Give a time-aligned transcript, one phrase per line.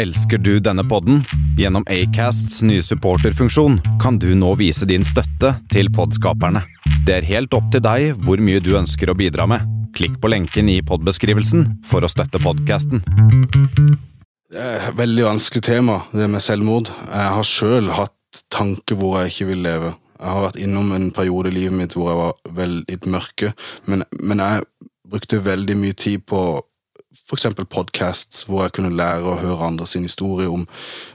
[0.00, 1.18] Elsker du denne podden?
[1.58, 6.62] Gjennom Acasts nye supporterfunksjon kan du nå vise din støtte til podskaperne.
[7.04, 9.66] Det er helt opp til deg hvor mye du ønsker å bidra med.
[9.92, 13.04] Klikk på lenken i podbeskrivelsen for å støtte podkasten.
[14.48, 16.88] Det er et veldig vanskelig tema, det med selvmord.
[17.10, 19.92] Jeg har sjøl hatt tanker hvor jeg ikke vil leve.
[20.16, 23.52] Jeg har vært innom en periode i livet mitt hvor jeg var veldig mørke,
[23.84, 24.64] men, men jeg
[25.10, 26.40] brukte veldig mye tid på
[27.10, 27.46] f.eks.
[27.68, 30.66] podcasts hvor jeg kunne lære å høre andre sin historie om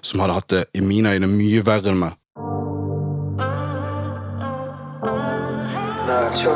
[0.01, 2.21] som hadde hatt det i mine øyne mye verre enn meg.
[6.05, 6.55] Lord, show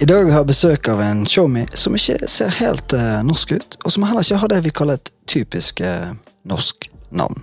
[0.00, 3.76] I dag har jeg besøk av en showme som ikke ser helt eh, norsk ut,
[3.82, 6.12] og som heller ikke har det vi kaller et typisk eh,
[6.46, 7.42] norsk navn.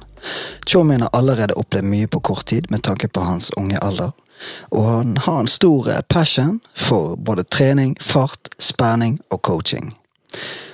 [0.64, 4.14] Showmien har allerede opplevd mye på kort tid med tanke på hans unge alder,
[4.72, 9.92] og han har en stor eh, passion for både trening, fart, spenning og coaching.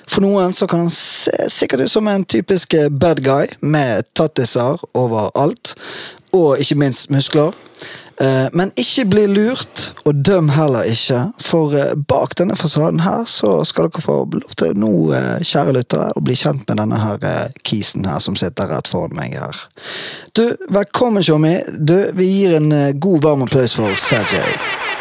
[0.06, 4.06] For noen så kan han se sikkert ut som en typisk eh, bad guy med
[4.14, 5.74] tattiser overalt,
[6.30, 7.58] og ikke minst muskler.
[8.22, 13.24] Eh, Men ikke bli lurt, og døm heller ikke, for eh, bak denne fasaden her
[13.30, 17.00] så skal dere få lov til nå, eh, kjære lyttere, å bli kjent med denne
[17.02, 19.64] her kisen her som sitter rett foran meg her.
[20.38, 21.56] Du, velkommen, Tjommi.
[21.80, 22.70] Du, vi gir en
[23.02, 24.54] god, varm applaus for Sergej.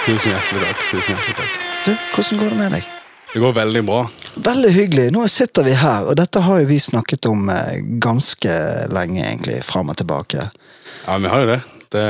[0.07, 0.87] Tusen hjertelig takk.
[0.89, 1.59] tusen hjertelig takk.
[1.85, 2.89] Du, hvordan går det med deg?
[3.31, 3.99] Det går veldig bra.
[4.49, 5.11] Veldig hyggelig.
[5.15, 7.53] Nå sitter vi her, og dette har jo vi snakket om
[8.03, 8.57] ganske
[8.91, 10.49] lenge, egentlig, fram og tilbake.
[11.05, 11.61] Ja, vi har jo det.
[11.93, 12.07] Det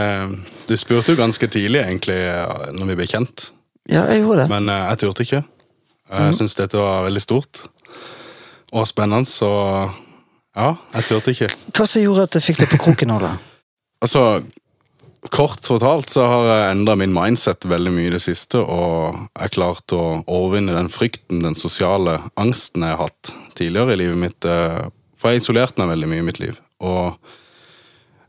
[0.68, 2.18] du spurte jo ganske tidlig, egentlig,
[2.76, 3.48] når vi ble kjent.
[3.90, 4.48] Ja, jeg gjorde det.
[4.52, 5.42] Men eh, jeg turte ikke.
[6.10, 7.64] Jeg syns dette var veldig stort
[8.74, 9.50] og spennende, så
[10.54, 11.48] ja, jeg turte ikke.
[11.74, 13.36] Hva som gjorde at du fikk det på kroken nå, da?
[14.00, 14.22] Altså,
[15.28, 19.52] kort fortalt så har jeg endra min mindset veldig mye i det siste, og jeg
[19.58, 24.48] klarte å overvinne den frykten, den sosiale angsten jeg har hatt tidligere i livet mitt.
[24.48, 24.86] eh,
[25.20, 26.56] For jeg isolerte meg veldig mye i mitt liv.
[26.80, 27.18] Og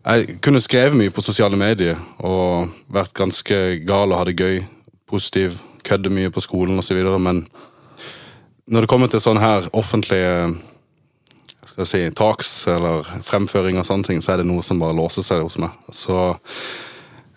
[0.06, 3.58] jeg kunne skrevet mye på sosiale medier og vært ganske
[3.88, 4.64] gal og ha det gøy,
[5.10, 7.46] positiv, kødde mye på skolen osv., men
[8.72, 10.54] når det kommer til sånne her offentlige
[11.72, 14.96] skal jeg si, taks eller fremføring og sånne ting, så er det noe som bare
[14.98, 15.72] låser seg hos meg.
[15.96, 16.18] Så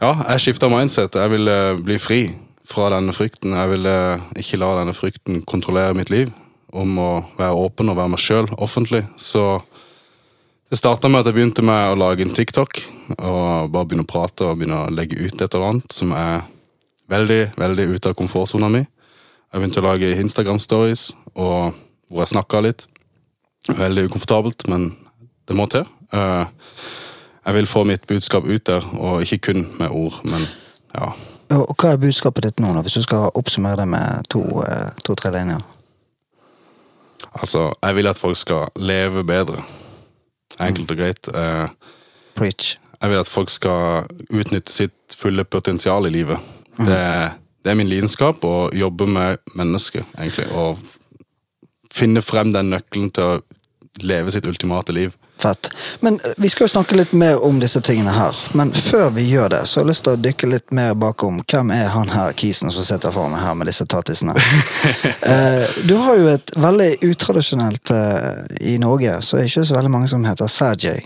[0.01, 1.15] ja, jeg skifta mindset.
[1.15, 2.21] Jeg ville bli fri
[2.67, 3.55] fra denne frykten.
[3.55, 3.95] Jeg ville
[4.41, 6.33] ikke la denne frykten kontrollere mitt liv.
[6.75, 9.05] Om å være åpen og være meg sjøl offentlig.
[9.21, 9.63] Så
[10.75, 12.81] det starta med at jeg begynte med å lage en TikTok.
[13.15, 16.43] Og bare begynne å prate og begynne å legge ut et eller annet som er
[17.13, 18.81] veldig, veldig ute av komfortsona mi.
[18.83, 21.77] Jeg begynte å lage Instagram-stories og
[22.09, 22.89] hvor jeg snakka litt.
[23.71, 24.89] Veldig ukomfortabelt, men
[25.47, 25.87] det må til.
[26.11, 26.47] Eh,
[27.45, 30.47] Jeg vil få mitt budskap ut der, og ikke kun med ord, men
[30.95, 31.11] ja.
[31.53, 34.95] Og og hva er budskapet ditt nå, da, hvis du skal oppsummere det med to-tre
[35.05, 35.61] to, linjer?
[37.35, 39.61] Altså, jeg vil at folk skal leve bedre.
[40.61, 41.29] Enkelt og greit.
[41.35, 41.69] Eh,
[42.37, 42.77] Preach.
[43.03, 46.39] Jeg vil at folk skal utnytte sitt fulle potensial i livet.
[46.79, 47.35] Det, er-
[47.65, 50.47] det er min lidenskap, å jobbe med mennesker, egentlig.
[50.53, 50.79] Og
[51.95, 53.43] finne frem den nøkkelen til å
[54.03, 55.13] leve sitt ultimate liv.
[55.39, 55.71] Fett.
[56.01, 58.37] Men eh, vi skal jo snakke litt mer om disse tingene her.
[58.55, 61.41] Men før vi gjør det, så har jeg lyst til å dykke litt mer bakom.
[61.51, 64.37] Hvem er han her kisen som sitter foran meg her med disse tattisene?
[65.33, 68.45] eh, du har jo et veldig utradisjonelt eh,
[68.75, 71.05] I Norge så er det ikke så veldig mange som heter Sergej.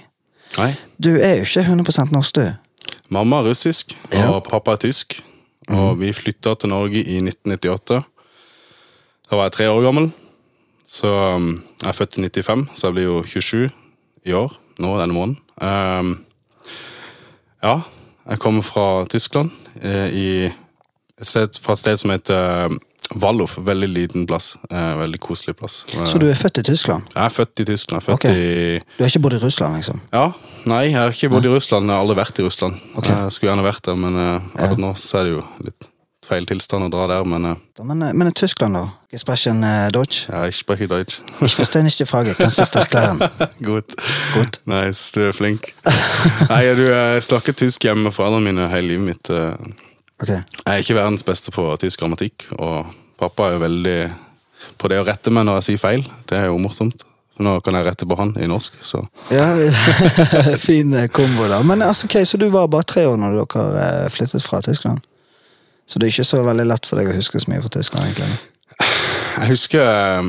[0.59, 0.71] Nei.
[0.99, 2.93] Du er jo ikke 100 norsk, du.
[3.15, 4.31] Mamma er russisk, og Ja.
[4.44, 5.19] pappa er tysk.
[5.69, 8.00] Og vi flytta til Norge i 1998.
[9.28, 10.09] Da var jeg tre år gammel.
[10.88, 11.50] Så um,
[11.83, 13.69] jeg er født i 95, så jeg blir jo 27
[14.27, 14.55] i år.
[14.79, 15.39] Nå denne måneden.
[15.59, 16.12] Um,
[17.62, 17.81] ja,
[18.29, 19.51] jeg kommer fra Tyskland.
[19.83, 20.29] eh, I
[21.19, 22.77] et sted, fra et sted som heter
[23.19, 23.56] Wallof.
[23.59, 24.56] Veldig liten plass.
[24.71, 25.84] Eh, veldig koselig plass.
[25.89, 27.11] Så du er født i Tyskland?
[27.15, 28.03] Jeg er født i Tyskland.
[28.05, 28.35] Født okay.
[28.35, 30.00] i Du har ikke bodd i Russland, liksom?
[30.12, 30.31] ja,
[30.67, 31.88] nei, jeg har ikke bodd i Russland.
[31.88, 32.81] Jeg har aldri vært i Russland.
[33.03, 35.88] Jeg skulle gjerne vært der, men akkurat nå så er det jo litt
[36.28, 37.25] feil tilstand å dra der.
[37.28, 38.84] Men uh, Men, eh, men i Tyskland, da?
[39.10, 40.26] Ich sprechen uh, Deutsch?
[40.28, 41.20] ja, ich spreche Deutsch.
[41.42, 42.34] Ich verstehe nicht die Frage.
[42.38, 43.19] Kannst du es erklären?
[43.62, 43.96] Godt.
[44.34, 44.60] Godt.
[44.69, 45.72] Nice, du er flink.
[46.52, 49.30] nei, du, jeg snakket tysk hjemme med foreldrene mine hele livet mitt.
[49.32, 49.54] uh,
[50.20, 50.32] Ok.
[50.34, 52.88] Jeg er ikke verdens beste på tysk grammatikk, og
[53.22, 53.98] pappa er veldig
[54.78, 56.02] på det å rette meg når jeg sier feil.
[56.26, 57.04] Det er jo morsomt.
[57.38, 59.44] Nå kan jeg rette på han i norsk, så Ja,
[60.58, 61.60] fin eh, kombo da.
[61.62, 64.98] Men altså, ok, så du var bare tre år når dere eh, flyttet fra Tyskland?
[65.88, 68.11] Så det er ikke så veldig lett for deg å huske så mye fra Tyskland,
[68.11, 68.38] egentlig?
[69.38, 70.29] Jeg husker eh,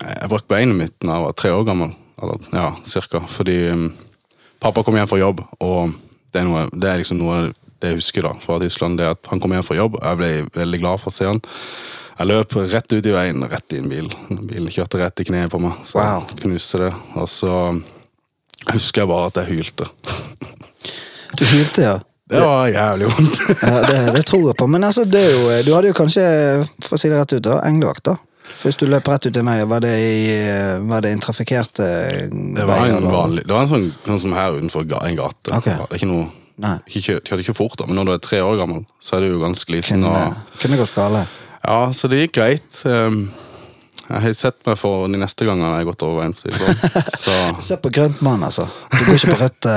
[0.00, 1.92] Jeg brakk beinet mitt da jeg var tre år gammel.
[2.20, 3.22] Eller, ja, cirka.
[3.32, 3.86] Fordi um,
[4.60, 5.94] pappa kom hjem fra jobb, og
[6.34, 7.38] det er, noe, det er liksom noe
[7.80, 8.98] det jeg husker da fra Tyskland.
[9.00, 11.28] det at Han kom hjem fra jobb, og jeg ble veldig glad for å se
[11.30, 11.40] han.
[12.20, 14.10] Jeg løp rett ut i veien, rett i en bil.
[14.28, 15.78] Bilen kjørte rett i kneet på meg.
[15.88, 16.26] Så Wow.
[16.42, 16.90] knuste det.
[17.16, 17.54] Og så
[18.68, 19.88] husker jeg bare at jeg hylte.
[21.38, 21.96] Du hylte, ja.
[22.30, 23.38] Det var jævlig vondt.
[23.66, 24.66] ja det, det tror jeg på.
[24.70, 26.24] Men altså, det er jo, du hadde jo kanskje,
[26.86, 28.16] for å si det rett ut, da, englevakt, da.
[28.64, 30.14] Hvis du løp rett ut til meg, var det i
[30.90, 34.34] var det en trafikkert eh, Det var en vanlig Det var en sånn, sånn som
[34.34, 35.52] her utenfor en gate.
[35.54, 35.78] Okay.
[35.96, 36.26] Ikke noe
[36.60, 36.74] Nei.
[36.90, 39.30] ikke, Kjørte ikke fort, da, men når du er tre år gammel, så er du
[39.36, 40.02] jo ganske liten.
[40.02, 41.22] Kunne, Og, kunne gått gale.
[41.62, 42.82] ja, Så det gikk greit.
[42.84, 43.30] Um,
[44.10, 46.34] Jeg har sett meg for de neste gangene jeg har gått over veien.
[46.36, 46.84] sånn.
[47.22, 47.36] Så
[47.70, 48.66] Se på grønt mann, altså.
[48.90, 49.70] Du går ikke på rødt.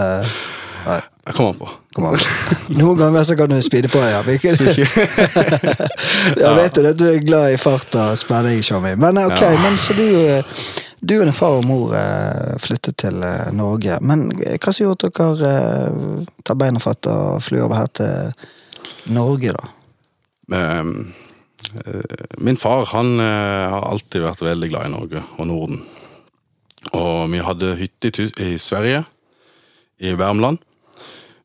[0.83, 1.67] Uh, jeg kommer på.
[1.95, 2.17] kom an.
[2.79, 4.21] Noen ganger så kan du speede på, ja.
[4.27, 4.57] Vi kan-
[6.43, 8.95] Jeg vet jo at du er glad i fart og spenning, Tjommi.
[8.99, 9.53] Men ok, Ja.
[9.63, 10.43] men så du eh,
[11.03, 13.97] Du og din far og mor eh, flyttet til eh, Norge.
[14.01, 19.51] Men hva som gjorde at dere tar beina fatt og flyr over her til Norge,
[19.51, 19.65] da?
[20.79, 21.13] Um,
[21.83, 25.81] eh, Min far han har alltid vært veldig glad i Norge og Norden.
[26.95, 29.03] Og vi hadde hytte i, i Sverige,
[29.99, 30.59] i Värmland,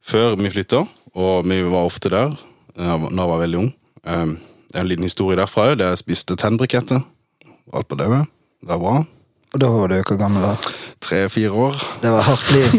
[0.08, 0.84] før vi flytta.
[1.18, 2.34] Og vi var ofte der
[2.78, 3.74] da jeg var- veldig ung.
[4.06, 4.38] Um,
[4.74, 5.80] en liten historie derfra òg.
[5.80, 7.02] Jeg spiste tennbriketter.
[7.74, 8.06] Alt på det,
[8.60, 9.04] Det var bra.
[9.54, 10.56] Og da var du hvor gammel da?
[11.00, 11.76] Tre-fire år.
[12.02, 12.72] Det var hardt liv.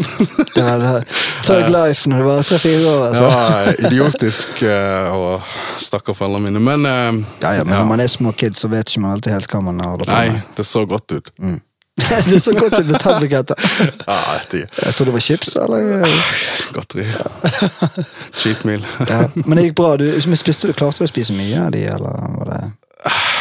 [0.53, 1.03] Det var
[1.43, 3.05] Thug life når du var tre-fire år.
[3.07, 3.23] Altså.
[3.23, 5.41] var idiotisk eh, og
[5.81, 8.85] stakkar foreldrene mine, men eh, Ja, ja, men når man er små kids, så vet
[8.91, 10.05] ikke man alltid helt hva man har.
[10.11, 11.31] Nei, det så godt ut.
[12.29, 13.69] det er så godt ut med tannbuketter.
[14.07, 14.63] Ja, ikke.
[14.85, 16.15] Jeg tror det var chips, eller?
[16.75, 17.05] Godteri.
[18.33, 18.85] Cheat meal.
[19.09, 19.21] Ja.
[19.45, 19.93] Men det gikk bra.
[19.99, 20.07] Du,
[20.37, 22.61] spiste du, klarte du å spise mye av de, eller var det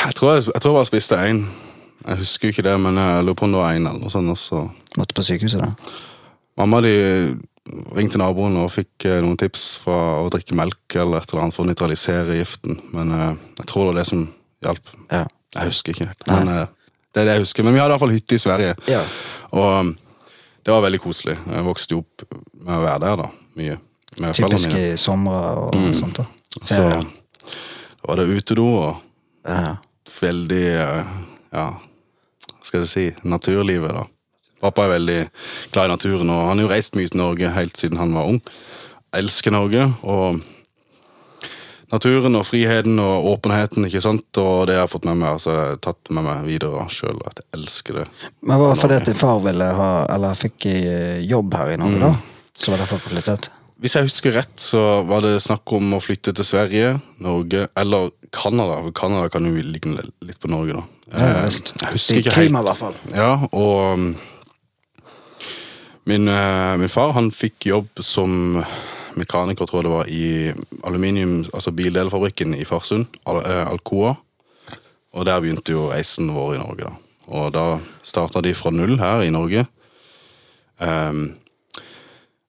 [0.06, 1.44] Jeg tror jeg, jeg tror jeg bare spiste én.
[2.06, 4.12] Jeg husker jo ikke det, men jeg lurer på om det var én eller noe
[4.12, 4.32] sånt.
[4.32, 4.64] Også.
[4.98, 5.94] Måtte på sykehuset, da?
[6.58, 6.94] Mamma de
[7.96, 11.56] ringte naboen og fikk eh, noen tips fra å drikke melk eller et eller annet
[11.56, 12.78] for å nøytralisere giften.
[12.94, 14.24] Men eh, jeg tror det var det som
[14.64, 14.94] hjalp.
[15.12, 15.24] Ja.
[15.56, 16.08] Jeg husker ikke.
[16.30, 16.64] Men eh,
[17.14, 17.64] det er det jeg husker.
[17.66, 18.74] Men vi hadde i hvert fall hytte i Sverige.
[18.90, 19.02] Ja.
[19.56, 19.92] Og um,
[20.64, 21.38] det var veldig koselig.
[21.48, 22.26] Jeg vokste jo opp
[22.60, 23.28] med å være der, da.
[23.58, 23.78] Mye.
[24.18, 25.38] Med Typiske somre
[25.68, 26.26] og sånt, da.
[26.68, 27.00] Så da
[28.08, 28.96] var det utedo og
[29.48, 29.76] Ja.
[30.20, 31.04] veldig eh,
[31.52, 34.02] Ja, hva skal jeg si naturlivet, da.
[34.60, 35.18] Pappa er veldig
[35.72, 38.26] glad i naturen, og han har jo reist mye til Norge helt siden han var
[38.28, 38.40] ung.
[39.14, 40.40] Jeg elsker Norge, og
[41.92, 45.52] naturen og friheten og åpenheten, ikke sant, og det jeg har fått med meg, altså
[45.54, 48.06] jeg har tatt med meg videre sjøl, at jeg elsker det.
[48.42, 51.78] Men var det fordi at din far ville ha, eller fikk eh, jobb her i
[51.80, 52.12] Norge, da?
[52.58, 53.50] Så var det derfor dere flyttet?
[53.78, 58.08] Hvis jeg husker rett, så var det snakk om å flytte til Sverige, Norge eller
[58.34, 58.80] Canada.
[58.82, 60.82] for Canada kan jo ligge litt på Norge, da.
[61.12, 61.72] Ja, Eh, visst.
[61.80, 62.66] jeg husker ikke klima, helt.
[62.66, 62.96] i hvert fall.
[63.14, 64.16] Ja, og um,
[66.04, 68.64] min, eh, min far han fikk jobb som
[69.16, 74.16] mekaniker, tror jeg det var, i aluminium, altså bildelfabrikken i Farsund, Al eh, Alcoa.
[75.16, 76.94] Og der begynte jo reisen vår i Norge, da.
[77.28, 77.64] Og da
[78.04, 79.66] starta de fra null her i Norge.
[80.80, 81.34] Um,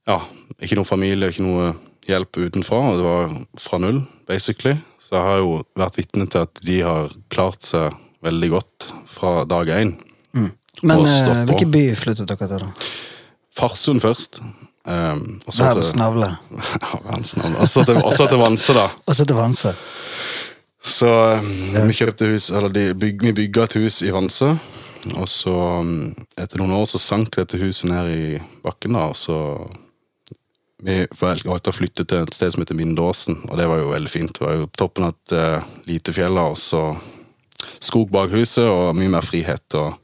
[0.08, 0.20] ja,
[0.62, 1.74] ikke noe familie, ikke noe
[2.08, 2.80] hjelp utenfra.
[2.92, 4.78] og Det var fra null, basically.
[5.04, 9.44] Så jeg har jo vært vitne til at de har klart seg veldig godt fra
[9.50, 9.96] dag én.
[10.84, 12.90] Men Og eh, hvilken by flyttet dere til, da?
[13.60, 14.40] Farsund først.
[14.90, 16.32] Ehm, og så til, navle.
[16.58, 17.58] ja, verdens navn.
[17.60, 18.88] Og til, og til Vanse, da.
[19.08, 19.74] Og så til Vanse.
[20.80, 24.54] Så ehm, vi kjøpte hus, eller de byg, vi bygga et hus i Vanse.
[25.16, 28.26] Og så, ehm, etter noen år, så sank dette huset ned i
[28.66, 29.10] bakken, da.
[29.12, 29.38] Og så
[30.80, 34.12] vi valgte å flytte til et sted som heter Mindåsen, og det var jo veldig
[34.12, 34.32] fint.
[34.36, 36.84] Det var jo toppen av et uh, lite fjell, og så
[37.84, 39.76] skog bak huset, og mye mer frihet.
[39.76, 39.98] og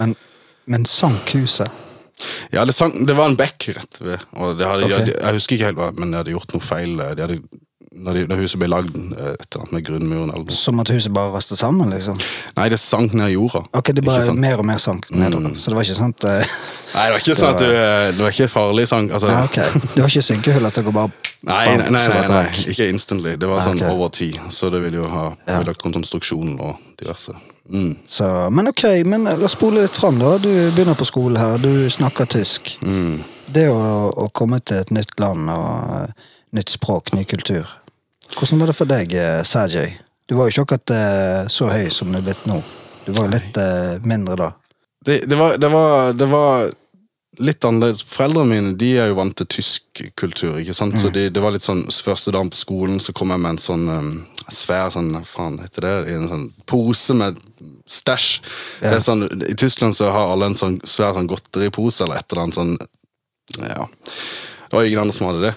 [0.00, 0.16] Men,
[0.64, 1.68] men sank huset?
[2.54, 4.22] Ja, det, sang, det var en bekk rett ved.
[4.38, 5.06] Og det hadde, okay.
[5.08, 6.96] jeg, jeg husker ikke helt hva, men de hadde gjort noe feil.
[7.00, 7.40] De hadde,
[7.94, 10.54] når, de, når huset ble lagd, eh, et med grunnmuren eller noe.
[10.56, 12.18] Som at huset bare raste sammen, liksom?
[12.58, 13.64] Nei, det sank ned i jorda.
[13.76, 14.24] Ok, det bare?
[14.30, 14.40] Mm.
[14.44, 15.54] mer og mer sank nedover.
[15.58, 16.56] Så det var ikke sant uh,
[16.94, 19.14] Nei, det var ikke sånn at du eh, Det var ikke farlig sank.
[19.14, 19.58] Altså, Nei, ok.
[19.94, 21.12] Det var ikke synkehull at dere bare
[21.44, 23.34] nei, nei, nei, nei, nei, ikke instantly.
[23.40, 23.94] Det var sånn okay.
[23.94, 25.60] over tid, så det ville jo ha Ja.
[25.60, 27.34] ødelagt konstruksjonen og diverse.
[27.70, 27.96] Mm.
[28.06, 30.36] Så, men ok, men la oss spole litt fram, da.
[30.38, 32.74] Du begynner på skole her, du snakker tysk.
[32.82, 33.22] Mm.
[33.54, 37.68] Det å, å komme til et nytt land og eh, nytt språk, ny kultur.
[38.34, 39.96] Hvordan var det for deg, eh, Sergej?
[40.28, 42.60] Du var jo ikke akkurat eh, så høy som du er blitt nå.
[43.04, 44.50] Du var jo litt eh, mindre da.
[45.04, 46.70] Det, det, var, det, var, det var
[47.42, 48.02] litt annerledes.
[48.06, 50.58] Foreldrene mine de er jo vant til tysk kultur.
[50.60, 50.96] ikke sant?
[50.96, 51.00] Mm.
[51.00, 53.62] Så de, det var litt sånn, Første dagen på skolen så kom jeg med en
[53.62, 54.10] sånn um,
[54.52, 57.38] svær sånn, faen heter det, en sånn pose med
[57.90, 58.28] stæsj.
[58.84, 62.46] Er sånn, I Tyskland så har alle en sånn svær sånn godteripose eller et eller
[62.46, 62.76] annet sånn
[63.60, 63.88] Ja.
[64.64, 65.54] Det var ingen andre som hadde det.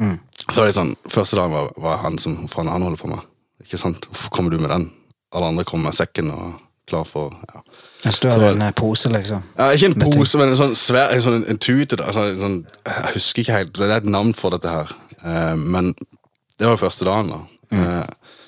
[0.00, 0.16] Mm.
[0.46, 3.30] Så var det sånn, Første dagen var, var han som faen han holder på med.
[3.64, 4.08] Ikke sant?
[4.10, 4.90] Hvorfor kommer du med den?
[5.34, 6.60] Alle andre kommer med sekken og
[6.90, 7.62] klar for ja.
[8.04, 9.42] En eh, pose, liksom.
[9.58, 11.98] Ja, ikke en pose, men en sånn svær en, sånn, en tute.
[12.00, 14.94] da, en sånn, jeg husker ikke helt, det er et navn for dette her.
[15.20, 15.92] Eh, men
[16.56, 17.40] det var jo første dagen, da.
[17.76, 18.38] Eh,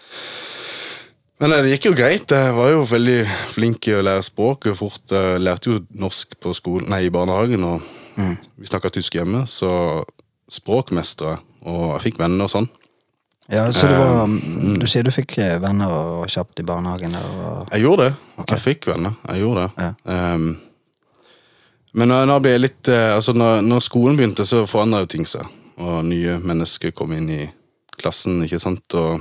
[1.43, 2.33] men eh, det gikk jo greit.
[2.33, 3.19] Jeg var jo veldig
[3.53, 5.05] flink i å lære språket fort.
[5.13, 7.85] Jeg lærte jo norsk på skolen, nei, i barnehagen, og
[8.17, 9.73] vi snakka tysk hjemme, så
[10.53, 11.37] språkmestere.
[11.69, 12.73] Og jeg fikk venner og sånn.
[13.51, 14.79] Ja, Så det var mm.
[14.79, 17.17] Du sier du fikk eh, venner og kjapt i barnehagen?
[17.19, 18.45] Og, Jeg gjorde det.
[18.49, 19.17] Jeg fikk venner.
[19.29, 19.87] Jeg gjorde det.
[19.89, 20.35] Ja.
[20.35, 20.53] Um,
[21.93, 25.11] men når, når, jeg ble litt, eh, altså når, når skolen begynte, så forandra jo
[25.13, 25.45] ting seg.
[25.83, 27.43] Og nye mennesker kom inn i
[27.99, 28.97] klassen, ikke sant.
[28.97, 29.21] Og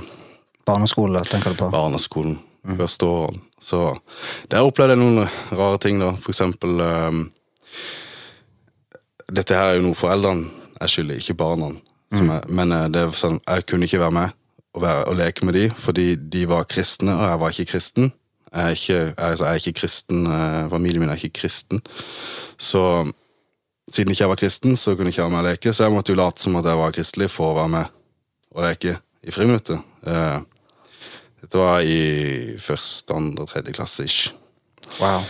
[0.68, 1.70] barneskole, tenker du på?
[1.74, 2.38] barneskolen
[2.78, 3.42] første årene.
[3.62, 3.84] Så
[4.50, 6.12] der opplevde jeg noen rare ting, da.
[6.18, 7.24] For eksempel um,
[9.32, 10.50] Dette her er jo noe foreldrene
[10.82, 11.70] er skyld i, ikke barna.
[12.12, 14.34] Som Jeg, men eh, det er sånn, jeg kunne ikke være med
[14.72, 18.12] og, være, og leke med de, fordi de var kristne, og jeg var ikke kristen.
[18.52, 21.80] Jeg er ikke, altså, jeg er ikke kristen, eh, familien min er ikke kristen.
[22.60, 22.84] Så
[23.90, 25.92] siden ikke jeg var kristen, så kunne jeg ikke være med og leke, så jeg
[25.92, 27.98] måtte jo late som at jeg var kristelig for å være med
[28.52, 29.80] og leke i friminuttet.
[30.06, 30.38] Eh,
[31.42, 34.32] dette var i første, andre, tredje klasse ish.
[35.00, 35.24] Wow.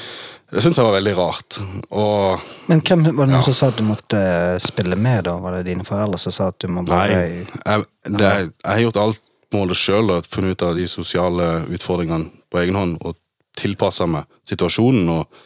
[0.53, 1.57] Det syns jeg var veldig rart.
[1.97, 3.43] Og Men hvem var det noen Ja.
[3.47, 5.39] som sa at du måtte eh, spille med, da?
[5.41, 8.83] Var det dine foreldre som sa at du må bare nei, jeg, det, jeg har
[8.85, 13.17] gjort alt målet sjøl og funnet ut av de sosiale utfordringene på egen hånd og
[13.57, 15.43] tilpassa meg situasjonen og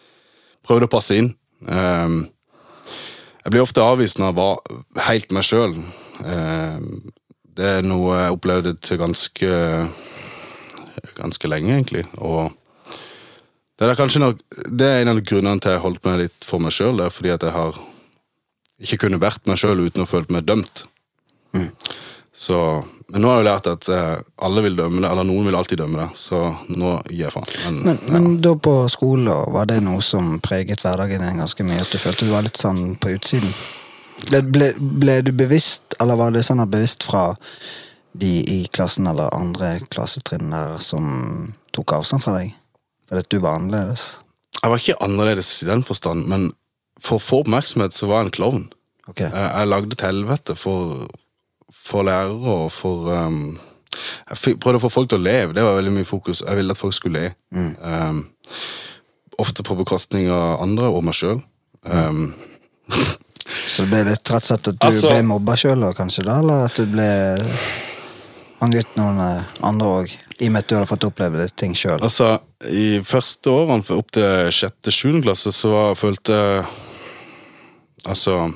[0.66, 1.32] prøvde å passe inn.
[1.70, 2.20] Ehm,
[3.44, 5.74] jeg blir ofte avvist når jeg var helt meg sjøl.
[7.56, 9.50] det er noe jeg opplevde til ganske
[11.16, 12.04] ganske lenge, egentlig.
[12.18, 12.50] Og
[13.76, 14.40] det er, kanskje nok,
[14.72, 17.02] det er en av grunnene til jeg holdt meg litt for meg sjøl.
[17.12, 17.78] Fordi at jeg har
[18.80, 20.86] ikke kunnet vært meg sjøl uten å føle meg dømt.
[22.36, 22.56] Så,
[23.08, 25.56] men nå har jeg jo lært at eh, alle vil dømme det, eller noen vil
[25.56, 26.08] alltid dømme det.
[26.20, 27.48] Så nå gir jeg faen.
[27.64, 31.80] Men, Men, men da på skolen, var det noe som preget hverdagen din ganske mye?
[31.84, 33.52] At du følte du var litt sånn på utsiden?
[34.26, 37.30] Ble, ble, ble du bevisst, eller var det sånn at bevisst fra
[38.16, 42.54] de i klassen eller andre klassetrinn der som tok avstand fra deg?
[43.08, 44.16] Fordi at du var annerledes?
[44.62, 46.48] jeg var ikke annerledes i den forstand, men
[46.98, 48.62] for å få oppmerksomhet så var jeg en klovn.
[49.06, 49.28] Okay.
[49.28, 51.04] Jeg, jeg lagde til helvete for,
[51.70, 53.58] for lærere og for um,
[54.32, 55.54] Jeg prøvde å få folk til å leve.
[55.54, 56.42] Det var veldig mye fokus.
[56.42, 57.30] Jeg ville at folk skulle le.
[57.78, 58.24] Um,
[59.38, 61.38] ofte på bekostning av andre og meg sjøl.
[61.86, 62.32] Um,
[63.68, 66.40] Så det ble litt slett at du Altså- ble mobba sjøl, kanskje, da?
[66.42, 67.06] Eller at du ble
[68.60, 69.20] hang gutt noen
[69.64, 70.12] andre òg?
[70.40, 72.00] I og med at du hadde fått oppleve ting sjøl.
[72.02, 72.36] altså,
[72.68, 76.36] i første årene opp til sjette, sjuende klasse, så var, følte
[78.06, 78.52] Altså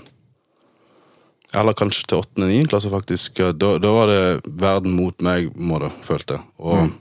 [1.50, 3.40] Eller kanskje til åttende, niende klasse, faktisk.
[3.59, 6.45] Da, da var det verden mot meg, må det, følte jeg.
[6.62, 6.92] Og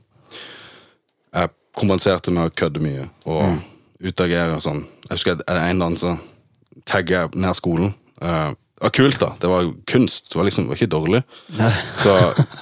[1.37, 3.59] jeg kompenserte med å kødde mye og
[4.01, 4.81] utagere og sånn.
[5.05, 5.83] Jeg husker en
[6.89, 7.93] tagger jeg ned skolen.
[8.21, 9.27] Eh, det var kult, da.
[9.41, 10.29] Det var kunst.
[10.31, 11.19] Det var liksom det var ikke dårlig.
[11.91, 12.13] Så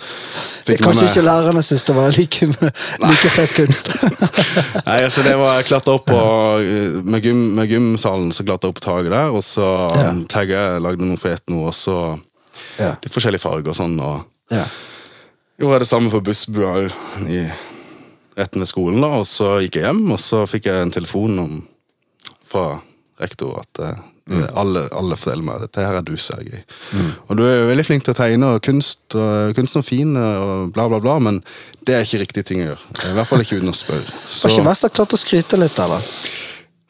[0.67, 1.11] fikk Kanskje med...
[1.11, 2.47] ikke lærerne syntes det var like,
[3.05, 3.91] like fett kunst.
[4.87, 6.65] Nei, altså det var, Jeg klatra opp og,
[7.05, 10.09] Med, gym, med gymsalen så klatra jeg opp taket der, og så Ja.
[10.09, 11.99] um, tagga jeg, lagde noe fet noe, og så
[12.81, 12.95] Ja.
[12.97, 13.95] litt forskjellige farger og sånn.
[14.01, 14.25] Og
[14.57, 14.65] Ja.
[15.61, 16.73] gjorde jeg det samme på bussbua
[18.37, 21.39] retten ved skolen, da, og så gikk jeg hjem, og så fikk jeg en telefon
[21.45, 21.55] om,
[22.49, 22.79] fra
[23.21, 23.85] rektor at
[24.31, 26.63] eh, alle, alle forteller meg at dette her er du, Sergej.
[27.27, 30.17] Og du er jo veldig flink til å tegne, og kunst, og kunsten er fin,
[30.17, 31.39] og bla, bla, bla, men
[31.87, 32.91] det er ikke riktig ting å gjøre.
[33.11, 34.19] I hvert fall ikke uten å spørre.
[34.41, 36.11] Var ikke Mester klart å skryte litt, eller?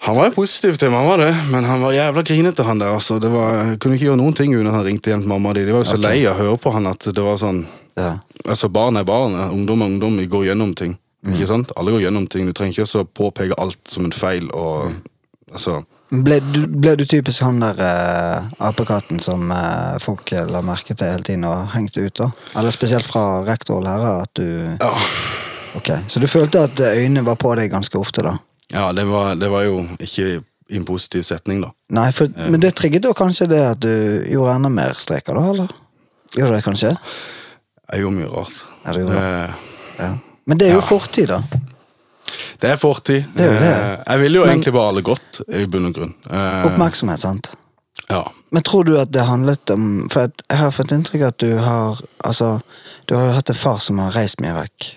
[0.05, 2.93] Han var jo positiv til mamma, det, men han var jævla grinete, han der.
[2.93, 3.17] altså.
[3.19, 5.65] Det var, jeg kunne ikke gjøre noen ting uten han ringte hjem til mamma di.
[5.65, 7.65] De var jo så lei av å høre på han at det var sånn
[7.97, 8.19] Ja.
[8.45, 10.19] Altså, Barn er barn, ungdom er ungdom.
[10.21, 10.93] Vi går gjennom ting.
[11.25, 11.73] Ikke sant?
[11.75, 12.45] Alle går gjennom ting.
[12.45, 14.51] Du trenger ikke også påpeke alt som en feil.
[14.53, 14.93] og
[15.51, 15.81] altså...
[16.09, 20.95] Ble du, ble du typisk han der eh, apekatten som eh, folk eh, la merke
[20.95, 22.13] til hele tiden og hengte ut?
[22.21, 22.29] da?
[22.55, 24.21] Eller spesielt fra rektor og lærer?
[24.23, 24.77] at du...
[24.81, 24.93] Ja,
[25.75, 28.37] Ok, Så du følte at eh, øynene var på deg ganske ofte, da?
[28.71, 30.29] ja det, var, det var jo ikke
[30.69, 31.69] i en positiv setning, da.
[31.93, 33.91] Nei, for, Men det trigget da kanskje det at du
[34.31, 35.43] gjorde enda mer streker, da?
[35.51, 35.75] eller?
[36.35, 36.95] Gjorde det kanskje?
[37.91, 38.57] Jeg gjorde mye rart.
[38.85, 39.53] Ja, det gjorde det,
[39.99, 40.09] Ja.
[40.47, 40.87] Men det er jo Ja.
[40.87, 41.41] fortid, da.
[42.61, 43.25] Det er fortid.
[43.37, 43.71] Det er det.
[43.73, 46.13] Eh, Jeg vil jo Men- egentlig bare alle godt, i bunn og grunn.
[46.29, 47.51] Eh, Oppmerksomhet, sant?
[48.09, 48.23] Ja.
[48.51, 51.57] Men tror du at det handlet om For jeg har fått inntrykk av at du
[51.57, 52.61] har Altså,
[53.07, 54.87] du har jo hatt en far som har reist mye vekk.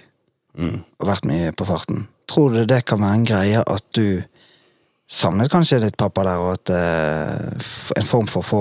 [1.00, 2.06] Og vært mye på farten.
[2.28, 4.22] Tror du det kan være en greie at du
[5.10, 7.50] savnet kanskje ditt pappa der, og at eh,
[7.96, 8.60] er en form for å få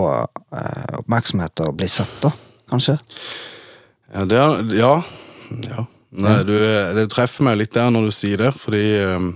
[0.58, 2.32] eh, oppmerksomhet og bli sett, da?
[2.72, 2.98] Kanskje?
[4.16, 4.94] Ja, det er, ja.
[5.70, 5.86] ja.
[6.10, 6.56] Nei, du,
[6.98, 9.30] det treffer meg litt der når du sier det, fordi um,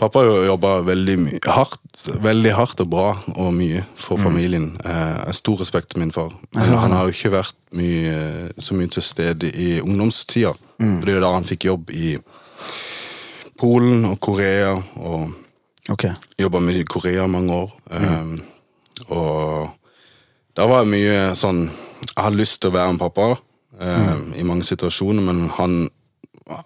[0.00, 4.70] pappa jobba veldig hardt, veldig hardt og bra og mye for familien.
[4.84, 8.52] Eh, Jeg har stor respekt til min far, men han har jo ikke vært mye,
[8.56, 10.54] så mye til stede i ungdomstida.
[10.78, 12.14] For det er da han fikk jobb i
[13.58, 16.14] Polen og Korea, og okay.
[16.38, 17.74] jobba mye i Korea mange år.
[17.90, 18.38] Um,
[19.10, 19.68] og
[20.56, 23.28] da var det mye sånn Jeg hadde lyst til å være med pappa
[23.80, 25.78] um, i mange situasjoner, men han,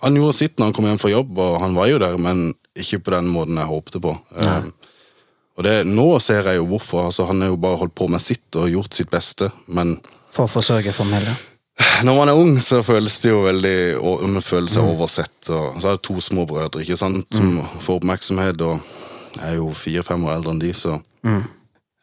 [0.03, 2.51] han gjorde sitt når han kom hjem fra jobb, og han var jo der, men
[2.79, 4.17] ikke på den måten jeg håpte på.
[4.37, 4.73] Um,
[5.59, 7.07] og det, nå ser jeg jo hvorfor.
[7.11, 9.99] altså Han har jo bare holdt på med sitt og gjort sitt beste, men
[10.33, 11.37] For å forsørge familien?
[12.07, 13.77] når man er ung, så føles det jo veldig
[14.29, 15.51] Man føler seg oversett.
[15.51, 18.81] Og så er det to små brødre ikke sant, som får oppmerksomhet, og
[19.37, 20.99] jeg er jo fire-fem år eldre enn de, så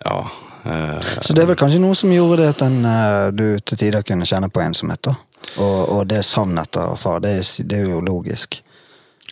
[0.06, 0.20] Ja.
[0.66, 3.78] Eh, Så det er vel kanskje noe som gjorde det at den, eh, du til
[3.78, 5.16] tider kunne kjenne på ensomhet, da?
[5.58, 8.60] Og, og det savnet etter far, det er, det er jo logisk.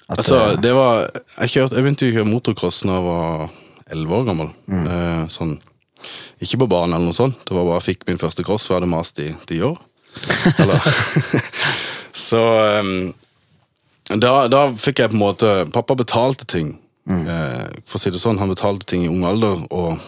[0.07, 1.07] At, altså, eh, det var
[1.41, 3.49] Jeg, kjørte, jeg begynte å kjøre motocross da jeg var
[3.91, 4.53] elleve år gammel.
[4.71, 5.57] Eh, sånn
[6.43, 8.75] Ikke på banen eller noe sånt, det var bare jeg fikk min første cross, for
[8.75, 9.77] jeg hadde mast i ti år.
[12.17, 12.39] Så
[12.79, 13.13] um,
[14.15, 16.77] da, da fikk jeg på en måte Pappa betalte ting.
[17.07, 19.99] Eh, for å si det sånn, Han betalte ting i ung alder, og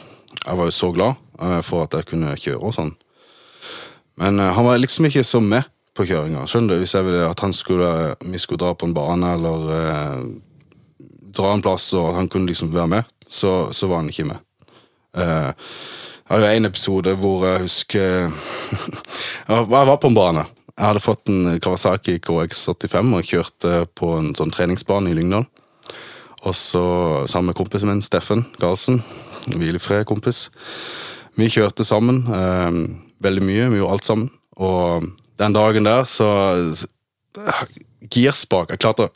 [0.45, 2.93] jeg var jo så glad uh, for at jeg kunne kjøre og sånn.
[4.19, 5.67] Men uh, han var liksom ikke så med
[5.99, 6.45] på kjøringa.
[6.47, 6.83] Skjønner du?
[6.83, 7.89] Hvis jeg ville at han skulle,
[8.23, 10.21] vi skulle dra på en bane eller eh,
[11.35, 14.45] dra en plass, og han kunne liksom være med, så, så var han ikke med.
[15.19, 15.51] Eh,
[16.29, 18.07] jeg har jo en episode hvor jeg husker
[19.49, 20.45] jeg var på en bane.
[20.79, 25.49] Jeg hadde fått en Kawasaki KX85 og kjørte på en sånn treningsbane i Lyngdal.
[26.47, 26.83] Og så
[27.27, 29.01] sammen med kompisen min, Steffen Karlsen,
[29.57, 30.47] hvilefred kompis.
[31.39, 32.81] Vi kjørte sammen eh,
[33.23, 34.29] veldig mye, vi gjorde alt sammen.
[34.59, 35.09] Og
[35.39, 36.27] den dagen der så
[38.09, 39.11] Girspak Jeg klarte å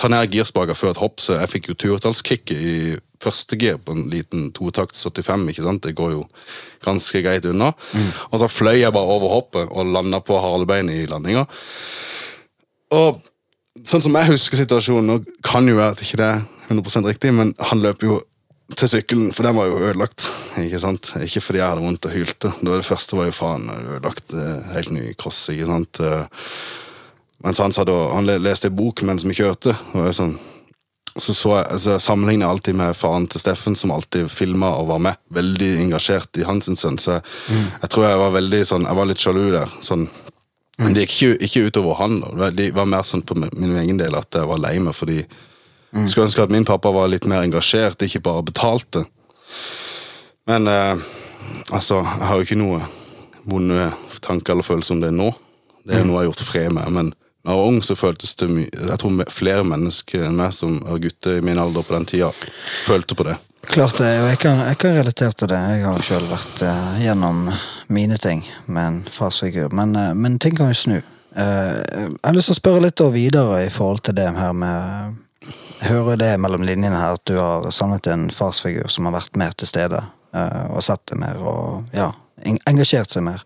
[0.00, 2.76] ta ned girspaker før et hopp, så jeg fikk jo turtallskicket i
[3.20, 5.48] første gir på en liten totakt 75.
[5.52, 5.82] ikke sant?
[5.84, 6.22] Det går jo
[6.86, 7.74] ganske greit unna.
[8.30, 11.44] Og så fløy jeg bare over hoppet og landa på halebeinet i landinga.
[12.96, 13.20] Og
[13.84, 17.34] sånn som jeg husker situasjonen, nå kan jo være at ikke det er 100% riktig,
[17.36, 18.20] men han løp jo
[18.76, 20.28] til sykkelen, for den var jo ødelagt.
[20.62, 21.12] Ikke sant?
[21.24, 22.52] Ikke fordi jeg hadde vondt og hylte.
[22.60, 24.34] Det, det første var jo faen ødelagt.
[24.74, 26.00] Helt ny cross, ikke sant.
[26.00, 26.44] Eh,
[27.40, 29.72] Mens han, satt og, han leste en bok mens vi kjørte.
[29.96, 30.34] Og jeg sånn,
[31.16, 35.00] så, så jeg, altså, sammenligner alltid med faren til Steffen, som alltid filma og var
[35.06, 35.16] med.
[35.32, 36.98] Veldig engasjert i hans sønn.
[37.00, 37.24] Så jeg,
[37.80, 39.72] jeg tror jeg var veldig sånn, jeg var litt sjalu der.
[39.80, 40.04] sånn
[40.80, 42.20] men det gikk ikke, ikke utover han.
[42.22, 42.46] da.
[42.56, 45.18] Det var- mer sånn på min min egen del at jeg var lei meg fordi
[45.92, 49.04] jeg skulle ønske at min pappa var litt mer engasjert, ikke bare betalte.
[50.46, 50.96] Men eh,
[51.74, 52.82] altså, jeg har jo ikke noe
[53.50, 53.90] vonde
[54.22, 55.30] tanker eller følelser om det nå.
[55.86, 56.92] Det er noe jeg har gjort fred med.
[56.94, 60.52] Men da jeg var ung, så føltes det mye Jeg tror flere mennesker enn meg
[60.52, 62.28] som var gutter i min alder på den tida,
[62.86, 63.38] følte på det.
[63.70, 65.56] Klart det, og jeg kan, jeg kan relatere til det.
[65.72, 67.42] Jeg har sjøl vært uh, gjennom
[67.92, 69.72] mine ting med en farsfigur.
[69.76, 71.00] Men, uh, men ting kan jo snu.
[71.36, 75.18] Uh, jeg har lyst til å spørre litt videre i forhold til det her med
[75.84, 79.54] hører det mellom linjene her at du har savnet en farsfigur som har vært mer
[79.56, 80.02] til stede.
[80.34, 82.12] eh, og sett det mer og ja,
[82.44, 83.42] engasjert seg mer.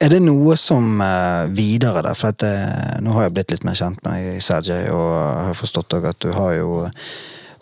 [0.00, 2.16] Er det noe som eh, videre der?
[2.16, 5.12] For at, eh, nå har jeg blitt litt mer kjent med deg, Sergej, og
[5.48, 6.88] har forstått òg at du har jo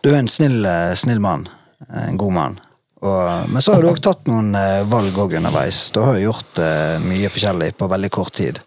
[0.02, 0.62] Du er en snill,
[0.94, 1.48] snill mann.
[1.90, 2.60] En god mann.
[3.02, 4.54] Men så har du òg tatt noen
[4.86, 5.90] valg òg underveis.
[5.90, 8.60] Du har jo gjort uh, mye forskjellig på veldig kort tid.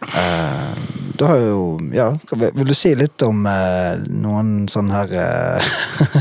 [0.00, 0.72] Eh,
[1.20, 1.60] du har jo
[1.92, 5.68] Ja, vil du si litt om eh, noen sånn her eh,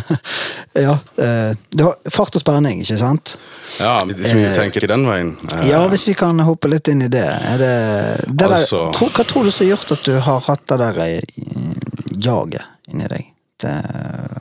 [0.86, 0.98] Ja.
[1.16, 3.34] Eh, du har fart og spenning, ikke sant?
[3.80, 7.10] Ja, Hvis vi tenker den veien eh, Ja, hvis vi kan hoppe litt inn i
[7.12, 7.26] det.
[7.62, 7.72] Det,
[8.28, 10.80] det der, Altså- tro, hva tror du som har gjort at du har hatt det
[10.84, 11.22] der eh,
[12.20, 13.32] jaget inni deg?
[13.60, 13.72] Til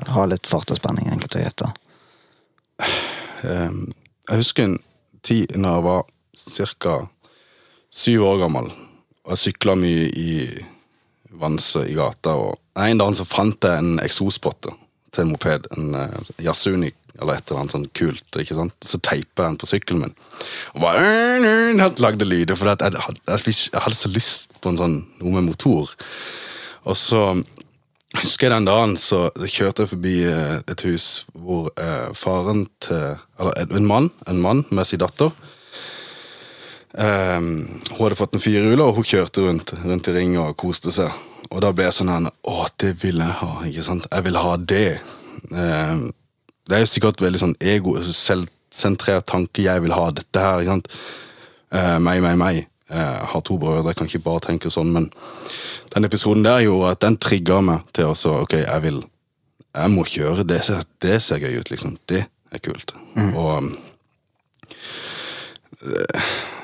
[0.08, 1.70] å ha litt fart og spenning, enkelt å gjette.
[1.70, 2.90] da.
[3.42, 3.70] Eh,
[4.28, 4.76] Jeg husker en
[5.26, 6.04] tid når jeg var
[6.84, 6.98] ca.
[7.90, 8.68] syv år gammel.
[9.28, 10.30] Og jeg sykla mye i
[11.38, 12.32] Vanse i gata.
[12.32, 14.72] Og en dag så fant jeg en eksospotte
[15.12, 15.68] til en moped.
[15.76, 16.88] En uh, Yasuni
[17.18, 18.26] eller et eller annet sånn kult.
[18.40, 18.74] ikke sant?
[18.80, 20.16] Så teipa jeg den på sykkelen min.
[20.76, 24.98] Og bare lagde lyder, for jeg, jeg, jeg, jeg hadde så lyst på en sånn,
[25.20, 25.90] noe med motor.
[26.88, 27.22] Og så
[28.22, 32.64] husker jeg den dagen så, så kjørte jeg forbi eh, et hus hvor eh, faren
[32.80, 35.34] til Eller en mann en mann med sin datter.
[36.98, 40.90] Eh, hun hadde fått en firehjuler, og hun kjørte rundt, rundt i ring og koste
[40.94, 41.12] seg.
[41.48, 43.52] Og da ble jeg sånn her Å, det vil jeg ha.
[43.68, 44.08] ikke sant?
[44.10, 44.88] Jeg vil ha det.
[45.48, 46.00] Eh,
[46.68, 49.64] det er jo sikkert veldig sånn ego, selvsentrert tanke.
[49.64, 50.60] Jeg vil ha dette her.
[50.64, 50.90] ikke sant?
[51.72, 52.66] Eh, meg, meg, meg.
[52.88, 55.10] Jeg har to brødre, jeg kan ikke bare tenke sånn, men
[55.92, 59.02] den episoden der gjorde at den trigga meg til å så, ok, jeg vil
[59.76, 60.46] Jeg må kjøre.
[60.48, 61.98] Det ser, det ser gøy ut, liksom.
[62.08, 62.94] Det er kult.
[63.28, 63.66] Og eh,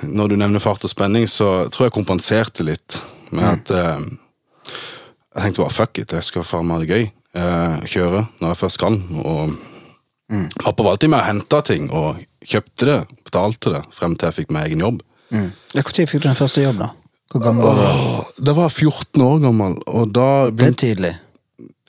[0.02, 2.98] når du nevner fart og spenning, så tror jeg kompenserte litt
[3.34, 4.06] med at eh,
[5.34, 7.06] Jeg tenkte bare fuck it, jeg skal faen meg ha det gøy.
[7.34, 9.00] Eh, kjøre når jeg først kan.
[9.24, 9.56] Og
[10.62, 14.38] pappa var alltid med og henta ting, og kjøpte det, betalte det, frem til jeg
[14.38, 15.02] fikk meg egen jobb.
[15.34, 16.92] Ja, Når fikk du den første jobb, da?
[17.32, 17.82] Hvor gammel var du?
[18.38, 21.12] Da Det var 14 år gammel, og da Det er tidlig.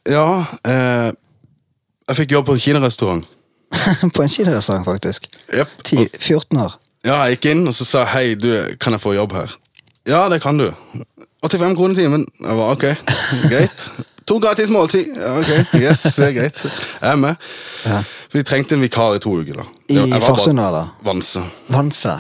[0.10, 1.12] Ja, eh,
[2.10, 3.26] jeg fikk jobb på en kinarestaurant.
[4.16, 5.28] På en kinarestaurant, faktisk.
[5.54, 5.68] Yep.
[5.84, 6.76] 10-14 år.
[7.06, 8.50] Ja, jeg gikk inn og så sa hei, du,
[8.82, 9.54] kan jeg få jobb her?
[10.10, 10.72] Ja, det kan du.
[11.46, 12.26] 85 kroner timen.
[12.42, 12.86] Jeg var ok,
[13.50, 13.90] greit.
[14.26, 15.12] To gratis måltid.
[15.14, 16.62] Ja, ok, yes, det er greit.
[16.66, 17.44] Jeg er med.
[17.86, 18.00] Ja.
[18.26, 19.60] For de trengte en vikar i to uker.
[19.62, 19.66] da.
[19.94, 20.96] I Farsund, eller?
[21.06, 21.44] Vanse.
[21.70, 22.16] Vanse.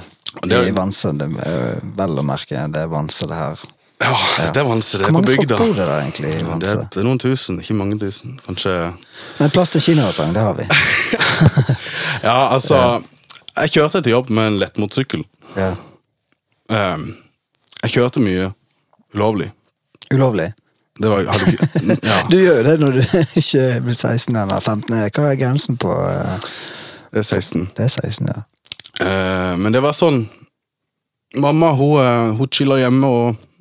[0.45, 2.67] Det I Vanse, det er vel å merke.
[2.69, 3.65] Det er Vanse, det her.
[4.03, 4.13] Ja,
[4.53, 4.99] det er Vanse.
[4.99, 7.23] Det er på mange folk bor det der egentlig i Det er, det er noen
[7.25, 8.37] tusen, ikke mange tusen.
[8.45, 8.75] Kanskje
[9.39, 10.69] Men plass til kinarestaurant, det har vi.
[12.29, 13.01] Ja, altså
[13.55, 15.23] Jeg kjørte til jobb med en lettmotorsykkel.
[15.55, 15.71] Ja.
[16.71, 17.07] Um,
[17.83, 18.49] jeg kjørte mye
[19.15, 19.51] ulovlig.
[20.13, 20.51] Ulovlig.
[20.99, 23.01] Det var hadde Ja, Du gjør jo det når du
[23.41, 24.95] ikke blir 16 eller 15.
[24.95, 26.49] Hva er grensen på uh...
[27.11, 27.69] det er 16.
[27.75, 28.43] Det er 16, ja.
[28.95, 30.25] Uh, men det var sånn
[31.35, 33.55] Mamma hun, eh, hun chiller hjemme og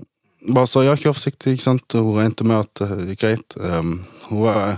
[0.55, 1.57] bare sa ja, kjør forsiktig.
[1.57, 1.97] ikke sant?
[1.97, 3.57] Hun regnet med at eh, det gikk greit.
[3.59, 3.97] Um,
[4.29, 4.77] hun var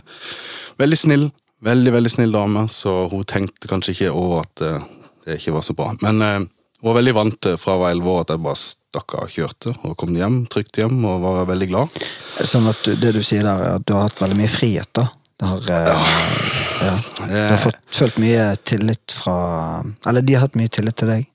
[0.80, 1.26] veldig snill.
[1.66, 4.88] Veldig, veldig snill dame, så hun tenkte kanskje ikke over at eh,
[5.26, 5.90] det ikke var så bra.
[6.04, 6.38] Men eh,
[6.80, 9.26] hun var veldig vant til fra jeg var 11 år at jeg bare stakk av
[9.26, 9.74] og kjørte.
[9.88, 12.00] Og kom hjem, trygt hjem og var veldig glad.
[12.46, 14.90] Sånn at du, det du sier der, er at du har hatt veldig mye frihet,
[14.96, 15.08] da?
[15.36, 15.88] Du har, eh,
[16.86, 16.92] ja.
[17.16, 19.34] Du har Eh, fått, følt mye tillit fra
[20.06, 21.26] Eller de har hatt mye tillit til deg?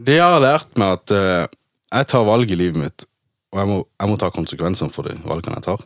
[0.00, 1.46] Det jeg har lært meg at eh,
[1.92, 3.04] jeg tar valg i livet mitt,
[3.52, 5.84] og jeg må, jeg må ta konsekvensene for de valgene jeg tar.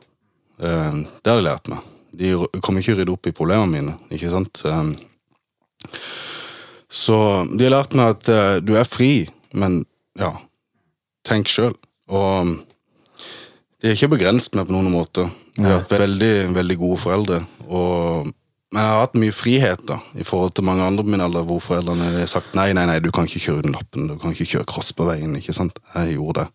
[0.62, 1.82] Eh, det har de lært meg.
[2.14, 2.30] De
[2.62, 4.62] kommer ikke å rydde opp i problemene mine, ikke sant?
[4.68, 5.90] Eh,
[6.94, 7.16] så
[7.50, 9.24] de har lært meg at uh, du er fri,
[9.58, 9.80] men
[10.20, 10.30] ja,
[11.26, 11.74] tenk sjøl.
[12.14, 12.54] Og
[13.82, 15.26] de har ikke begrenset meg på noen måte.
[15.56, 17.40] De har vært veldig, veldig gode foreldre.
[17.66, 18.30] Og,
[18.74, 21.44] men jeg har hatt mye frihet da, i forhold til mange andre på min alder,
[21.46, 24.34] hvor foreldrene har sagt nei, nei, nei, du kan ikke kjøre uten lappen, du kan
[24.34, 25.34] ikke kjøre cross på veien.
[25.38, 25.78] ikke sant?
[25.94, 26.48] Jeg gjorde det.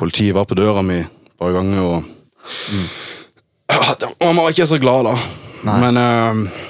[0.00, 2.04] Politiet var på døra mi et par ganger, og
[3.70, 5.16] ja, det- Mamma var ikke så glad da.
[5.82, 6.60] Men eh,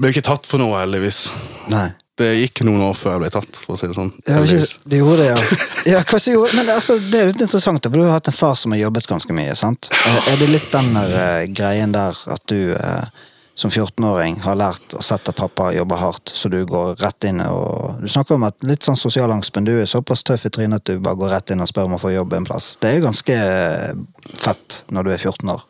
[0.00, 1.26] jeg ble ikke tatt for noe, heldigvis.
[1.68, 1.90] Nei.
[2.16, 4.08] Det gikk noen år før jeg ble tatt, for å si det sånn.
[4.24, 5.58] Ja, ikke, de gjorde det, ja.
[5.92, 8.72] ja gjorde, men altså, det er litt interessant, for du har hatt en far som
[8.72, 9.52] har jobbet ganske mye.
[9.60, 9.90] sant?
[10.08, 13.12] Er- det litt den der uh, greien der at du uh,
[13.60, 18.00] som 14-åring har lært å sette pappa jobber hardt, så du går rett inn og
[18.00, 20.80] Du snakker om at litt sånn sosial angst, men du er såpass tøff i trynet
[20.80, 22.72] at du bare går rett inn og spør om å få jobb en plass.
[22.80, 23.92] Det er jo ganske eh,
[24.32, 25.66] fett når du er 14 år.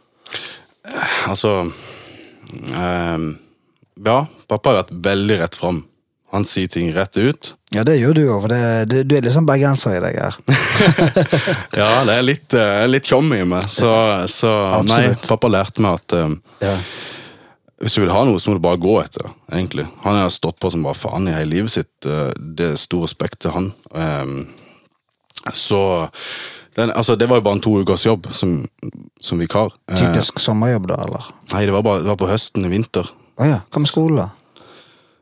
[1.27, 1.55] Altså
[2.79, 3.33] ehm,
[4.07, 5.83] Ja, pappa har vært veldig rett fram.
[6.31, 7.55] Han sier ting rett ut.
[7.75, 8.61] Ja, det gjør du jo, for det,
[8.91, 10.37] det, du er litt sånn bergenser i deg her.
[11.81, 13.91] Ja, det er litt, uh, litt tjom i meg, så,
[14.31, 14.53] så
[14.87, 16.77] nei, pappa lærte meg at ehm, Ja.
[17.83, 19.89] hvis du vil ha noe, så må du bare gå etter egentlig.
[20.07, 21.93] Han har stått på som bare faen i hele livet sitt.
[22.07, 23.71] eh, det er stor respekt til han.
[23.95, 24.41] Ehm,
[25.57, 25.83] så
[26.79, 28.61] den, altså, det var jo bare en to ukers jobb som,
[29.21, 29.73] som vikar.
[29.97, 31.31] Typisk sommerjobb, da, eller?
[31.55, 33.09] nei, det var bare det var på høsten i vinter.
[33.41, 33.61] Å ja.
[33.73, 34.65] Hva med skole, da?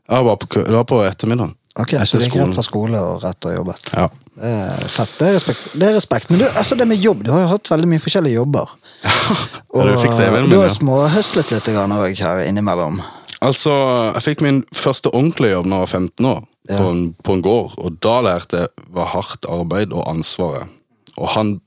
[0.08, 1.54] Jeg var på, det var på ettermiddagen.
[1.78, 2.48] Ok, Etter Så det gikk skolen.
[2.48, 3.90] rett fra skole og rett og jobbet.
[3.94, 4.08] Ja.
[4.38, 5.12] Det er fett.
[5.18, 5.68] Det er respekt.
[5.74, 6.30] Det er respekt.
[6.30, 8.72] Men du, altså det med jobb, du har jo hatt veldig mye forskjellige jobber.
[9.04, 9.14] Ja,
[9.86, 10.74] du fikk CV-en du har ja.
[10.74, 13.00] småhøslet litt òg her innimellom.
[13.44, 13.72] Altså,
[14.16, 17.44] jeg fikk min første ordentlige jobb da jeg var 15 år, på, en, på en
[17.46, 17.76] gård.
[17.78, 20.70] Og da lærte jeg hva hardt arbeid og ansvar er.
[21.18, 21.58] Og han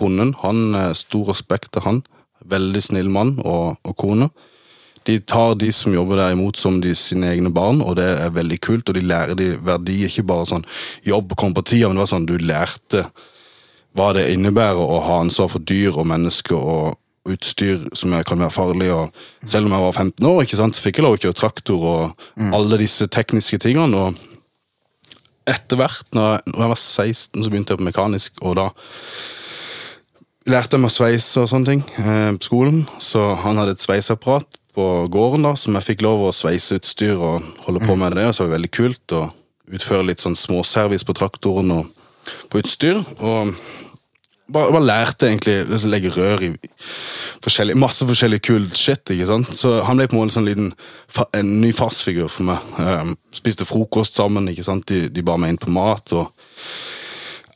[0.00, 2.00] bonden, han eh, stor respekt til han.
[2.48, 4.30] Veldig snill mann og, og kone.
[5.08, 8.34] De tar de som jobber der imot som de sine egne barn, og det er
[8.36, 8.90] veldig kult.
[8.90, 10.66] Og de lærer de verdi, ikke bare sånn
[11.08, 13.06] jobb kom på tida, men det var sånn du lærte
[13.96, 18.54] hva det innebærer å ha ansvar for dyr og mennesker og utstyr som kan være
[18.54, 18.90] farlig.
[18.94, 21.88] Og selv om jeg var 15 år, ikke sant, fikk jeg lov å kjøre traktor
[21.92, 24.04] og alle disse tekniske tingene.
[24.04, 28.58] Og etter hvert, når jeg, når jeg var 16, så begynte jeg på mekanisk, og
[28.60, 28.68] da
[30.48, 32.82] lærte jeg meg å sveise og sånne ting eh, på skolen.
[33.04, 37.18] Så han hadde et sveiseapparat på gården da, som jeg fikk lov å sveise utstyr
[37.18, 38.28] og holde på med det.
[38.28, 39.24] Og så var det veldig kult å
[39.74, 41.88] utføre litt sånn småservice på traktoren og
[42.52, 43.00] på utstyr.
[43.18, 43.50] Og
[44.54, 46.52] bare, bare lærte egentlig å legge rør i
[47.44, 49.02] forskjellig, masse forskjellig kult shit.
[49.10, 49.50] ikke sant?
[49.56, 50.70] Så han ble på en måte sånn liten,
[51.36, 52.70] en ny farsfigur for meg.
[52.78, 54.86] Eh, spiste frokost sammen, ikke sant?
[54.92, 56.14] De, de bar meg inn på mat.
[56.14, 56.30] og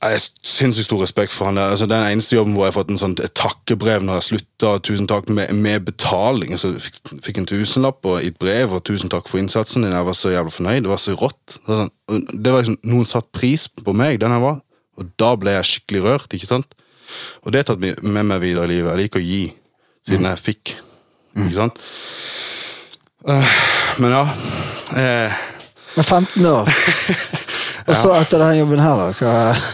[0.02, 1.70] jeg har sinnssykt stor respekt for han der.
[1.70, 4.72] Altså, den eneste jobben hvor jeg har fått en sånn, et takkebrev når jeg slutta.
[4.82, 6.56] Tusen takk med, med betaling.
[6.56, 9.86] Altså, jeg fikk, fikk en tusenlapp og i et brev, og tusen takk for innsatsen
[9.86, 9.94] din.
[9.94, 10.82] Jeg var så jævla fornøyd.
[10.82, 11.54] Det var så rått.
[11.54, 14.58] Det var, sånn, det var liksom, Noen satt pris på meg, den jeg var,
[14.98, 16.34] og da ble jeg skikkelig rørt.
[16.34, 16.74] ikke sant?
[17.46, 18.90] Og det har tatt med meg videre i livet.
[18.90, 19.42] Jeg liker å gi
[20.08, 20.76] siden jeg fikk.
[21.38, 21.78] Ikke sant?
[23.22, 23.56] Uh,
[24.02, 24.26] men ja.
[24.90, 25.42] Uh,
[25.94, 26.72] Med 15 år.
[27.86, 29.12] Og så etter denne jobben her, da.
[29.18, 29.68] Hva,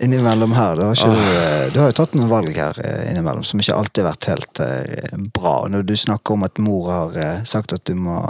[0.00, 3.10] innimellom her, Du har ikke du, eh, du har jo tatt noen valg her eh,
[3.10, 5.54] innimellom som ikke alltid har vært helt eh, bra.
[5.72, 8.22] Når du snakker om at mor har eh, sagt at du må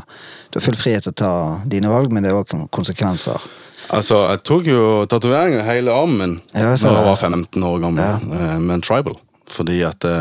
[0.52, 1.32] Du har full frihet til å ta
[1.66, 3.42] dine valg, men det er òg konsekvenser.
[3.90, 8.02] Altså, Jeg tok jo tatovering av hele armen Ja, da jeg var 15 år gammel,
[8.02, 8.58] ja.
[8.58, 9.14] med en tribal.
[9.46, 10.16] Fordi at det,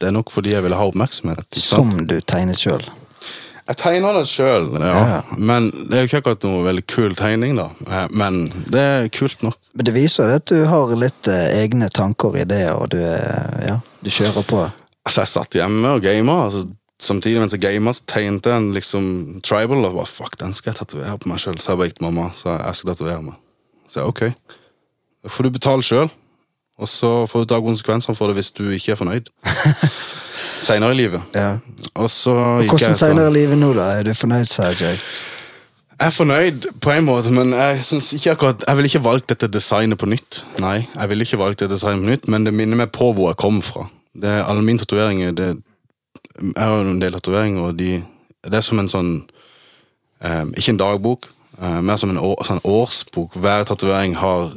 [0.00, 1.46] det er nok fordi jeg ville ha oppmerksomhet.
[1.56, 2.84] Som du tegnet sjøl.
[3.66, 4.90] Jeg tegner det sjøl, ja.
[5.10, 5.20] Ja.
[5.36, 7.56] men det er jo ikke akkurat noe veldig kul tegning.
[7.58, 7.64] da.
[7.90, 8.36] Eh, Men
[8.70, 9.56] det er kult nok.
[9.74, 12.98] Men det viser jo at du har litt eh, egne tanker og ideer, og du,
[13.02, 14.60] er, ja, du kjører på.
[15.06, 16.44] Altså, Jeg satt hjemme og gama.
[16.46, 16.62] Altså,
[17.02, 19.08] samtidig mens jeg gama, så tegnte jeg en liksom
[19.42, 19.82] tribal.
[19.84, 21.58] Og bare, fuck, den skal jeg tatovere på meg sjøl.
[21.58, 23.40] Så jeg bare gikk til mamma så jeg skal tatovere meg.
[23.90, 24.54] Så jeg, ok,
[25.26, 26.10] da får du betale sjøl.
[26.78, 29.30] Og så får du ta konsekvensene for det hvis du ikke er fornøyd.
[30.60, 31.22] Seinere i livet.
[31.34, 31.56] Ja.
[31.94, 33.90] Og så gikk Hvordan jeg senere i livet nå, da?
[33.98, 34.98] Er du fornøyd, Sergej?
[35.96, 39.28] Jeg er fornøyd på en måte, men jeg synes ikke akkurat Jeg ville ikke valgt
[39.28, 40.42] dette designet på nytt.
[40.60, 43.30] Nei, jeg ville ikke valgt dette designet på nytt, men det minner meg på hvor
[43.32, 43.86] jeg kommer fra.
[44.12, 45.56] Det er Alle mine tatoveringer det,
[46.42, 48.02] Jeg har jo en del tatoveringer, og de,
[48.44, 49.12] det er som en sånn
[50.20, 51.30] eh, Ikke en dagbok,
[51.62, 53.40] eh, mer som en år, sånn årsbok.
[53.40, 54.52] Hver tatovering har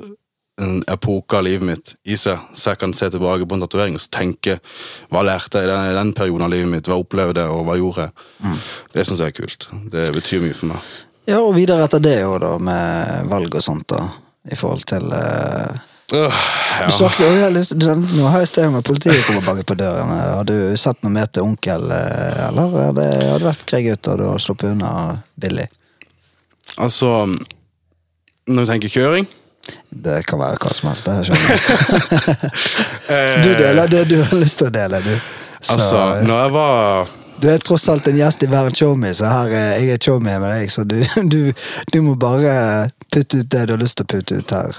[0.60, 3.98] en epoke av livet mitt i seg, så jeg kan se tilbake på en tatovering
[3.98, 4.58] og tenke
[5.10, 7.78] hva lærte jeg i den, den perioden av livet mitt, hva opplevde jeg, og hva
[7.80, 8.58] gjorde jeg.
[8.96, 9.70] Det syns jeg er kult.
[9.94, 10.90] Det betyr mye for meg.
[11.30, 14.08] Ja, og videre etter det òg, da, med valg og sånt, da.
[14.50, 15.80] I forhold til uh...
[16.10, 16.90] Du ja.
[17.22, 20.10] jeg lyst- du- Nå har jeg sted med politiet kommer og banker på døren.
[20.10, 23.92] Har du sett noe mer til onkel, eh, eller har det, har det vært krig
[23.92, 24.92] ute, og du har sluppet unna
[25.38, 25.68] billig?
[26.82, 27.28] Altså
[28.50, 29.28] Når du tenker kjøring
[29.92, 31.40] Det kan være hva som helst, jeg.
[33.10, 35.16] eh, Du deler det du har lyst til å dele, du.
[35.60, 37.10] Så, Altså, når jeg var
[37.42, 40.02] Du er tross alt en gjest i Hver en showme, så her, er jeg er
[40.06, 40.98] showme med deg, så du,
[41.34, 41.40] du,
[41.92, 44.76] du må bare putte ut det du har lyst til å putte ut her.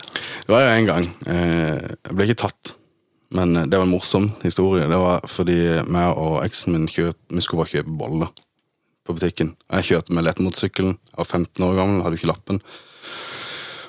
[0.46, 2.74] Det var jo en gang eh, Jeg ble ikke tatt,
[3.36, 4.86] men eh, det var en morsom historie.
[4.88, 5.58] Det var fordi
[5.90, 8.30] meg og eksen min kjøpt, vi skulle bare kjøpe boller
[9.08, 9.54] på butikken.
[9.74, 10.94] Jeg kjørte med lettmotorsykkelen.
[11.10, 12.60] Jeg var 15 år gammel, hadde ikke lappen.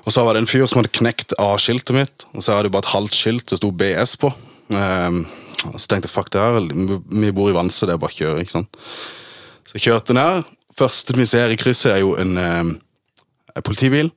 [0.02, 2.74] Og så var det en fyr som hadde knekt A-skiltet mitt, og så hadde det
[2.76, 4.32] bare et halvt skilt det sto BS på.
[4.74, 5.26] Um,
[5.62, 6.58] så tenkte jeg fuck det her,
[7.22, 8.42] vi bor i Vanse, det er bare å kjøre.
[8.42, 8.82] ikke sant?
[9.70, 10.50] Så jeg kjørte ned.
[10.76, 12.74] Første vi ser i krysset, er jo en, um,
[13.54, 14.10] en politibil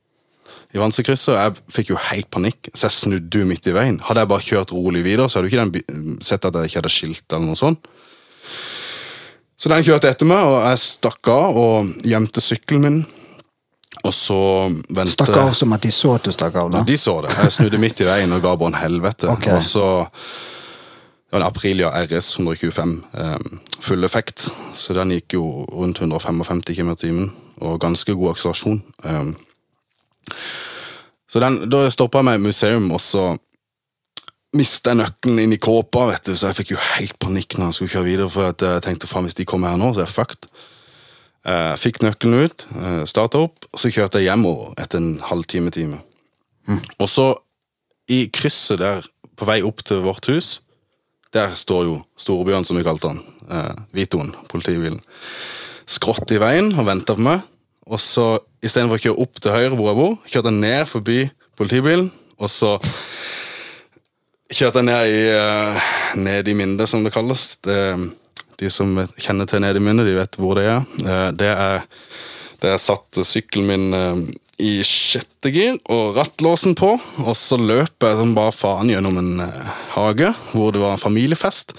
[0.74, 4.00] i og jeg fikk jo helt panikk, så jeg snudde jo midt i veien.
[4.02, 6.90] Hadde jeg bare kjørt rolig videre, så hadde du ikke sett at jeg ikke hadde
[6.90, 7.86] skilt eller noe sånt.
[9.54, 12.98] Så den kjørte etter meg, og jeg stakk av og gjemte sykkelen min.
[14.02, 14.38] Og så
[14.88, 16.82] ventet Stakk av som at de så at du stakk av, da.
[16.86, 17.30] De så det.
[17.38, 19.30] Jeg snudde midt i veien og ga bånn helvete.
[19.36, 19.54] Okay.
[19.56, 23.38] Og så Det var en Aprilia RS 125, eh,
[23.82, 24.50] full effekt.
[24.74, 28.82] Så den gikk jo rundt 155 km i timen, og ganske god akselerasjon.
[29.04, 29.32] Eh,
[31.26, 33.32] så den, da stoppa jeg meg i museum, og så
[34.54, 37.72] mista jeg nøkkelen inn i kåpa, vet du, så jeg fikk jo helt panikk når
[37.72, 40.06] jeg skulle kjøre videre, for jeg tenkte faen, hvis de kommer her nå, så er
[40.06, 40.46] jeg fucked.
[41.44, 45.68] Eh, fikk nøkkelen ut, uh, starta opp, og så kjørte jeg hjemover etter en halvtime,
[45.74, 45.98] time.
[46.96, 47.34] Og så,
[48.08, 49.04] i krysset der,
[49.36, 50.62] på vei opp til vårt hus,
[51.36, 53.20] der står jo Storebjørn, som vi kalte han.
[53.44, 54.96] Uh, Vitoen, politibilen.
[55.84, 57.44] Skrått i veien og venta på meg.
[57.92, 61.18] Og så, istedenfor å kjøre opp til høyre hvor jeg bor, kjørte jeg ned forbi
[61.60, 62.08] politibilen,
[62.40, 62.78] og så
[64.48, 65.88] kjørte jeg ned i, uh,
[66.24, 67.50] ned i Minde, som det kalles.
[67.60, 67.76] Det,
[68.64, 70.86] de som kjenner til Ned i Minde, de vet hvor det er.
[71.04, 71.84] Eh, det er
[72.64, 74.20] det er satt sykkelen min eh,
[74.62, 79.32] i sjette gir og rattlåsen på, og så løper jeg som bare faen gjennom en
[79.46, 81.74] eh, hage hvor det var en familiefest.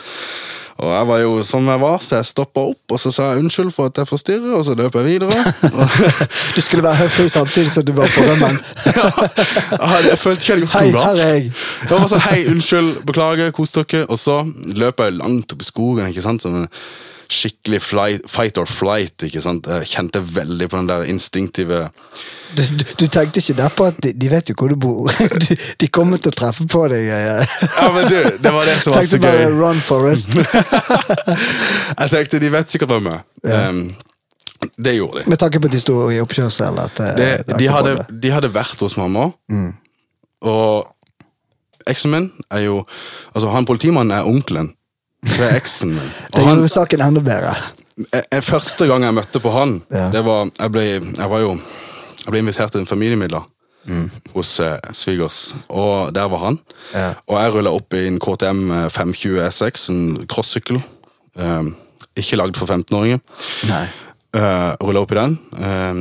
[0.75, 3.45] Og jeg var jo som jeg var, så jeg stoppa opp og så sa jeg
[3.45, 5.53] unnskyld for at jeg forstyrrer, og så løp jeg videre.
[6.55, 8.59] Du skulle være høflig samtidig som du var på rømmen.
[8.97, 9.07] ja,
[9.71, 11.23] jeg, jeg følte ikke jeg hadde gjort Hei, noe her galt.
[11.23, 11.49] er jeg.
[11.79, 14.03] Det var sånn, hei, unnskyld, beklager, kos dere.
[14.11, 14.41] Og så
[14.83, 16.67] løp jeg langt opp i skogen, ikke sant, som en
[17.31, 19.65] skikkelig flight, fight or flight, ikke sant.
[19.67, 21.89] Jeg kjente veldig på den der instinktive
[22.55, 25.09] Du, du, du tenkte ikke der på at de, de vet jo hvor du bor.
[25.45, 27.07] De, de kommer til å treffe på deg.
[27.09, 29.57] Ja, Ja, men du, det var det som var Tenkte så bare gøy.
[29.59, 30.29] run Forest.
[31.99, 33.69] Jeg tenkte, de vet sikkert hvem jeg er.
[33.69, 35.29] Um, det gjorde de.
[35.29, 36.79] Med tanke på at de sto i oppkjørsel.
[36.79, 39.27] Eh, de, hadde, de hadde vært hos mamma,
[40.45, 40.87] og
[41.89, 42.79] eksen min er jo
[43.35, 44.71] Altså, han politimannen er onkelen.
[45.25, 46.11] Det er eksen min.
[46.31, 47.55] Det Og han, gjorde saken enda bedre.
[48.13, 50.09] eh, eh, første gang jeg møtte på han, Ja.
[50.13, 50.83] det var Jeg ble,
[51.17, 51.51] jeg var jo
[52.25, 53.43] Jeg ble invitert til en familiemiddag
[54.33, 56.55] hos eh, svigers, og der var han.
[56.93, 57.11] Ja.
[57.29, 60.79] Og jeg rulla opp i en KTM 520 SX, en crossykkel.
[61.37, 61.67] Eh,
[62.17, 63.19] ikke lagd for 15-åringer.
[63.69, 63.83] Nei.
[64.35, 65.99] Uh, rulla opp i den eh,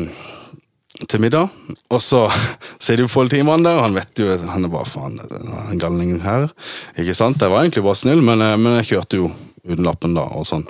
[1.09, 1.48] til middag.
[1.90, 2.26] Og så
[2.85, 6.50] sitter jo politimannen der, og han vet jo Han er bare faen, den galningen her.
[6.98, 7.42] Ikke sant?
[7.42, 9.33] Jeg var egentlig bare snill, men, eh, men jeg kjørte jo
[9.64, 10.66] uten lappen da, og sånn.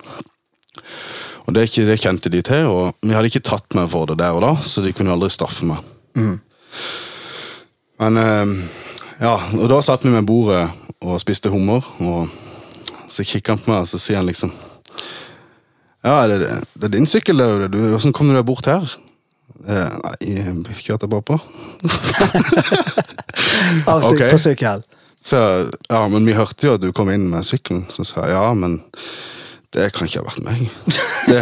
[1.45, 4.37] Og det, det kjente de til, og vi hadde ikke tatt meg for det der
[4.37, 5.83] og da, så de kunne aldri straffe meg.
[8.01, 8.55] Men eh,
[9.21, 10.65] ja, og da satt vi med bordet
[11.05, 12.31] og spiste hummer, og
[13.13, 14.55] så kikker han på meg, og så sier han liksom
[16.05, 16.37] ja, det,
[16.77, 17.71] det er din sykkel, det.
[17.73, 18.91] Du, hvordan kom du deg bort her?
[19.63, 21.39] Eh, nei, jeg kjørte bare på.
[23.87, 24.31] Av okay.
[24.33, 24.83] På sykkel.
[25.25, 25.39] Så,
[25.89, 27.87] ja, men vi hørte jo at du kom inn med sykkelen.
[27.93, 28.81] Så sa jeg ja, men
[29.75, 30.59] det kan ikke ha vært meg.
[31.25, 31.39] Det,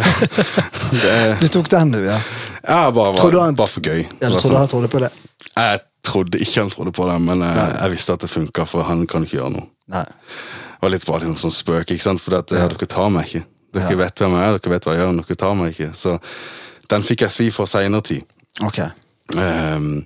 [0.95, 2.15] det Du tok den, du, ja.
[2.63, 4.05] ja, bare, var, han- bare for gøy.
[4.21, 5.09] ja du trodde han trodde på det?
[5.57, 8.87] Jeg trodde ikke han trodde på det, men jeg, jeg visste at det funka, for
[8.87, 9.67] han kan ikke gjøre noe.
[9.91, 10.05] Nei.
[10.07, 12.23] Det var litt bare en sånn spøk, ikke sant?
[12.23, 12.69] for at, ja.
[12.71, 13.43] dere tar meg ikke.
[13.75, 13.99] Dere Ja.
[14.05, 15.89] vet hvem jeg er, dere vet hva jeg gjør, men dere tar meg ikke.
[15.99, 16.15] Så
[16.93, 18.21] den fikk jeg svi for seinere tid.
[18.63, 18.79] Ok.
[19.37, 20.05] Um,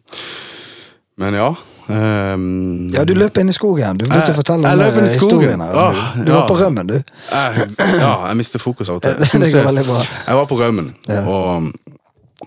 [1.17, 1.49] men ja.
[1.87, 3.97] Um, Ja, du løp inn i skogen.
[3.99, 5.09] Du må ikke fortelle jeg i skogen.
[5.13, 5.61] historien.
[5.61, 5.75] her.
[5.75, 6.97] Ah, Du var på rømmen, du.
[7.31, 9.13] jeg, ja, jeg mister fokus av og til.
[9.87, 10.01] Bra.
[10.27, 11.21] Jeg var på rømmen, Ja.
[11.27, 11.71] og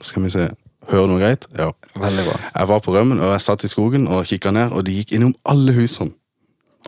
[0.01, 0.49] skal vi se
[0.91, 1.45] Hører noe greit?
[1.55, 1.69] Ja.
[2.03, 2.37] Veldig bra.
[2.51, 5.13] Jeg var på rømmen, og jeg satt i skogen og kikka ned, og de gikk
[5.15, 6.11] innom alle husene.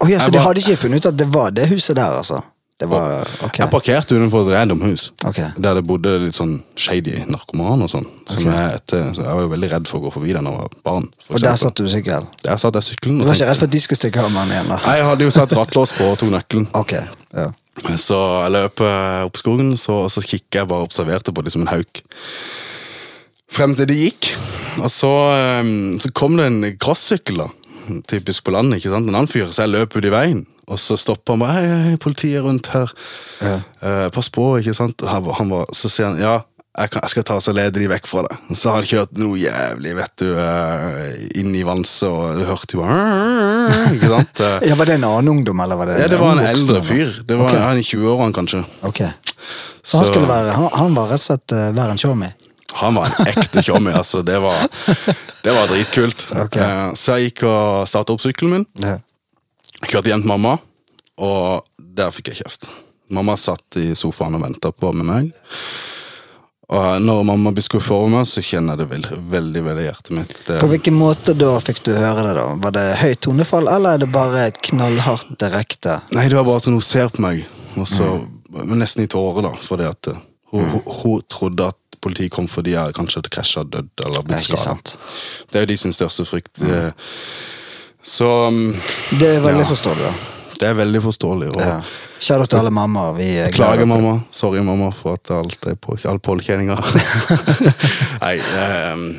[0.00, 2.16] Oh, ja, så Jeg de hadde ikke funnet ut at det var det huset der,
[2.18, 2.40] altså?
[2.82, 3.58] Det var Ok.
[3.62, 5.38] Jeg parkerte utenfor et random hus, Ok.
[5.54, 8.06] der det bodde litt sånn shady narkoman og sånn.
[8.26, 10.56] Som jeg, etter, så jeg var jo veldig redd for å gå forbi da jeg
[10.58, 11.06] var barn.
[11.22, 11.62] for Og der eksempel.
[11.62, 12.26] satt du sykkel?
[12.42, 13.18] Der satt jeg sykkelen.
[13.18, 14.68] Du og var ikke tenkte- redd for at de skulle stikke av med den igjen?
[14.68, 14.78] da?
[14.96, 16.66] Jeg hadde jo satt rattlås på og tok nøkkelen.
[16.74, 16.92] Ok,
[17.36, 17.48] ja.
[17.96, 21.52] Så jeg løp eh, opp skogen, så, så kikket jeg bare og observerte på det
[21.54, 22.02] som en hauk.
[23.52, 24.32] Frem til det gikk.
[24.82, 27.48] Og så, eh, så kom det en crossykkel, da.
[28.08, 29.08] Typisk på landet, ikke sant?
[29.08, 30.46] En annen fyr, så jeg løp ut i veien.
[30.70, 32.92] Og så stopper han bare hei, hei, politiet rundt her.
[33.42, 33.58] Ja.
[33.82, 35.02] Eh, pass på, ikke sant?
[35.08, 36.36] Han, han bare, så sier han ja,
[36.72, 38.36] jeg, kan, jeg skal ta og lede de vekk fra det.
[38.56, 42.78] Så har han kjørt noe jævlig, vet du, eh, inn i vanset, og du hørte
[42.78, 42.86] jo
[43.96, 44.44] Ikke sant?
[44.70, 47.18] Ja, Var det en annen ungdom, eller var det Ja, det var en eldre fyr.
[47.28, 47.60] Det var okay.
[47.66, 48.62] han i 20-årene, kanskje.
[48.88, 49.02] Ok.
[49.82, 52.32] Så han skulle være Han, han var rett og slett uh, være en showme?
[52.78, 54.22] Han var en ekte tjommi, altså.
[54.24, 54.64] Det var,
[55.44, 56.28] det var dritkult.
[56.46, 56.56] Ok.
[56.56, 58.66] Eh, Så jeg gikk og starta opp sykkelen min.
[58.80, 58.96] Ja.
[59.88, 60.56] Kjørte hjem til mamma,
[61.22, 62.68] og der fikk jeg kjeft.
[63.12, 65.32] Mamma satt i sofaen og venta på med meg.
[66.72, 70.12] Og når mamma blir skuffa over meg, så kjenner jeg det veldig, veldig, veldig hjertet
[70.16, 70.36] mitt.
[70.46, 72.36] Det, På hvilken måte da fikk du høre det?
[72.38, 72.46] da?
[72.62, 75.98] Var det høyt tonefall, eller er det bare knallhardt direkte?
[76.16, 77.44] Nei, det var bare sånn hun ser på meg,
[77.76, 78.14] og så
[78.52, 79.52] men nesten i tårer, da.
[79.56, 80.20] Fordi at eh,
[80.52, 84.26] hun, hun, hun trodde at politiet kom fordi jeg kanskje hadde krasja, dødd eller er
[84.26, 84.74] blitt skada.
[85.50, 86.60] Det er jo de sin største frykt.
[86.66, 87.12] Eh,
[88.02, 88.72] Så um,
[89.18, 89.68] Det er veldig Ja.
[89.68, 90.12] forståelig, da.
[90.58, 91.48] det er veldig forståelig.
[91.54, 91.80] Og Ja.
[92.22, 93.16] Kjære til alle mammaer.
[93.16, 94.20] Vi er Beklager, mamma.
[94.30, 96.76] Sorry, mamma, for at alt er på all påkjenninga.
[98.22, 98.36] Nei
[98.92, 99.18] um,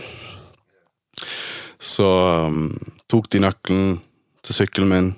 [1.83, 2.05] Så
[2.47, 2.77] um,
[3.11, 3.97] tok de nøkkelen
[4.43, 5.09] til sykkelen min,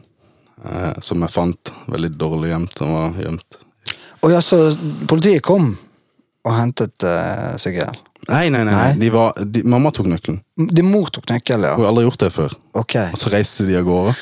[0.66, 2.76] eh, som jeg fant veldig dårlig gjemt.
[2.80, 3.58] Den var gjemt.
[4.26, 4.58] Å ja, så
[5.10, 5.76] politiet kom
[6.46, 7.94] og hentet uh, sykkel?
[8.30, 8.74] Nei, nei, nei.
[8.76, 8.94] Nei?
[9.02, 10.40] De var, de, mamma tok nøkkelen.
[10.72, 11.76] Din mor tok nøkkelen, ja?
[11.78, 12.56] Hun har aldri gjort det før.
[12.78, 12.96] Ok.
[13.12, 14.16] Og så reiste de av gårde.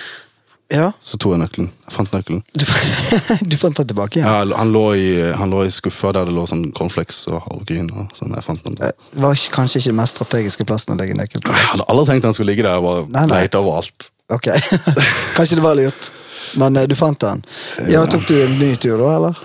[0.74, 0.88] Ja.
[1.04, 1.68] Så tok jeg nøkkelen.
[1.86, 2.42] Jeg fant nøkkelen.
[2.58, 2.64] Du,
[3.52, 4.26] du fant den tilbake igjen?
[4.30, 7.92] Ja, han, lå i, han lå i skuffa der det lå sånn cornflakes og havregryn.
[8.18, 8.96] Sånn, jeg fant den der.
[9.14, 11.54] Det var ikke, kanskje ikke den mest strategiske plassen å legge nøkkelen på.
[11.54, 13.44] Jeg hadde aldri tenkt han skulle ligge der og bare Nei, nei.
[13.44, 14.10] leite overalt.
[14.34, 14.50] Ok,
[15.38, 16.10] Kanskje det var lurt.
[16.58, 17.44] Men eh, du fant den.
[17.92, 19.44] Ja, Tok du en ny tur da, eller?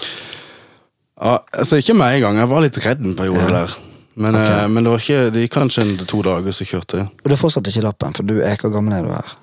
[1.18, 2.40] Ja, altså Ikke med en gang.
[2.40, 3.76] Jeg var litt redd en periode der.
[4.18, 7.10] Men, eh, men det var ikke, det gikk kanskje en to dager, så kjørte jeg.
[7.22, 9.36] Og du har fortsatt ikke lappen, for du er hvor gammel er du her?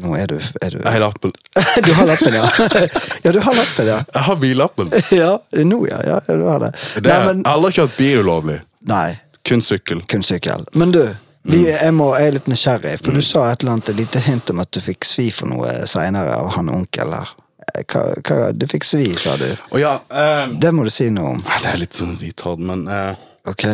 [0.00, 1.32] Nå er du, er du Jeg har lappen.
[1.86, 2.44] Du har lappen, ja.
[3.24, 3.96] Ja, du har lappen, ja.
[4.14, 4.92] Jeg har billappen.
[5.22, 5.30] Ja,
[5.66, 5.98] nå, ja.
[6.06, 6.70] ja du har det.
[6.94, 8.60] Det Nei, er, men, Jeg har aldri kjørt bil ulovlig.
[8.86, 9.08] nei,
[9.48, 10.02] Kun sykkel.
[10.06, 10.66] kun sykkel.
[10.78, 11.02] Men du,
[11.42, 11.66] vi, Mm.
[11.72, 14.50] jeg, må, jeg er litt nysgjerrig, for du sa et eller annet et lite hint
[14.52, 17.30] om at du fikk svi for noe seinere av han onkel her.
[17.74, 19.46] Eh, Hva, hva, du fikk svi, sa du.
[19.72, 21.40] Oh, ja, um, Det må du si noe om.
[21.48, 23.14] Det er litt sånn retard, men uh,
[23.48, 23.64] Ok.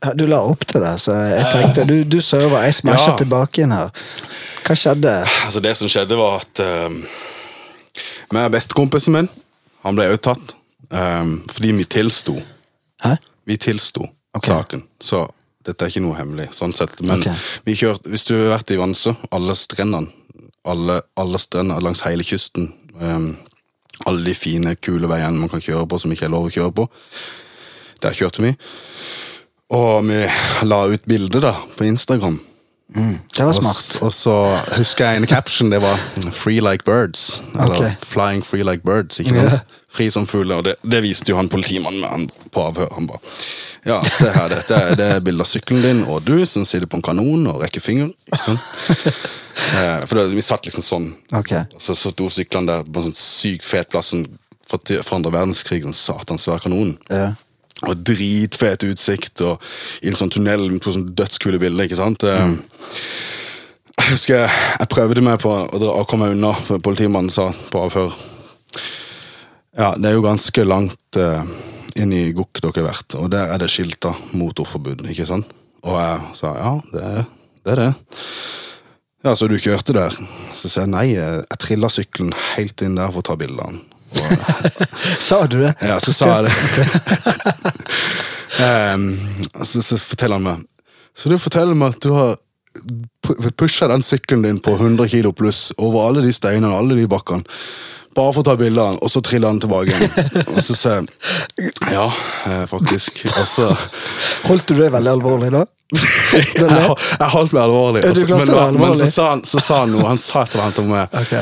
[0.00, 3.16] Ja, du la opp til det, så jeg tenkte Du, du server, jeg smasher Ja.
[3.20, 3.90] tilbake inn her.
[4.64, 5.12] Hva skjedde?
[5.44, 6.88] Altså Det som skjedde, var at uh,
[8.32, 9.28] Med bestekompisen min
[9.84, 10.56] Han ble også tatt.
[10.90, 12.34] Um, fordi vi tilsto.
[13.04, 13.14] Hæ?
[13.46, 14.02] Vi tilsto
[14.34, 14.50] okay.
[14.54, 14.82] saken.
[15.00, 15.22] Så
[15.66, 16.50] dette er ikke noe hemmelig.
[16.56, 16.98] sånn sett.
[17.00, 17.36] Men okay.
[17.64, 20.10] vi kjørte, hvis du har vært i Vansø, alle strendene,
[20.68, 23.32] alle, alle strendene langs hele kysten um,
[24.08, 26.72] Alle de fine, kule veiene man kan kjøre på som ikke er lov å kjøre
[26.76, 26.86] på.
[28.00, 28.54] Der kjørte vi.
[29.70, 30.22] Og vi
[30.66, 32.40] la ut bilde da, på Instagram.
[33.36, 34.02] Det var smart.
[34.02, 34.32] og så
[34.74, 35.96] husker jeg en caption, det var
[36.30, 37.42] 'Free like birds'.
[37.54, 37.92] Eller okay.
[38.02, 39.20] 'Flying free like birds'.
[39.20, 39.62] ikke sant?
[39.90, 40.56] Fri som fugler.
[40.56, 42.94] Og det, det viste jo han politimannen med han på avhør.
[42.94, 43.18] Han bare
[43.86, 46.86] Ja, se her, dette er, det er bilde av sykkelen din og du som sitter
[46.86, 48.10] på en kanon og rekker finger.
[48.26, 48.60] Ikke sant?
[49.78, 51.14] eh, for det, vi satt liksom sånn.
[51.32, 51.64] Okay.
[51.78, 54.26] Så, så sto syklene der på en sånn sykt fet plass sånn
[54.68, 55.82] fra, fra andre verdenskrig.
[55.82, 56.98] Sånn satans svær kanon.
[57.08, 57.32] Ja.
[57.88, 59.62] Og dritfet utsikt, og
[60.04, 62.26] i en sånn tunnel på sånn dødskule bilder, ikke sant?
[62.26, 62.58] Mm.
[64.00, 64.50] Jeg husker jeg,
[64.82, 68.16] jeg prøvde meg på å, komme meg unna, for politimannen sa på avhør.
[69.78, 71.52] Ja, det er jo ganske langt eh,
[72.00, 75.52] inn i Gokk dere har vært, og der er det skilta motorforbud, ikke sant?
[75.86, 77.28] Og jeg sa ja, det er det.
[77.70, 77.90] Er det.
[79.20, 80.14] Ja, så du kjørte der?
[80.56, 83.60] Så sa jeg nei, jeg, jeg trilla sykkelen helt inn der for å ta bilde
[83.60, 83.82] av den.
[85.28, 85.74] Sa du det?
[85.86, 86.54] Ja, så sa jeg det.
[88.94, 89.04] um,
[89.64, 90.64] så, så forteller han meg
[91.16, 92.36] Så du forteller meg at du har
[93.58, 97.42] pusha den sykkelen din på 100 kilo pluss over alle de steinene alle de bakkene.
[98.14, 100.46] Bare for å ta bilde av den, og så triller han tilbake igjen.
[100.54, 101.02] Og så sier
[101.58, 102.06] jeg ja,
[102.46, 103.20] eh, faktisk.
[103.38, 103.68] Altså
[104.48, 105.64] Holdt du det veldig alvorlig da?
[105.90, 108.02] Jeg, jeg holdt meg alvorlig.
[108.06, 110.06] Ja, du Og så- klarte men, det men så sa han, så sa han noe.
[110.10, 111.18] Han sa et eller annet om meg.
[111.22, 111.34] Ok.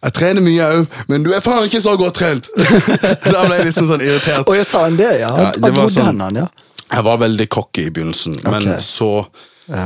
[0.00, 2.46] Jeg trener mye òg, men du er faen ikke så godt trent!
[3.28, 4.46] Så jeg ble liksom sånn irritert.
[4.48, 5.28] Og jeg sa han det, ja?
[5.36, 6.46] Ja, det var sånn- han, ja?
[6.90, 9.10] Jeg var veldig cocky i begynnelsen, men så
[9.70, 9.84] ja.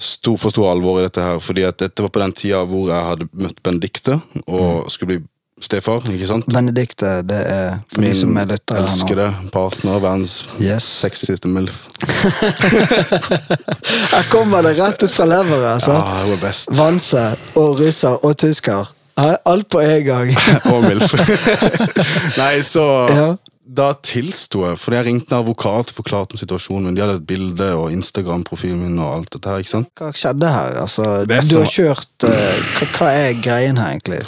[0.00, 1.42] sto, forsto alvor i dette her.
[1.44, 5.18] Fordi at dette var på den tida hvor jeg hadde møtt Benedicte og skulle bli
[5.60, 6.06] stefar.
[6.08, 6.46] ikke sant?
[6.48, 10.86] Benedicte, det er for de som er lyttere elskede partner, verdens Yes.
[11.02, 11.82] sexieste MILF.
[14.14, 15.98] Her kommer det rett ut fra leveret, altså.
[15.98, 16.72] Ja, hun er best.
[16.78, 17.26] Vanse
[17.60, 18.88] og russer og tysker.
[19.18, 20.34] Alt på en gang.
[20.72, 21.14] og MILF.
[22.40, 23.30] Nei, så Ja.
[23.70, 26.96] Da tilsto jeg, fordi jeg ringte en advokat og forklarte om situasjonen min.
[26.96, 29.62] De hadde et bilde og Instagram-profilen min og alt dette her.
[29.62, 29.90] ikke sant?
[30.00, 30.78] Hva skjedde her?
[30.82, 31.62] Altså, du som...
[31.62, 34.24] har kjørt uh, hva, er greien her, egentlig?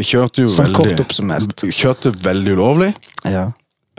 [0.00, 1.66] Vi kjørte jo Sånn veldig kort oppsummert.
[1.68, 2.88] Kjørte veldig ulovlig.
[3.28, 3.50] Ja.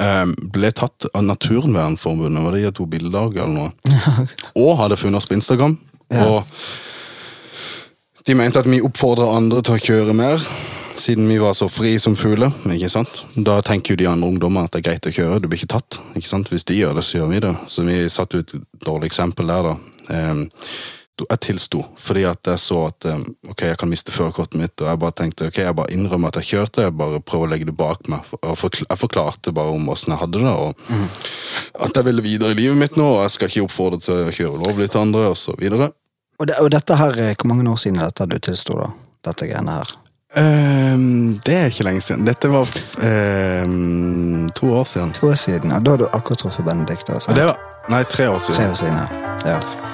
[0.01, 4.18] Um, ble tatt av Naturvernforbundet, var det de to bilder eller noe?
[4.64, 5.78] og hadde funnet oss på Instagram.
[6.09, 6.26] Ja.
[6.26, 6.57] Og
[8.26, 10.43] de mente at vi oppfordrer andre til å kjøre mer,
[10.99, 12.53] siden vi var så fri som fugler.
[12.71, 13.24] ikke sant?
[13.36, 15.76] Da tenker jo de andre ungdommene at det er greit å kjøre, du blir ikke
[15.76, 15.99] tatt.
[16.15, 16.51] ikke sant?
[16.53, 17.53] Hvis de gjør det, så gjør vi det.
[17.67, 19.78] Så vi satte ut et dårlig eksempel der, da.
[20.13, 20.45] Um,
[21.24, 23.21] jeg tilsto, fordi at jeg så at um,
[23.51, 26.39] ok, jeg kan miste førerkortet mitt, og jeg bare tenkte ok, jeg bare innrømmer at
[26.41, 28.32] jeg kjørte, jeg bare prøver å legge det bak meg.
[28.39, 32.59] Og jeg forklarte bare om åssen jeg hadde det, og at jeg ville videre i
[32.63, 35.38] livet mitt nå, og jeg skal ikke oppfordre til å kjøre ulovlig til andre, og
[35.39, 35.91] så videre.
[36.39, 38.89] Og, det, og dette her, eh, hvor mange år siden er dette du tilsto, da?
[39.29, 39.93] Dette greiene her.
[40.34, 42.25] Um, det er ikke lenge siden.
[42.25, 42.69] Dette var
[43.05, 45.13] ehm, to år siden.
[45.19, 45.79] To år siden, ja.
[45.79, 47.13] da har du akkurat truffet Benedicte.
[47.13, 47.59] Og det var
[47.91, 48.55] Nei, tre år siden.
[48.61, 49.07] Tre år siden, ja.
[49.51, 49.92] ja.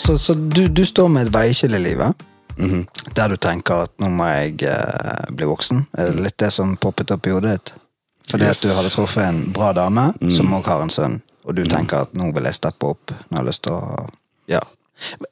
[0.00, 2.26] Så, så, du, du står med et veiskille i livet,
[2.60, 2.82] Mhm.
[3.16, 5.86] der du tenker at nå må jeg eh, bli voksen.
[5.96, 7.72] Er det litt det som poppet opp i hodet ditt?
[8.30, 8.60] Fordi Yes.
[8.64, 12.02] at du hadde truffet en bra dame som òg har en sønn, og du tenker
[12.04, 14.08] at nå vil jeg steppe opp når jeg lyst til å
[14.50, 14.60] Ja.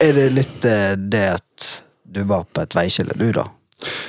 [0.00, 1.68] Er det litt eh, det at
[2.10, 3.44] du var på et veiskille, du, da?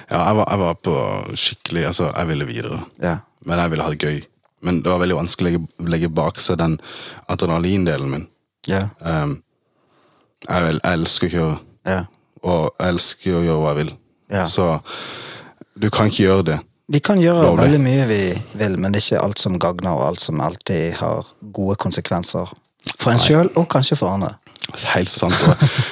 [0.09, 0.95] Ja, jeg var, jeg var på
[1.35, 2.79] skikkelig Altså, jeg ville videre.
[3.03, 3.17] Ja.
[3.45, 4.23] Men jeg ville ha det gøy.
[4.63, 6.79] Men det var veldig vanskelig å legge, legge bak seg den
[7.27, 8.27] adrenalindelen min.
[8.67, 8.89] Ja.
[9.05, 9.41] Ehm,
[10.47, 11.59] jeg, vil, jeg elsker å kjøre,
[11.89, 11.99] ja.
[12.43, 13.93] og jeg elsker å gjøre hva jeg vil.
[14.29, 14.45] Ja.
[14.45, 14.67] Så
[15.79, 16.57] du kan ikke gjøre det.
[16.89, 17.67] Vi kan gjøre Lovlig.
[17.67, 18.21] veldig mye vi
[18.57, 22.49] vil, men det er ikke alt som gagner, og alt som alltid har gode konsekvenser.
[22.97, 24.33] For en sjøl, og kanskje for andre.
[24.95, 25.37] Helt sant.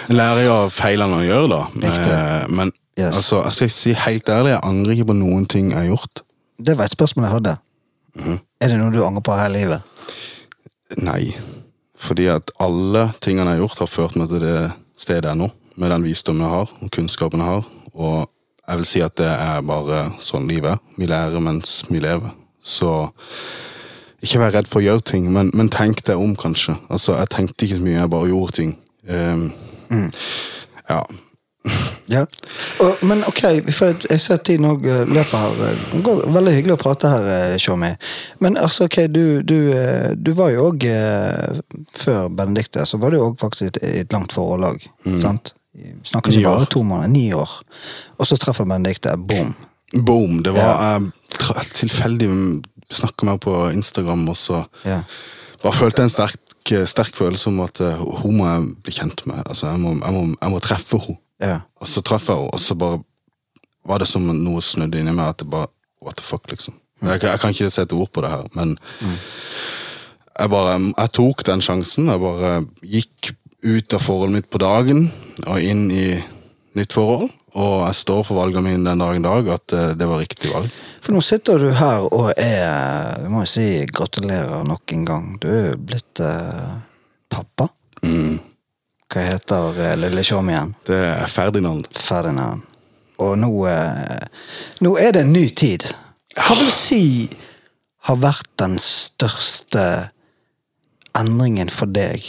[0.08, 1.62] Jeg lærer jo av feilene man gjør, da.
[1.89, 3.16] Eh, Men Yes.
[3.16, 6.24] Altså, jeg skal si helt ærlig, jeg angrer ikke på noen ting jeg har gjort.
[6.58, 7.58] Det var et spørsmål jeg hadde.
[8.18, 8.39] Mhm.
[8.62, 9.82] Er det noe du angrer på hele livet?
[10.98, 11.36] Nei.
[11.98, 14.58] Fordi at alle tingene jeg har gjort, har ført meg til det
[14.98, 15.50] stedet jeg er nå.
[15.78, 17.68] Med den visdommen jeg har, og kunnskapen jeg har.
[17.93, 18.30] Og
[18.68, 20.82] jeg vil si at det er bare sånn livet er.
[20.98, 22.34] Vi lærer mens vi lever.
[22.62, 22.89] Så
[24.24, 26.76] ikke vær redd for å gjøre ting, men, men tenk deg om, kanskje.
[26.89, 28.76] Altså, Jeg tenkte ikke så mye, jeg bare gjorde ting.
[29.08, 29.52] Ehm,
[30.89, 31.02] Ja.
[32.10, 32.22] Ja.
[32.80, 33.41] Og, men ok,
[33.76, 35.76] for jeg- ser tiden òg løper her.
[35.91, 37.95] Det går veldig hyggelig å prate her, eh,
[38.39, 40.84] Men altså, ok, du, du, eh, du var jo òg
[41.93, 44.88] Før Benedicte, så var du òg faktisk i et, langt forhold òg.
[45.22, 45.53] Sant?
[46.03, 47.49] Snakker ikke bare to måneder, ni år.
[48.18, 49.53] Og så treffer Benedicte, boom.
[49.93, 50.41] Boom!
[50.43, 50.99] Det var Ja.
[50.99, 52.30] jeg tilfeldig
[52.91, 55.01] snakka med henne på Instagram, og så Ja.
[55.64, 59.26] bare følte jeg en sterk, sterk følelse om at eh, hun må jeg bli kjent
[59.28, 59.43] med.
[59.45, 61.18] Altså, jeg må, jeg må, jeg må treffe henne.
[61.44, 61.60] Ja.
[61.82, 63.02] Og så traff jeg henne, og så bare
[63.88, 65.30] var det som noe snudde inni meg.
[65.36, 65.68] At det bare
[66.04, 66.76] What the fuck, liksom.
[67.02, 68.76] Jeg, kan- jeg kan ikke sette ord på det her, men
[70.40, 72.08] jeg bare Jeg tok den sjansen.
[72.12, 72.52] Jeg bare
[72.86, 73.32] gikk
[73.66, 75.08] ut av forholdet mitt på dagen
[75.48, 76.24] og inn i
[76.78, 77.32] nytt forhold.
[77.58, 80.70] Og jeg står for valgene mine den dagen dag at eh, det var riktig valg.
[81.02, 85.32] For nå sitter du her og er Jeg må jo si gratulerer nok en gang.
[85.42, 86.76] Du er jo blitt eh,
[87.34, 87.70] pappa.
[88.06, 88.38] Mm.
[89.08, 90.74] Hva heter lille lille igjen?
[90.86, 91.88] Det er Ferdinand.
[91.95, 92.66] Ferdinand.
[93.24, 94.28] Og nå, eh,
[94.84, 95.88] nå er det en ny tid.
[96.36, 97.30] Hva vil du si
[98.08, 100.12] har vært den største
[101.18, 102.28] endringen for deg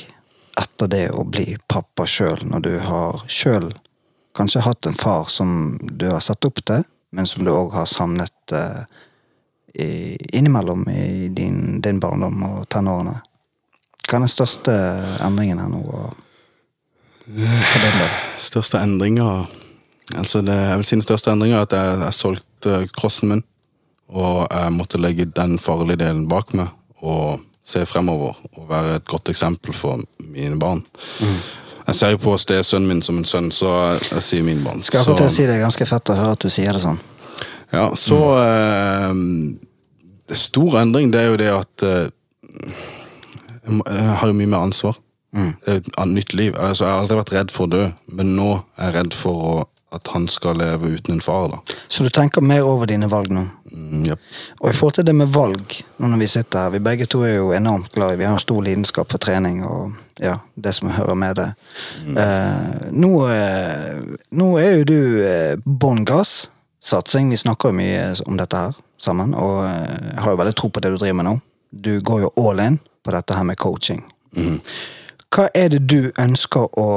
[0.58, 3.72] etter det å bli pappa sjøl, når du har sjøl
[4.38, 7.86] kanskje hatt en far som du har sett opp til, men som du òg har
[7.90, 13.18] savnet eh, innimellom i din, din barndom og tenårene?
[14.08, 14.74] Hva er den største
[15.26, 15.84] endringen her nå?
[17.28, 18.12] For din del?
[18.40, 19.28] Største endringa
[20.16, 23.42] Altså det, jeg vil si den største endringa er at jeg, jeg solgte crossen min.
[24.08, 26.70] Og jeg måtte legge den farlige delen bak meg
[27.04, 30.80] og se fremover og være et godt eksempel for mine barn.
[31.20, 34.80] Jeg ser jo på stesønnen min som en sønn, så jeg, jeg sier mine barn.
[34.84, 36.98] Skal akkurat å si det er ganske fett å høre at du sier det sånn.
[37.72, 39.12] Ja, så eh,
[40.28, 42.08] Det store endring, det er jo det at eh,
[43.60, 44.96] jeg, jeg har jo mye mer ansvar.
[45.36, 46.54] Er et nytt liv.
[46.56, 47.82] Altså, jeg har aldri vært redd for å dø,
[48.16, 49.52] men nå er jeg redd for å,
[49.92, 51.48] at han skal leve uten en far.
[51.52, 51.76] da.
[51.88, 53.44] Så du tenker mer over dine valg nå?
[53.72, 54.24] Mm, yep.
[54.60, 57.22] Og i forhold til det med valg, nå når vi sitter her, vi begge to
[57.28, 60.74] er jo enormt glad i, vi har en stor lidenskap for trening og ja, det
[60.76, 61.48] som hører med det.
[62.08, 66.48] Eh, nå, eh, nå er jo du eh, bånn gass,
[66.84, 70.56] satsing, vi snakker jo mye om dette her sammen, og eh, jeg har jo veldig
[70.58, 71.38] tro på det du driver med nå.
[71.70, 74.02] Du går jo all in på dette her med coaching.
[75.34, 76.88] Hva er det du ønsker å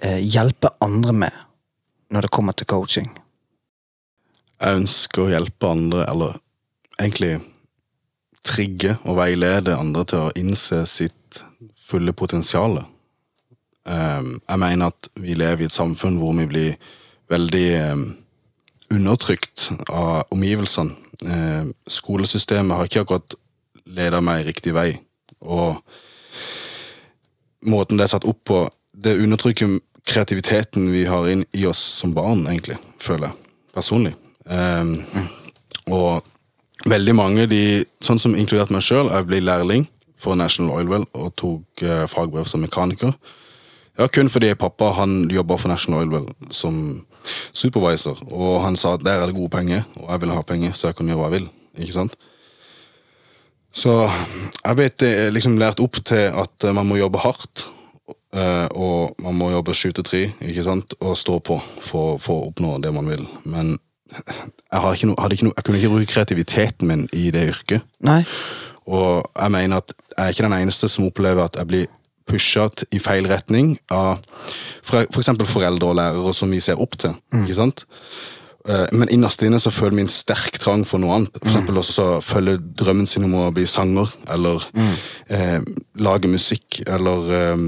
[0.00, 1.42] eh, hjelpe andre med
[2.12, 3.08] når det kommer til coaching?
[4.60, 6.36] Jeg ønsker å hjelpe andre, eller
[7.00, 7.38] egentlig
[8.44, 11.40] trigge og veilede andre til å innse sitt
[11.80, 12.82] fulle potensial.
[13.84, 16.76] Um, jeg mener at vi lever i et samfunn hvor vi blir
[17.32, 18.04] veldig um,
[18.92, 20.96] undertrykt av omgivelsene.
[21.24, 23.36] Um, skolesystemet har ikke akkurat
[23.84, 24.90] ledet meg riktig vei.
[25.40, 25.80] Og
[27.68, 32.12] måten det er satt opp på, det undertrykker kreativiteten vi har inn i oss som
[32.14, 33.52] barn, egentlig, føler jeg.
[33.74, 34.12] Personlig.
[34.44, 34.98] Um,
[35.92, 36.26] og
[36.88, 39.88] veldig mange, de, sånn som inkludert meg sjøl, jeg ble lærling
[40.20, 43.14] for National Oilwell og tok uh, fagbrev som mekaniker.
[43.98, 47.04] Ja, kun fordi pappa han jobba for National Oilwell som
[47.56, 50.74] supervisor, og han sa at der er det gode penger, og jeg ville ha penger,
[50.76, 51.50] så jeg kunne gjøre hva jeg vil.
[51.80, 52.16] Ikke sant?
[53.74, 57.66] Så jeg vet det er liksom lært opp til at eh, man må jobbe hardt,
[58.36, 62.36] eh, og man må jobbe sju til tre, ikke sant, og stå på for, for
[62.36, 63.26] å oppnå det man vil.
[63.42, 63.74] Men
[64.14, 67.82] jeg, ikke noe, jeg kunne ikke bruke kreativiteten min i det yrket.
[68.06, 68.22] Nei?
[68.84, 71.92] Og jeg mener at jeg er ikke den eneste som opplever at jeg blir
[72.28, 74.22] pusha i feil retning av
[74.84, 77.16] for, for foreldre og lærere som vi ser opp til.
[77.42, 77.84] ikke sant?
[78.68, 81.34] Eh, Men innerst inne så føler min sterk trang for noe annet.
[81.42, 84.64] For eksempel også så følge drømmen sin om å bli sanger, eller
[85.28, 85.60] eh,
[86.00, 87.64] lage musikk, eller eh,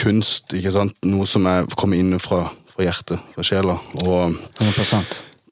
[0.00, 0.54] kunst.
[0.56, 0.94] ikke sant?
[1.04, 3.78] Noe som er, kommer inn fra, fra hjertet, fra sjela.
[4.06, 4.86] Og 100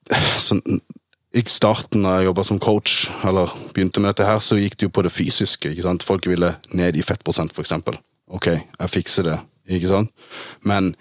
[0.47, 0.63] sånn,
[1.37, 4.89] I starten da jeg jobba som coach, eller begynte med dette her, så gikk det
[4.89, 5.69] jo på det fysiske.
[5.75, 6.07] ikke sant?
[6.07, 7.99] Folk ville ned i fettprosent, for eksempel.
[8.33, 9.37] Ok, jeg fikser det,
[9.69, 10.15] ikke sant?
[10.65, 10.95] Men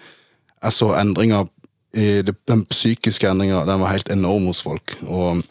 [0.62, 1.46] jeg så endringer
[1.94, 4.96] Den psykiske endringa, den var helt enorm hos folk.
[5.06, 5.42] Og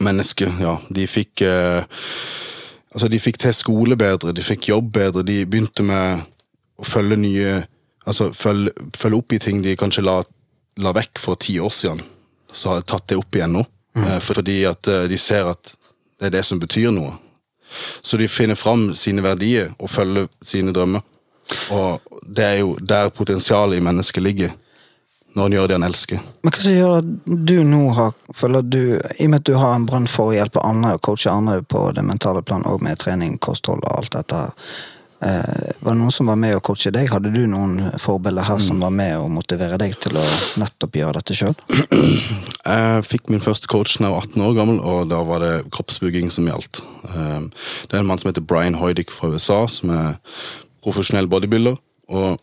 [0.00, 1.84] mennesker, ja, de fikk eh,
[2.92, 6.24] Altså, de fikk til skole bedre, de fikk jobb bedre, de begynte med
[6.80, 7.52] å følge nye
[8.08, 10.16] Altså følge, følge opp i ting de kanskje la,
[10.82, 12.00] la vekk for ti år siden,
[12.52, 13.62] så har jeg tatt det opp igjen nå.
[13.94, 15.74] Eh, for- Fordi at eh, de ser at
[16.18, 17.12] det er det som betyr noe.
[18.02, 21.04] Så de finner fram sine verdier og følger sine drømmer.
[21.70, 24.56] Og det er jo der potensialet i mennesket ligger.
[25.38, 26.22] Når en gjør det en elsker.
[26.42, 27.10] Men hva som gjør at
[27.50, 30.36] du nå har føler du, I og med at du har en brann for å
[30.36, 34.16] hjelpe andre og coache andre på det mentale plan, og med trening, kosthold og alt
[34.16, 34.40] dette,
[35.22, 37.12] eh, var det noen som var med å coache deg?
[37.12, 40.26] Hadde du noen forbilder her som var med å motivere deg til å
[40.64, 41.54] nettopp gjøre dette sjøl?
[42.70, 45.54] Jeg fikk min første coach da jeg var 18 år gammel, og da var det
[45.74, 46.82] kroppsbygging som gjaldt.
[47.14, 47.48] Um,
[47.88, 50.20] Det er en mann som heter Brian Hoidick fra USA, som er
[50.84, 51.78] profesjonell bodybuilder.
[52.10, 52.38] Og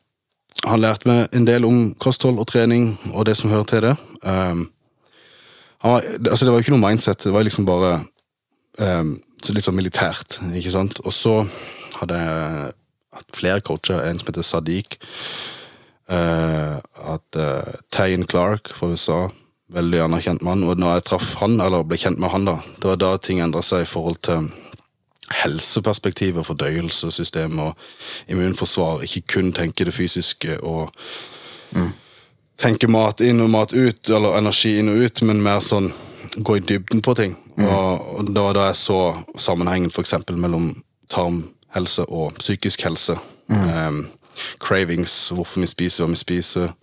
[0.65, 3.95] han lærte meg en del om kosthold og trening og det som hører til det.
[4.23, 4.65] Um,
[5.83, 7.99] var, altså det var jo ikke noe mindset, det var liksom bare
[8.81, 9.13] um,
[9.53, 11.01] litt sånn militært, ikke sant.
[11.05, 11.39] Og så
[11.99, 12.71] hadde jeg
[13.17, 14.97] hatt flere coacher, en som heter Sadiq.
[16.07, 16.79] Uh,
[17.13, 19.25] at uh, Tayin Clark fra USA,
[19.75, 20.63] veldig anerkjent mann.
[20.65, 23.43] Og når jeg traff han, eller ble kjent med han, da, det var da ting
[23.43, 24.47] endra seg i forhold til
[25.33, 27.75] helseperspektivet, fordøyelsessystem og
[28.27, 29.03] immunforsvar.
[29.03, 30.93] Ikke kun tenke det fysiske og
[32.57, 35.91] tenke mat inn og mat ut, eller energi inn og ut, men mer sånn
[36.37, 37.37] gå i dybden på ting.
[37.57, 38.99] Og, og da, da jeg så
[39.41, 40.71] sammenhengen eksempel mellom
[41.09, 43.17] tarmhelse og psykisk helse.
[43.49, 44.05] Em,
[44.61, 46.75] cravings, hvorfor vi spiser hva vi spiser.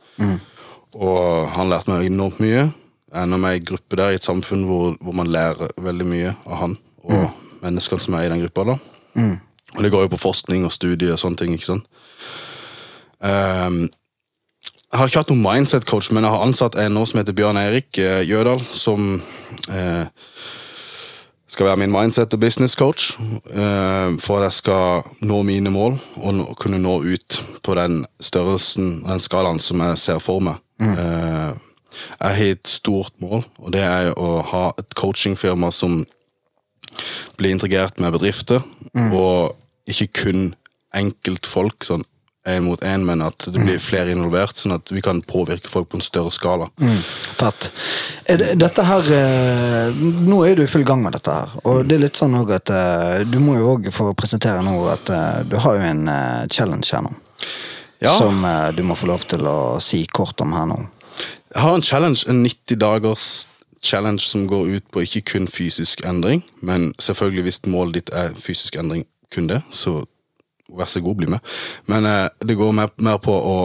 [0.94, 2.68] Og han lærte meg enormt mye.
[3.14, 6.34] Jeg er med i gruppe der i et samfunn hvor, hvor man lærer veldig mye
[6.46, 8.64] av han og menneskene som er i den gruppa.
[8.72, 8.78] da.
[9.74, 11.54] Og det går jo på forskning og studier og sånne ting.
[11.54, 11.86] ikke sant?
[13.24, 13.86] Um,
[14.92, 17.58] jeg har ikke hatt noen mindset-coach, men jeg har ansatt en nå som heter Bjørn
[17.58, 19.16] Eirik uh, Jødal, som
[19.66, 20.04] uh,
[21.50, 23.16] skal være min mindset- og business-coach.
[23.18, 28.04] uh, for at jeg skal nå mine mål, og nå, kunne nå ut på den
[28.20, 30.60] størrelsen, den skalaen som jeg ser for meg.
[30.80, 31.54] Eh,
[32.20, 36.02] jeg har et stort mål, og det er å ha et coachingfirma som
[37.38, 38.64] blir integrert med bedrifter,
[38.94, 39.54] og
[39.90, 40.50] ikke kun
[40.94, 42.04] enkeltfolk, sånn
[42.44, 45.88] én mot én, men at det blir flere involvert, sånn at vi kan påvirke folk
[45.90, 46.68] på en større skala.
[47.38, 47.70] Fett.
[48.28, 51.54] Er det, dette her eh, Nå er du i full gang med dette her.
[51.64, 55.12] Og det er litt sånn at eh, du må jo òg få presentere nå at
[55.12, 56.04] eh, du har jo en
[56.52, 57.14] challenge her nå.
[58.04, 58.12] Ja.
[58.18, 58.44] Som
[58.76, 60.82] du må få lov til å si kort om her nå.
[61.54, 63.28] Jeg har en challenge, en 90 dagers
[63.84, 68.34] challenge som går ut på ikke kun fysisk endring, men selvfølgelig hvis målet ditt er
[68.34, 69.04] fysisk endring,
[69.34, 70.04] kun det, så
[70.68, 71.38] vær så god, bli med.
[71.86, 73.56] Men eh, det går mer, mer på å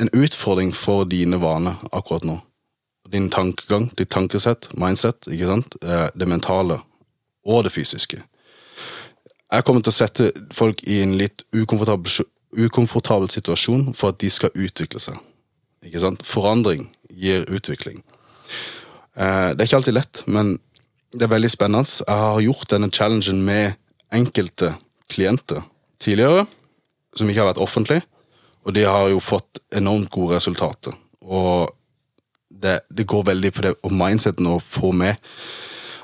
[0.00, 2.38] En utfordring for dine vaner akkurat nå.
[3.12, 5.76] Din tankegang, ditt tankesett, mindset, ikke sant?
[5.84, 6.78] Eh, det mentale
[7.44, 8.22] og det fysiske.
[9.52, 12.24] Jeg kommer til å sette folk i en litt ukomfortabel,
[12.56, 15.20] ukomfortabel situasjon for at de skal utvikle seg.
[15.84, 16.24] Ikke sant?
[16.24, 18.00] Forandring gir utvikling.
[19.16, 20.54] Eh, det er ikke alltid lett, men
[21.12, 21.88] det er veldig spennende.
[22.06, 23.76] Jeg har gjort denne challengen med
[24.12, 24.74] enkelte
[25.12, 25.62] klienter
[26.02, 26.46] tidligere,
[27.16, 28.00] som ikke har vært offentlig,
[28.64, 30.94] og de har jo fått enormt gode resultater.
[31.22, 31.68] Og
[32.62, 35.16] det, det går veldig på det og mindseten å få med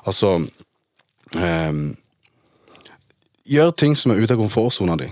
[0.09, 0.31] Altså
[1.37, 1.81] eh,
[3.49, 5.09] Gjør ting som er ute av komfortsona di.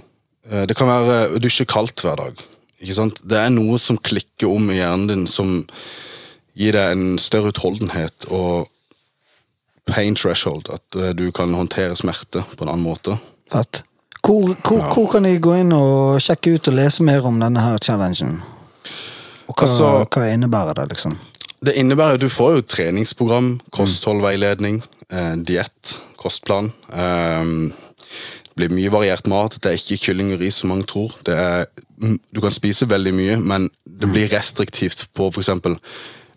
[0.48, 2.40] Eh, Det kan være å dusje kaldt hver dag.
[2.80, 3.20] Ikke sant?
[3.24, 5.62] Det er noe som klikker om i hjernen din, som
[6.56, 8.70] gir deg en større utholdenhet og
[9.86, 10.70] pain threshold.
[10.72, 13.18] At eh, du kan håndtere smerte på en annen måte.
[13.52, 13.82] Fett.
[14.26, 17.62] Hvor, hvor, hvor kan de gå inn og sjekke ut og lese mer om denne
[17.62, 18.40] her challengen?
[19.46, 21.18] Og hva, Altså- hva innebærer det, liksom?
[21.66, 26.72] Det innebærer at du får jo treningsprogram, kostholdveiledning, eh, diett, kostplan.
[26.92, 27.44] Eh,
[28.56, 29.58] det blir mye variert mat.
[29.60, 31.14] Det er ikke kylling og ris som mange tror.
[31.24, 31.66] Det er,
[32.34, 35.78] du kan spise veldig mye, men det blir restriktivt på eksempel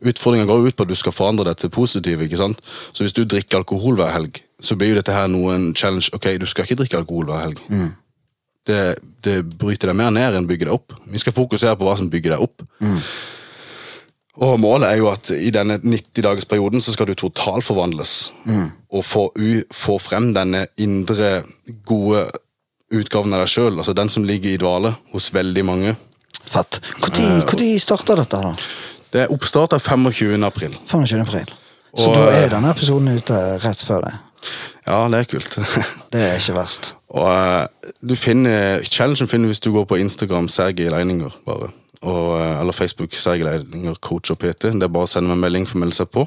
[0.02, 2.22] Utfordringen går ut på at du skal forandre deg til positiv.
[2.22, 2.62] ikke sant?
[2.94, 6.10] Så hvis du drikker alkohol hver helg, så blir jo dette her noen challenge.
[6.16, 7.60] Ok, du skal ikke drikke alkohol hver helg.
[8.70, 8.80] Det,
[9.26, 10.94] det bryter deg mer ned enn bygger deg opp.
[11.10, 12.64] Vi skal fokusere på hva som bygger deg opp.
[14.40, 18.14] Og målet er jo at i denne 90-dagersperioden så skal du totalforvandles.
[18.96, 21.42] Og få, u, få frem denne indre,
[21.90, 22.28] gode
[22.96, 23.76] utgaven av deg sjøl.
[23.82, 25.96] Altså den som ligger i dvale hos veldig mange.
[26.50, 26.80] Fett.
[26.80, 28.54] Eh, Når starta dette, da?
[29.14, 30.44] Det er oppstart av 25.
[30.46, 30.78] april.
[30.88, 31.22] 25.
[31.22, 31.54] april.
[31.98, 34.14] Så Og, da er eh, denne episoden ute rett før det.
[34.86, 35.58] Ja, det er kult.
[36.14, 36.94] Det er ikke verst.
[37.10, 37.66] Og uh,
[38.02, 41.70] du finner, Challengen finner du hvis du går på Instagram Sergej Leininger, bare.
[42.02, 44.72] Og, uh, eller Facebook Sergej Leininger coach og PT.
[44.74, 46.26] Det er bare å sende meg melding for å melde seg på.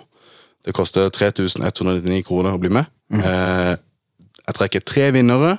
[0.63, 2.87] Det koster 3199 kroner å bli med.
[3.13, 3.75] Eh,
[4.47, 5.57] jeg trekker tre vinnere.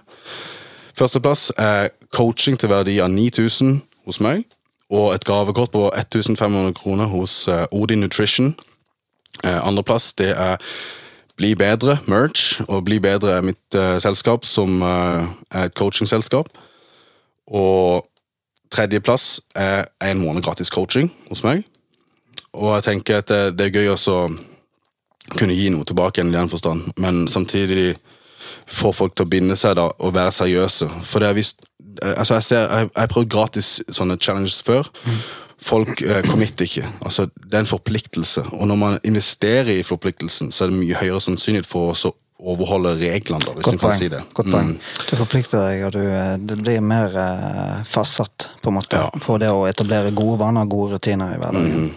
[0.98, 4.46] Førsteplass er coaching til verdi av 9000 hos meg.
[4.94, 8.54] Og et gavekort på 1500 kroner hos eh, Odin Nutrition.
[9.44, 10.58] Eh, Andreplass det er
[11.38, 16.52] Bli bedre, merch, og Bli bedre er mitt uh, selskap, som uh, er et coachingselskap.
[17.50, 18.06] Og
[18.70, 21.64] tredjeplass er en måned gratis coaching hos meg.
[22.54, 24.30] Og jeg tenker at det, det er gøy også å
[25.34, 27.96] kunne gi noe tilbake igjen i den forstand, men samtidig
[28.68, 30.90] få folk til å binde seg da, og være seriøse.
[31.04, 31.62] For det er vist,
[32.02, 34.90] altså jeg, ser, jeg, jeg har prøvd gratis sånne challenges før.
[35.64, 36.88] Folk eh, committer ikke.
[37.08, 38.42] Altså, det er en forpliktelse.
[38.60, 42.98] Og når man investerer i forpliktelsen, så er det mye høyere sannsynlighet for å overholde
[43.00, 44.20] reglene, da, hvis Godt kan si det.
[44.36, 44.52] Godt Mm.
[44.58, 44.72] poeng.
[45.08, 49.10] Du forplikter deg, og du, eh, det blir mer eh, fastsatt på en måte Ja.
[49.24, 51.94] for det å etablere gode vaner og gode rutiner i hverdagen.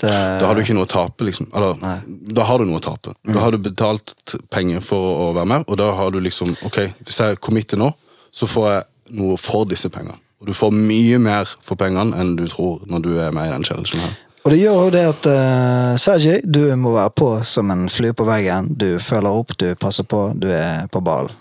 [0.00, 0.40] Det, Mm.
[0.40, 1.46] Da har du ikke noe å tape, liksom.
[1.56, 2.02] Eller,
[2.36, 3.14] da har du noe å tape.
[3.24, 4.12] Da har du betalt
[4.52, 7.88] penger for å være med, og da har du liksom Ok, hvis jeg committer nå,
[8.32, 10.18] så får jeg noe for disse pengene.
[10.40, 13.54] Og du får mye mer for pengene enn du tror når du er med i
[13.54, 14.14] den challengen her.
[14.46, 18.14] Og det gjør jo det at uh, Sergej, du må være på som en flue
[18.14, 18.68] på veggen.
[18.78, 21.34] Du følger opp, du passer på, du er på ballen.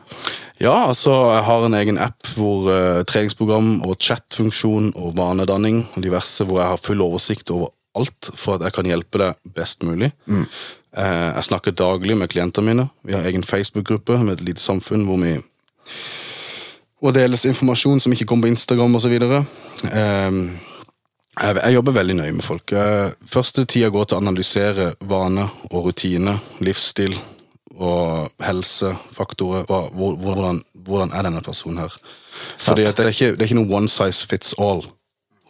[0.58, 6.02] Ja, altså, jeg har en egen app hvor uh, treningsprogram og chatfunksjon og vanedanning og
[6.02, 9.84] diverse, hvor jeg har full oversikt over alt for at jeg kan hjelpe deg best
[9.88, 10.12] mulig.
[10.96, 12.88] Eh, jeg snakker daglig med klientene mine.
[13.04, 15.38] Vi har egen Facebook-gruppe med et lite samfunn hvor vi
[17.06, 19.14] og deles informasjon som ikke kommer på Instagram osv.
[19.14, 20.40] Eh,
[21.36, 22.74] jeg, jeg jobber veldig nøye med folk.
[23.30, 27.14] Første tida går til å analysere vane og rutine, livsstil
[27.76, 29.68] og helsefaktorer.
[29.68, 31.98] Hvordan, hvordan er denne personen her?
[32.58, 34.86] Fordi det, er ikke, det er ikke noe one size fits all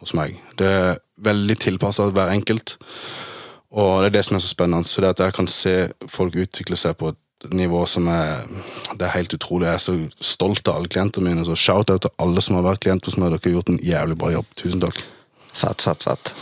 [0.02, 0.36] hos meg.
[0.58, 2.76] Det er veldig tilpassa hver enkelt.
[3.76, 5.76] Og det er det som er så spennende, for at jeg kan se
[6.08, 8.46] folk utvikle seg på et nivå som er
[8.96, 9.66] Det er helt utrolig.
[9.66, 11.44] Jeg er så stolt av alle klientene mine.
[11.44, 13.30] Så shout-out til alle som har vært klient hos meg.
[13.30, 14.46] Dere har gjort en jævlig bra jobb.
[14.56, 15.02] Tusen takk.
[15.52, 16.32] Fett, fett, fett.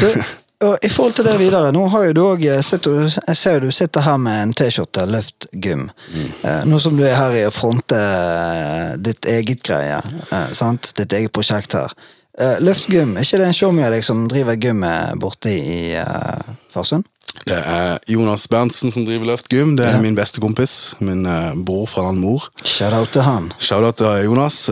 [0.00, 0.22] Du,
[0.66, 3.74] og I forhold til det videre, nå har jo du òg Jeg ser jo du
[3.74, 5.90] sitter her med en T-skjorte, Løft gym.
[6.14, 10.00] Eh, nå som du er her i å fronte eh, ditt eget greie,
[10.30, 10.94] eh, sant?
[10.96, 11.92] ditt eget prosjekt her.
[12.36, 17.06] Eh, Løftgym, er ikke det en deg som driver gymmet borte i uh, Farsund?
[17.46, 19.76] Det er Jonas Berntsen som driver Løftgym.
[19.78, 20.94] Det er min beste kompis.
[21.00, 22.48] Min uh, bror fra en mor.
[22.64, 23.50] Shout-out til han.
[23.58, 24.66] Shout-out til Jonas.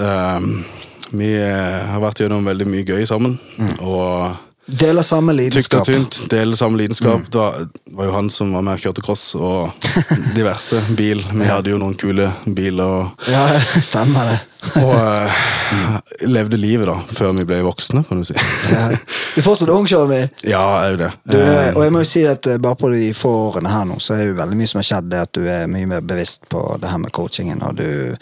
[1.14, 3.36] Vi har vært gjennom veldig mye gøy sammen.
[3.84, 4.34] Og
[4.64, 5.84] Deler samme tykt og lidenskap.
[5.84, 7.26] tynt, deler samme lidenskap.
[7.28, 9.90] Det var, var jo han som var med og kjørte cross og
[10.38, 11.20] diverse bil.
[11.20, 13.44] Vi hadde jo noen kule biler og, Ja,
[13.92, 14.38] stemmer det.
[14.80, 15.98] Og uh,
[16.28, 18.36] levde livet da, før vi ble voksne, kan du si.
[18.72, 18.88] Ja.
[19.34, 20.28] Du er fortsatt ung, showmie.
[20.46, 21.10] ja, er jo det.
[21.26, 23.86] Du, Eh, og jeg må jo si at eh, bare på de få årene her
[23.88, 25.10] nå, så er jo veldig mye som har skjedd.
[25.10, 28.16] Det at du er mye mer bevisst på det her med coachingen, og du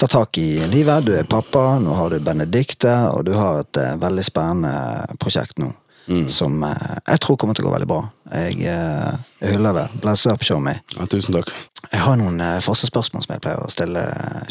[0.00, 1.06] tar tak i livet.
[1.06, 5.72] Du er pappa, nå har du Benedicte, og du har et veldig spennende prosjekt nå.
[6.32, 8.00] Som eh, jeg tror kommer til å gå veldig bra.
[8.32, 9.84] Jeg, eh, jeg hyller det.
[10.02, 10.80] Bless up, Showme.
[10.96, 11.52] ja, tusen takk.
[11.92, 14.02] Jeg har noen uh, faste spørsmål som jeg pleier å stille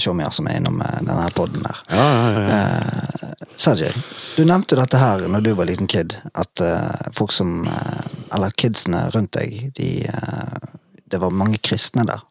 [0.02, 1.80] showmeer som er innom eh, denne her podden der.
[1.90, 2.58] Ja, ja, ja.
[2.58, 3.94] Eh, Sergej,
[4.38, 8.54] du nevnte dette her når du var liten kid, at eh, folk som eh, Eller
[8.56, 10.68] kidsene rundt deg, de eh,
[11.12, 12.22] Det var mange kristne der.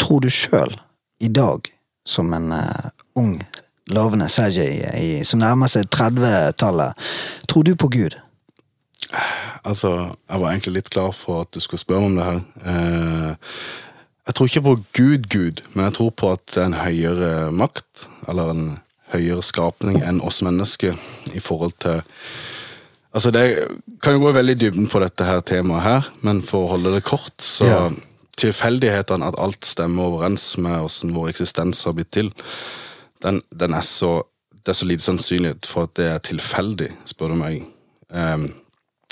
[0.00, 0.72] Tror du sjøl,
[1.20, 1.68] i dag,
[2.06, 2.88] som en eh,
[3.20, 3.36] ung,
[3.92, 7.10] lovende Sergej som nærmer seg 30-tallet,
[7.48, 8.16] tror du på Gud?
[9.64, 9.90] Altså,
[10.28, 12.42] jeg var egentlig litt klar for at du skulle spørre meg om det her.
[12.72, 13.54] Eh,
[14.28, 18.08] jeg tror ikke på Gud-Gud, men jeg tror på at det er en høyere makt,
[18.28, 18.66] eller en
[19.14, 20.98] høyere skapning enn oss mennesker
[21.34, 22.02] i forhold til
[23.08, 23.64] Altså, det
[24.04, 26.92] kan jo gå veldig i dybden på dette her temaet her, men for å holde
[26.92, 27.88] det kort, så Ja.
[28.38, 32.28] Tilfeldighetene, at alt stemmer overens med hvordan vår eksistens har blitt til,
[33.24, 34.22] den, den er så
[34.52, 37.62] Det er så lite sannsynlighet for at det er tilfeldig, spør du meg.
[38.12, 38.52] Um,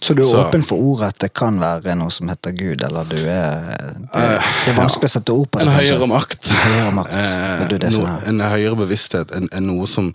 [0.03, 2.83] Så du er Så- åpen for ordet at det kan være noe som heter Gud,
[2.85, 3.61] eller du er
[3.97, 5.67] Det, det er vanskelig å sette ord på det.
[5.69, 5.97] En kanskje.
[5.97, 6.51] høyere makt.
[6.51, 7.13] En høyere makt,
[7.85, 10.15] Eh, no, en høyere bevissthet enn en noe som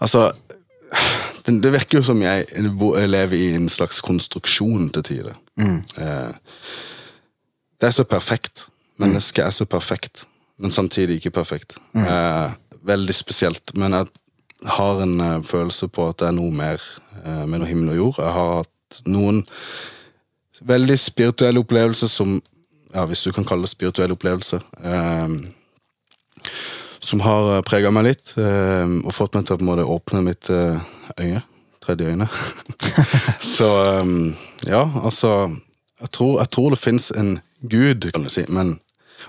[0.00, 0.32] Altså,
[1.44, 2.46] det, det virker jo som jeg,
[3.08, 5.34] lever i en slags konstruksjon til tider.
[5.58, 6.32] Eh,
[7.80, 8.66] det er så perfekt.
[9.00, 10.24] Mennesket er så perfekt,
[10.58, 11.74] men samtidig ikke perfekt.
[11.96, 12.50] Eh,
[12.86, 13.74] veldig spesielt.
[13.74, 14.06] Men jeg
[14.66, 16.78] har en eh, følelse på at det er noe mer
[17.24, 18.14] eh, mellom himmel og jord.
[18.18, 18.68] Jeg har hatt
[19.06, 19.42] noen
[20.62, 22.40] veldig spirituelle opplevelser som
[22.92, 24.60] ja, Hvis du kan kalle det spirituelle opplevelser.
[24.84, 25.28] Eh,
[27.00, 30.82] som har prega meg litt, eh, og fått meg til å måte åpne mitt eh,
[31.18, 31.42] øye.
[31.82, 32.28] Tredje øyne.
[33.56, 34.12] Så eh,
[34.68, 35.50] ja, altså
[36.02, 38.76] Jeg tror, jeg tror det fins en gud, kan du si, men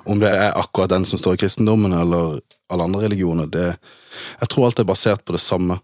[0.10, 2.40] om det er akkurat den som står i kristendommen eller
[2.70, 3.76] alle andre religioner, det
[4.42, 5.78] Jeg tror alt er basert på det samme,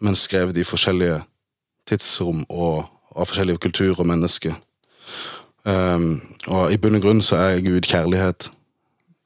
[0.00, 1.20] men skrevet i forskjellige
[1.88, 4.54] tidsrom og av forskjellige kulturer og mennesker.
[5.64, 6.20] Um,
[6.52, 8.50] og i bunn og grunn så er Gud kjærlighet.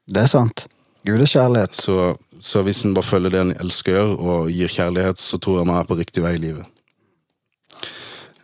[0.09, 0.67] Det er sant.
[1.07, 1.75] Gud er kjærlighet.
[1.75, 5.39] Så, så hvis en bare følger det en elsker å gjøre, og gir kjærlighet, så
[5.41, 6.67] tror jeg man er på riktig vei i livet.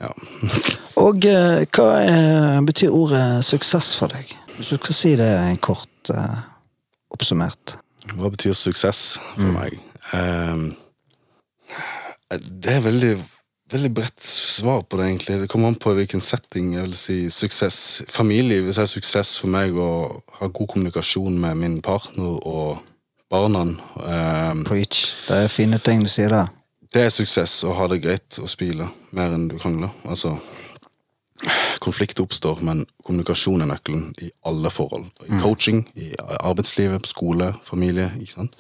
[0.01, 0.11] Ja.
[1.05, 4.31] Og eh, hva er, betyr ordet suksess for deg?
[4.55, 5.31] Hvis du skal si det
[5.63, 6.43] kort uh,
[7.11, 7.75] oppsummert.
[8.15, 9.79] Hva betyr suksess for meg?
[10.15, 10.69] Um,
[12.31, 13.11] det er veldig,
[13.72, 15.39] veldig bredt svar på det, egentlig.
[15.41, 16.74] Det kommer an på hvilken setting.
[16.76, 18.03] Jeg vil si suksess.
[18.09, 19.89] Familie, hvis det er suksess for meg å
[20.39, 22.84] ha god kommunikasjon med min partner og
[23.32, 23.66] barna.
[23.97, 25.16] Um, Preach.
[25.28, 26.53] Det er fine ting du sier der.
[26.95, 29.91] det er suksess å ha det greit å spile mer enn du krangler.
[30.07, 30.38] Altså,
[31.84, 35.09] konflikt oppstår, men kommunikasjon er nøkkelen i alle forhold.
[35.28, 38.11] I coaching, i arbeidslivet, på skole, familie.
[38.22, 38.55] ikke sant?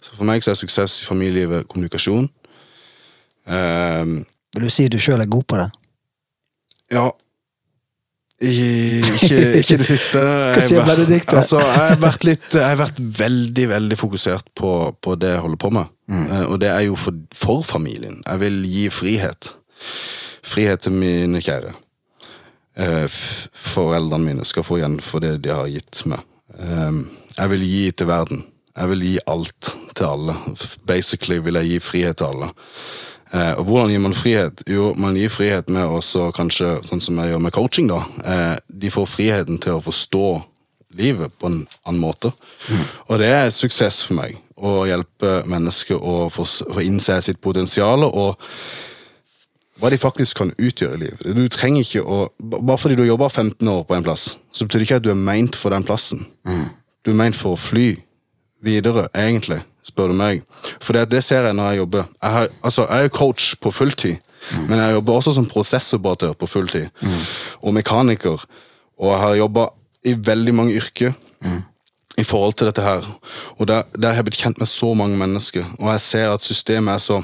[0.00, 2.28] Så for meg så er suksess i familielivet kommunikasjon.
[3.50, 4.22] Ehm,
[4.54, 5.70] Vil du si du sjøl er god på det?
[6.92, 7.08] ja
[8.44, 10.20] i, ikke, ikke det siste.
[10.54, 11.36] Hva sier Benedikte?
[11.38, 15.42] Altså, jeg har vært litt Jeg har vært veldig, veldig fokusert på, på det jeg
[15.44, 15.92] holder på med.
[16.10, 16.24] Mm.
[16.26, 18.18] Eh, Og det er jo for, for familien.
[18.26, 19.52] Jeg vil gi frihet.
[20.44, 21.72] Frihet til mine kjære.
[22.76, 23.06] Eh,
[23.54, 26.26] Foreldrene mine skal få igjen for det de har gitt meg.
[26.58, 27.00] Eh,
[27.38, 28.44] Jeg vil gi til verden.
[28.74, 30.36] Jeg vil gi alt til alle.
[30.90, 32.50] Basically vil jeg gi frihet til alle.
[33.34, 34.62] Eh, og hvordan gir man frihet?
[34.70, 38.04] Jo, man gir frihet med også kanskje, sånn som jeg gjør med coaching, da.
[38.22, 40.26] Eh, de får friheten til å forstå
[40.94, 42.30] livet på en annen måte.
[43.08, 44.38] Og det er suksess for meg.
[44.54, 48.38] Å hjelpe mennesker å få, få innse sitt potensial og
[49.82, 51.24] hva de faktisk kan utgjøre i livet.
[51.34, 54.68] Du trenger ikke å, Bare fordi du har jobba 15 år på en plass, så
[54.68, 56.22] betyr det ikke at du er meint for den plassen.
[57.02, 57.96] Du er meint for å fly
[58.64, 60.42] videre, egentlig, spør du meg.
[60.80, 62.08] For det, det ser jeg når jeg jobber.
[62.22, 64.16] Jeg, har, altså, jeg er coach på fulltid,
[64.68, 66.88] men jeg jobber også som prosessoperatør på fulltid.
[67.62, 68.44] Og mekaniker.
[68.98, 69.68] Og jeg har jobba
[70.04, 71.14] i veldig mange yrker
[72.18, 73.06] i forhold til dette her.
[73.58, 76.42] Og der, der har jeg blitt kjent med så mange mennesker, og jeg ser at
[76.44, 77.22] systemet er så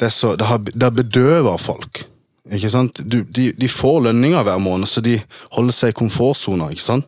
[0.00, 2.04] det, er så, det, har, det bedøver folk.
[2.52, 3.00] Ikke sant?
[3.12, 5.20] Du, de, de får lønninger hver måned, så de
[5.54, 6.68] holder seg i komfortsona.
[6.74, 7.06] Ikke sant?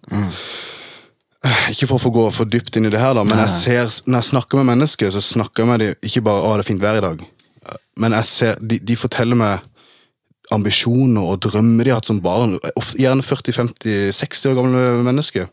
[1.71, 3.91] Ikke for å få gå for dypt inn i det her, da, men jeg ser,
[4.07, 6.71] når jeg snakker med mennesker, så snakker jeg med dem ikke bare 'Å, det er
[6.71, 7.25] fint vær i dag',
[7.97, 9.61] men jeg ser, de, de forteller meg
[10.55, 12.59] ambisjoner og drømmer de har hatt som barn.
[12.95, 15.49] Gjerne 40-50-60 år gamle mennesker.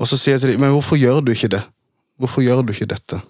[0.00, 1.64] Og så sier jeg til dem 'Men hvorfor gjør du ikke det?'
[2.18, 3.20] Hvorfor gjør du ikke dette?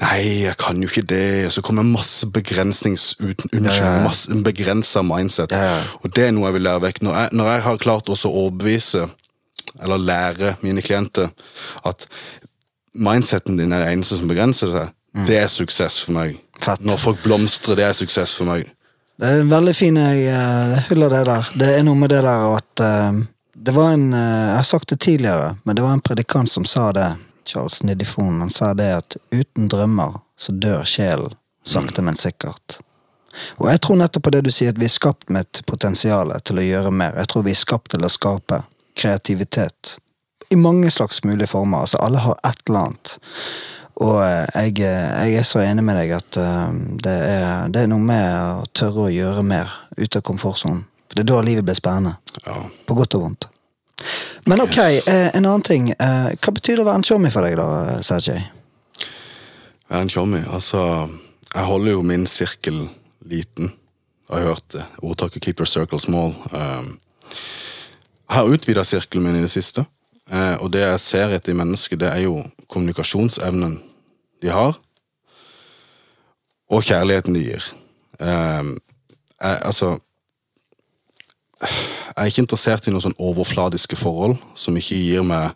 [0.00, 1.46] Nei, jeg kan jo ikke det.
[1.48, 3.14] Og så kommer masse begrensnings...
[3.20, 5.50] Uten, unnskyld, Ja, masse begrensa mindset.
[5.50, 5.78] Ja, ja.
[6.04, 7.00] Og det er noe jeg vil lære vekk.
[7.06, 9.06] Når jeg, når jeg har klart også å overbevise,
[9.82, 11.30] eller lære mine klienter,
[11.84, 12.06] at
[12.96, 14.94] mindseten din er det eneste som begrenser seg,
[15.26, 16.36] det er suksess for meg.
[16.36, 16.62] Mm.
[16.64, 16.82] Fett.
[16.84, 18.68] Når folk blomstrer, det er suksess for meg.
[19.16, 21.48] Det er veldig fine Jeg av hyller det der.
[21.56, 23.22] Det er noe med det der at eh,
[23.56, 26.64] Det var en eh, Jeg har sagt det tidligere, men det var en predikant som
[26.68, 27.14] sa det.
[27.46, 28.40] Charles Nidifon.
[28.40, 32.78] Han sa det at uten drømmer så dør sjelen sakte, men sikkert.
[33.60, 36.32] Og jeg tror nettopp på det du sier, at vi er skapt med et potensial
[36.46, 37.16] til å gjøre mer.
[37.20, 38.62] Jeg tror vi er skapt til å skape
[38.96, 39.96] kreativitet.
[40.50, 41.84] I mange slags mulige former.
[41.84, 43.16] Altså, alle har et eller annet.
[43.96, 46.72] Og eh, jeg, eh, jeg er så enig med deg at eh,
[47.02, 48.26] det, er, det er noe med
[48.60, 50.82] å tørre å gjøre mer ut av komfortsonen.
[51.08, 52.18] For det er da livet blir spennende.
[52.44, 52.58] Ja.
[52.86, 53.48] På godt og vondt.
[54.46, 55.06] Men ok, Yes.
[55.08, 55.88] en annen ting.
[55.96, 58.44] Hva betyr det å være en tjommi for deg, da, Sergej?
[59.86, 60.42] Jeg er en tjommi.
[60.54, 60.82] Altså,
[61.48, 62.84] jeg holder jo min sirkel
[63.26, 63.72] liten.
[64.28, 64.76] Jeg har hørt.
[65.02, 66.36] Ordtaket 'keep your circle small'.
[66.52, 67.00] Um,
[68.30, 69.84] har utvida sirkelen min i det siste.
[70.30, 72.40] Eh, og det jeg ser etter i mennesket, det er jo
[72.72, 73.78] kommunikasjonsevnen
[74.42, 74.78] de har.
[76.70, 77.68] Og kjærligheten de gir.
[78.18, 78.78] Um,
[79.42, 79.98] jeg, altså
[81.60, 85.52] Jeg er ikke interessert i noen sånn overfladiske forhold som ikke gir meg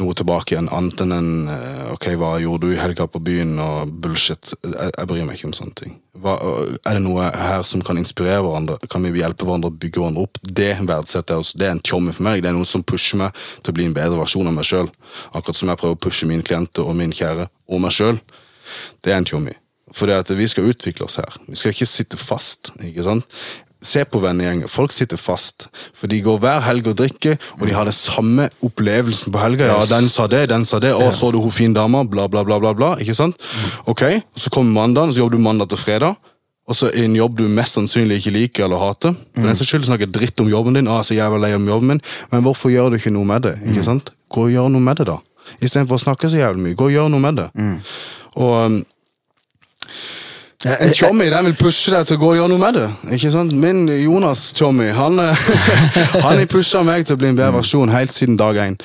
[0.00, 3.52] noe tilbake igjen, annet enn en eh, Ok, hva gjorde du i helga på byen,
[3.62, 4.54] og bullshit.
[4.64, 5.92] Jeg, jeg bryr meg ikke om sånne ting.
[6.24, 6.34] Hva,
[6.82, 8.78] er det noe her som kan inspirere hverandre?
[8.90, 10.40] Kan vi hjelpe hverandre å bygge hverandre opp?
[10.42, 11.60] Det verdsetter jeg også.
[11.60, 12.42] Det er en tjomme for meg.
[12.42, 14.90] Det er noe som pusher meg til å bli en bedre versjon av meg sjøl.
[15.32, 18.18] Akkurat som jeg prøver å pushe mine klienter og min kjære og meg sjøl.
[19.04, 19.54] Det er en tjommi.
[19.94, 21.36] For vi skal utvikle oss her.
[21.46, 22.72] Vi skal ikke sitte fast.
[22.82, 23.38] ikke sant?
[23.84, 24.68] Se på vennegjengen.
[24.72, 25.66] Folk sitter fast.
[25.92, 29.66] For de går hver helg og drikker, og de har det samme opplevelsen på helga.
[29.68, 30.94] Ja, den sa det, den sa det.
[30.96, 32.00] Å, så du hun fin dama?
[32.08, 32.72] Bla, bla, bla, bla.
[32.74, 32.94] bla.
[33.04, 33.36] Ikke sant?
[33.90, 36.16] Ok, Så kommer mandagen, så jobber du mandag til fredag.
[36.64, 39.12] Og så en jobb du mest sannsynlig ikke liker eller hater.
[39.34, 40.88] For den saks skyld snakker dritt om jobben din.
[40.88, 42.00] Ah, så jævla lei om jobben min.
[42.32, 43.58] Men hvorfor gjør du ikke noe med det?
[43.68, 44.08] ikke sant?
[44.32, 45.18] Gå og gjør noe med det, da.
[45.60, 46.78] Istedenfor å snakke så jævlig mye.
[46.80, 47.50] Gå og gjør noe med det.
[48.40, 48.80] Og
[50.64, 52.86] um, En jeg- den vil pushe deg til å gå og gjøre noe med det.
[53.18, 53.52] Ikke sant?
[53.52, 55.34] Min Jonas Tjommi han, eh,
[56.24, 58.76] han har pusha meg til å bli en bedre versjon helt siden dag én.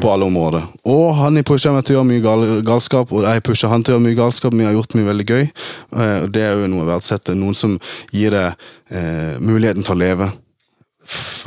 [0.00, 0.62] På alle områder.
[0.84, 3.82] Og han har pusha meg til å gjøre mye gal galskap, og jeg pusher han
[3.84, 4.54] til å gjøre mye galskap.
[4.56, 5.44] Vi har gjort mye veldig gøy.
[5.96, 7.34] eh, Og det er jo noe å verdsette.
[7.36, 7.78] Noen som
[8.12, 8.54] gir deg
[8.90, 10.32] eh, muligheten til å leve.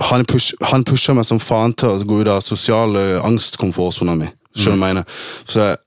[0.10, 4.30] Han, push, han pusher meg som faen til å gå ut av sosiale angstkomfortsona mi.
[4.56, 5.04] Skjønner du jeg mener?
[5.46, 5.78] Så jeg-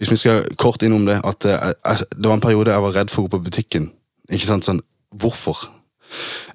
[0.00, 2.84] hvis vi skal kort innom det, at eh, jeg, jeg, det var en periode jeg
[2.86, 3.90] var redd for å gå på butikken.
[4.30, 4.80] Ikke sant, sånn,
[5.20, 5.58] Hvorfor?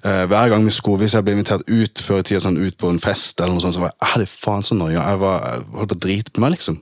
[0.04, 2.76] Eh, hver gang vi skulle, Hvis jeg ble invitert ut før i tida, sånn, ut
[2.80, 4.98] på en fest, eller noe sånt, så var jeg, jeg hadde faen så noia.
[5.00, 6.78] Jeg, var, jeg holdt på å drite på meg, liksom.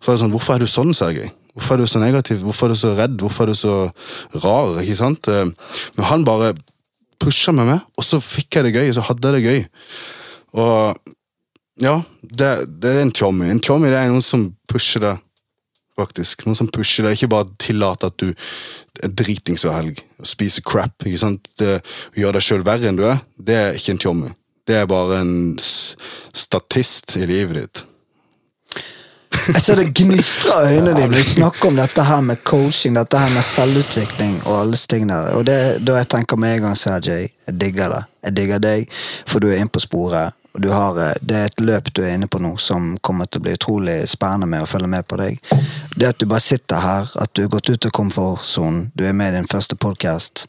[0.00, 1.30] Så var det sånn, Hvorfor er du sånn, Sergej?
[1.54, 2.42] Hvorfor er du så negativ?
[2.46, 3.16] Hvorfor er du så redd?
[3.20, 3.76] Hvorfor er du så
[4.44, 4.76] rar?
[4.82, 5.28] ikke sant?
[5.28, 5.50] Eh,
[5.98, 6.52] Men han bare
[7.20, 8.88] pusha meg med, og så fikk jeg det gøy.
[8.88, 9.64] og Så hadde jeg det gøy.
[10.62, 11.00] Og
[11.82, 13.50] ja, det, det er en tjommi.
[13.50, 15.18] En tjommi er noen som pusher deg,
[16.00, 16.46] faktisk.
[16.46, 18.32] Noen som pusher deg, ikke bare tillater at du
[19.04, 20.96] er dritings hver helg og spiser crap.
[21.06, 21.52] ikke sant?
[21.60, 21.78] Det,
[22.16, 24.34] deg sjøl verre enn du er, det er ikke en tjommi.
[24.68, 27.86] Det er bare en statist i livet ditt.
[29.30, 33.18] Jeg ser det gnistrer i øynene dine du snakker om dette her med coaching, dette
[33.18, 35.20] her med selvutvikling og alle tingene.
[35.38, 38.02] Og det, da jeg tenker med en gang, Sergej, jeg digger det.
[38.26, 40.36] Jeg digger deg, for du er inne på sporet.
[40.58, 43.44] Har, eh, det er et løp du er inne på nå som kommer til å
[43.44, 45.38] bli utrolig spennende med å følge med på deg.
[45.94, 49.14] Det at du bare sitter her, at du har gått ut av komfortsonen, du er
[49.16, 50.46] med i din første podkast.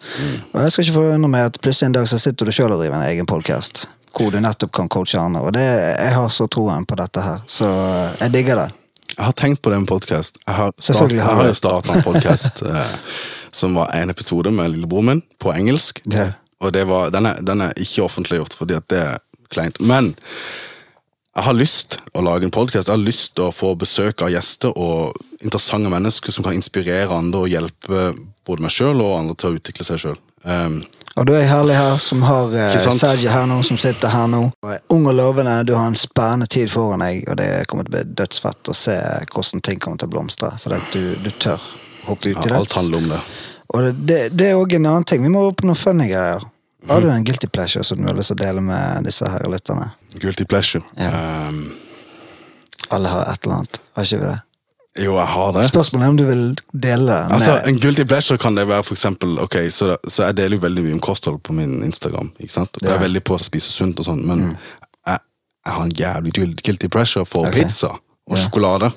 [0.53, 2.81] Og jeg skal ikke forundre meg at plutselig en dag så sitter du sjøl og
[2.81, 3.85] driver en egen podkast.
[4.11, 5.45] Hvor du nettopp kan coache andre.
[5.45, 7.69] Og det, jeg har så troen på dette her, så
[8.19, 8.69] jeg digger det.
[9.11, 10.39] Jeg har tenkt på med podkast.
[10.47, 12.93] Jeg har, start, jeg har jo starta en podkast eh,
[13.51, 16.01] som var en episode med lillebroren min, på engelsk.
[16.11, 16.33] Yeah.
[16.61, 19.03] Og det var, den, er, den er ikke offentliggjort, fordi at det
[19.53, 19.79] kleint.
[19.79, 20.13] Men
[21.31, 22.89] jeg har lyst å lage en podkast.
[22.89, 27.15] Jeg har lyst til å få besøk av gjester og interessante mennesker som kan inspirere
[27.15, 28.09] andre og hjelpe
[28.47, 30.19] både meg sjøl og andre til å utvikle seg sjøl.
[30.43, 30.81] Um,
[31.15, 34.41] Og du er herlig her, som har uh, Ikke her nå, som sitter her nå.
[34.91, 37.97] Ung og lovende, du har en spennende tid foran deg, og det kommer til å
[37.99, 38.97] bli dødsfett å se
[39.31, 40.51] hvordan ting kommer til å blomstre.
[40.59, 41.63] For at du, du tør
[42.09, 42.57] hoppe ut i det.
[42.57, 43.21] alt handler om det.
[43.71, 45.23] Og det, det, det er òg en annen ting.
[45.23, 46.43] Vi må opp på noen funny greier.
[46.89, 49.43] Har du en guilty pleasure som du har lyst til å dele med disse her
[49.51, 49.91] lytterne?
[50.19, 50.83] Guilty pleasure.
[50.97, 51.11] Ja.
[51.49, 51.71] Um,
[52.91, 54.39] Alle har et eller annet, har ikke vi det?
[55.05, 55.61] jo, jeg har det.
[55.69, 58.93] Spørsmålet er om du vil dele med- Altså, En guilty pleasure kan det være for
[58.93, 62.31] eksempel, ok, så, så jeg deler jo veldig mye om kosthold på min Instagram.
[62.39, 62.69] ikke sant?
[62.81, 62.97] Jeg er.
[62.97, 63.03] Mm.
[63.05, 64.57] veldig på å spise sunt og sånn, men
[65.07, 65.19] jeg,
[65.65, 67.63] jeg har en jævlig guilty pleasure for okay.
[67.63, 67.87] pizza
[68.27, 68.43] og Ja.
[68.43, 68.91] sjokolade.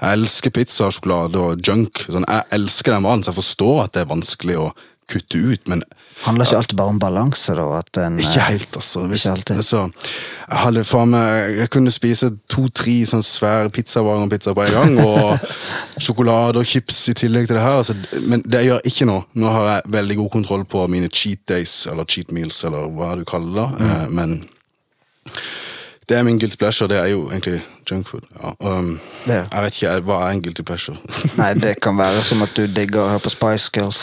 [0.00, 2.04] Jeg elsker pizza sjokolade og junk.
[2.08, 4.72] Sånn, jeg elsker den maten, så jeg forstår at det er vanskelig å
[5.10, 5.82] kutte ut, men
[6.20, 7.64] Handler ikke alltid bare om balanse, da?
[8.02, 9.06] En, ikke eh, helt, altså.
[9.08, 9.56] Hvis, Ikke alltid.
[9.56, 9.86] altså
[10.50, 14.98] jeg hadde faen meg Jeg kunne spise to-tre sånn svære og pizza på en gang,
[15.00, 15.38] og
[16.04, 17.78] sjokolade og chips i tillegg til det her.
[17.80, 19.16] Altså, men det gjør ikke nå.
[19.40, 23.14] Nå har jeg veldig god kontroll på mine cheat days, eller cheat meals, eller hva
[23.16, 23.68] du kaller det.
[23.80, 23.90] Mm.
[23.90, 24.36] Eh, Men
[26.10, 26.88] det er min guilty pleasure.
[26.88, 28.20] Det er jo egentlig junkfood.
[28.42, 28.50] Ja.
[28.60, 30.96] Um, jeg vet ikke, hva er en guilty pleasure?
[31.38, 34.00] Nei, det kan være som at du digger å høre på Spice Girls.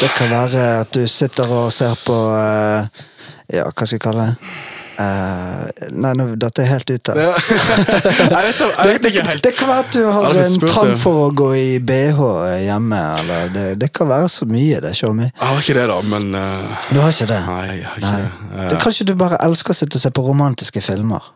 [0.00, 3.02] Det kan være at du sitter og ser på uh,
[3.52, 4.52] Ja, hva skal jeg kalle det?
[5.00, 7.30] Eh, nei, nå datt jeg helt ut Ja.
[8.34, 8.54] jeg,
[8.88, 9.42] vet, ikke helt.
[9.44, 12.20] Det kan være at du har en trang for å gå i bh
[12.66, 13.02] hjemme.
[13.22, 14.94] Eller det, det kan være så mye, det.
[14.98, 15.30] Show me.
[15.30, 16.88] Jeg har ikke det, da, men uh...
[16.90, 17.40] Du har ikke det?
[17.48, 18.24] Nei, jeg har ikke Nei.
[18.24, 18.50] det.
[18.52, 21.32] Eh, Det er Kanskje du bare elsker å sitte og se på romantiske filmer?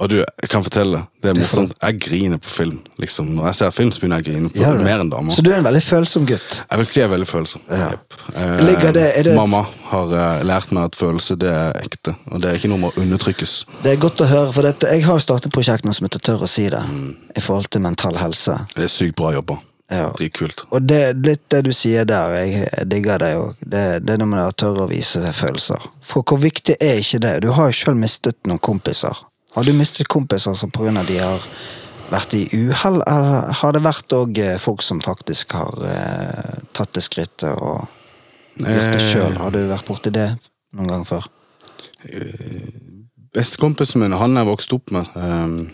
[0.00, 1.74] Og du, jeg kan fortelle, det er morsomt.
[1.82, 2.78] Jeg griner på film.
[3.02, 3.26] liksom.
[3.36, 4.84] Når jeg ser film, så begynner jeg å grine på det?
[4.86, 5.34] mer enn damer.
[5.36, 6.62] Så du er en veldig følsom gutt?
[6.70, 7.60] Jeg vil si jeg er veldig følsom.
[7.68, 7.90] Ja.
[7.92, 8.16] Jepp.
[8.34, 12.16] Eh, Ligger det- er det- Mamma har eh, lært meg at følelse det er ekte,
[12.32, 13.64] og det er ikke noe med å undertrykkes.
[13.82, 16.08] Det er godt å høre, for dette, jeg har jo startet et prosjekt nå som
[16.08, 16.80] heter Tør å si det.
[16.80, 17.16] Mm.
[17.36, 18.56] I forhold til mental helse.
[18.74, 19.60] Det er sykt bra jobba.
[19.90, 20.12] Ja.
[20.16, 20.64] Dritkult.
[20.70, 23.56] Og det, litt det du sier der, jeg, jeg digger det òg.
[23.60, 25.76] Det, det er noe med det å tørre å vise følelser.
[26.00, 27.32] For hvor viktig er ikke det?
[27.42, 29.26] Du har jo sjøl mistet noen kompiser.
[29.54, 31.46] Har du mistet kompiser altså, av de har
[32.10, 37.02] vært i uhell, eller har det vært òg folk som faktisk har eh, tatt det
[37.06, 37.86] skrittet og
[38.56, 39.12] gjort det Eh.
[39.12, 39.36] sjøl?
[39.38, 40.28] Har du vært borti det
[40.74, 41.26] noen gang før?
[43.34, 45.70] Bestekompisen min, han jeg vokste opp med, eh,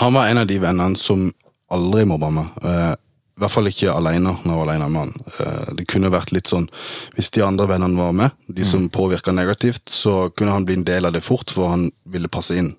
[0.00, 1.32] han var en av de vennene som
[1.70, 2.46] aldri mobba meg.
[2.62, 2.94] Eh,
[3.34, 5.14] I hvert fall ikke alene når jeg var alene med han.
[5.42, 6.68] Eh, det kunne vært litt sånn,
[7.16, 10.84] Hvis de andre vennene var med, de som påvirka negativt, så kunne han bli en
[10.84, 12.76] del av det fort, for han ville passe inn.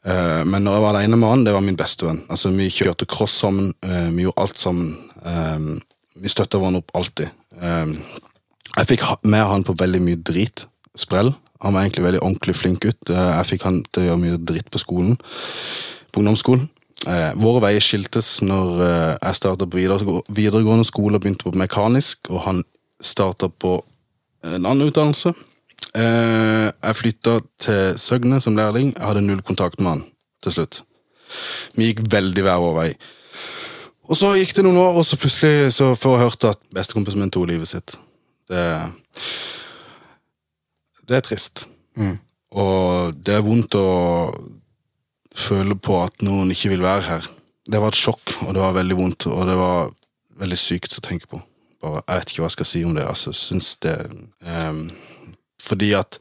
[0.00, 2.22] Eh, men når jeg var alene med han, det var min beste venn.
[2.32, 4.96] Altså, Vi kjørte cross sammen, uh, vi gjorde alt sammen.
[5.24, 5.68] Eh,
[6.20, 7.28] vi støtta hverandre opp alltid.
[7.60, 7.94] Eh,
[8.78, 10.66] jeg fikk med han på veldig mye drit.
[10.96, 11.34] Sprell.
[11.60, 13.10] Han var egentlig veldig ordentlig flink gutt.
[13.10, 15.16] Uh, Jeg fikk han til å gjøre mye dritt på skolen.
[16.12, 16.68] På ungdomsskolen.
[17.40, 19.78] Våre veier skiltes når jeg starta på
[20.36, 22.58] videregående skole og begynte på mekanisk, og han
[23.00, 23.78] starta på
[24.44, 25.32] en annen utdannelse.
[25.96, 28.92] Eh, jeg flytta til Søgne som lærling.
[28.94, 30.04] Jeg hadde null kontakt med han
[30.44, 30.82] til slutt.
[31.78, 32.90] Vi gikk veldig hver vår vei.
[34.10, 37.22] Og så gikk det noen år, og så plutselig så får jeg hørt at bestekompisen
[37.22, 37.94] min tok livet sitt.
[38.50, 38.62] Det,
[41.06, 41.66] det er trist.
[41.94, 42.16] Mm.
[42.58, 43.90] Og det er vondt å
[45.38, 47.30] føle på at noen ikke vil være her.
[47.70, 49.92] Det var et sjokk, og det var veldig vondt, og det var
[50.42, 51.38] veldig sykt å tenke på.
[51.80, 53.06] Bare, jeg vet ikke hva jeg skal si om det.
[53.06, 53.94] altså, synes det
[54.42, 54.88] ehm,
[55.60, 56.20] Fordi at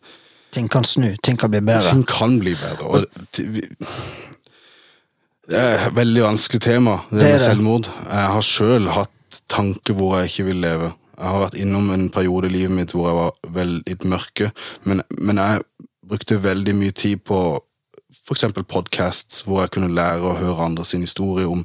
[0.52, 1.92] Ting kan snu, ting kan bli bedre.
[1.92, 2.88] ting kan bli bedre.
[2.90, 3.06] Og
[3.38, 3.68] det,
[5.58, 7.42] er et veldig vanskelig tema, det, Det med det.
[7.42, 7.90] selvmord.
[8.10, 10.92] Jeg har sjøl hatt tanker hvor jeg ikke vil leve.
[11.20, 14.52] Jeg har vært innom en periode i livet mitt hvor jeg var veldig mørke,
[14.84, 15.62] men, men jeg
[16.10, 17.40] brukte veldig mye tid på
[18.30, 18.46] f.eks.
[18.70, 21.64] podcasts, hvor jeg kunne lære å høre andre sin historie om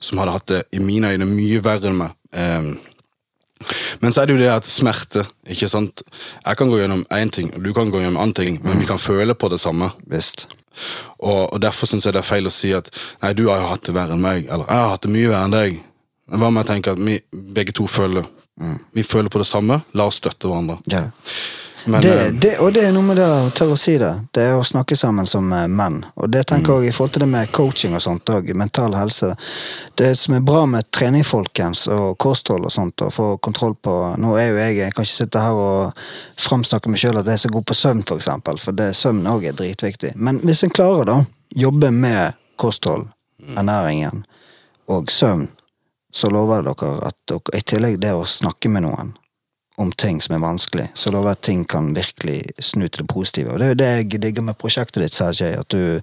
[0.00, 2.14] som hadde hatt det i mine øyne mye verre enn meg.
[2.34, 2.74] Ehm,
[4.02, 6.02] men så er det jo det at smerte ikke sant?
[6.44, 9.00] Jeg kan gå gjennom én ting, du kan gå gjennom annen ting, men vi kan
[9.00, 9.90] føle på det samme.
[10.10, 10.46] Visst.
[11.22, 12.90] Og, og Derfor syns jeg det er feil å si at
[13.22, 15.30] nei, du har jo hatt det verre enn meg, eller jeg har hatt det mye
[15.30, 15.82] verre enn deg.
[16.34, 18.24] Hva med å tenke at vi begge to føler
[18.94, 20.76] Vi føler på det samme, la oss støtte hverandre.
[20.86, 21.08] Ja.
[21.86, 24.10] Men det, eh, det, og det er noe med det å tørre å si det.
[24.32, 25.98] Det er å snakke sammen som eh, menn.
[26.16, 26.82] Og det tenker Mm.
[26.82, 29.34] jeg i forhold til det med coaching og sånt og mental helse.
[29.96, 34.16] Det som er bra med trening, folkens, og kosthold og sånt, å få kontroll på
[34.18, 35.92] Nå er jo jeg Jeg kan ikke sitte her og
[36.38, 39.24] framsnakke meg sjøl at jeg er så god på søvn, for eksempel, for det, søvn
[39.26, 40.16] òg er dritviktig.
[40.16, 41.24] Men hvis en klarer, da,
[41.54, 43.08] jobbe med kosthold,
[43.44, 43.56] Mm.
[43.58, 44.24] ernæringen
[44.88, 45.48] og søvn,
[46.12, 49.14] så lover jeg dere at dere, i tillegg det å snakke med noen
[49.76, 53.08] om ting som er vanskelig, så lover jeg at ting kan virkelig snu til det
[53.10, 53.52] positive.
[53.52, 56.00] Og det er jo det jeg digger med prosjektet ditt, Sergej, at du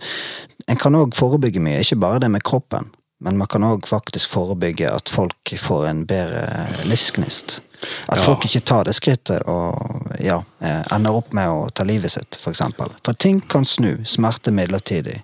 [0.68, 4.30] En kan òg forebygge mye, ikke bare det med kroppen, men man kan òg faktisk
[4.30, 7.60] forebygge at folk får en bedre livsgnist.
[8.08, 8.24] At Ja.
[8.24, 12.38] folk ikke tar det skrittet og ja, eh, ender opp med å ta livet sitt,
[12.40, 12.92] for eksempel.
[13.04, 15.22] For ting kan snu, smerte midlertidig.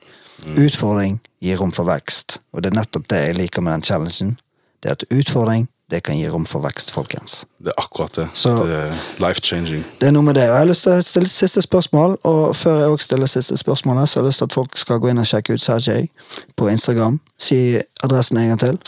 [0.58, 4.38] Utfordring gir rom for vekst, og det er nettopp det jeg liker med den challengen.
[4.82, 7.46] Det er at utfordring, det kan gi rom for vekst, folkens.
[7.60, 8.30] det er akkurat det.
[8.34, 9.84] Så- det er life-changing.
[10.02, 10.44] Det er noe med det.
[10.44, 13.58] Og jeg har lyst til å stille siste spørsmål, og før jeg også stiller siste
[13.58, 16.10] spørsmålet, så har jeg lyst til at folk skal gå inn og sjekke ut Sergej
[16.58, 17.20] på Instagram.
[17.40, 18.80] Si adressen en gang til.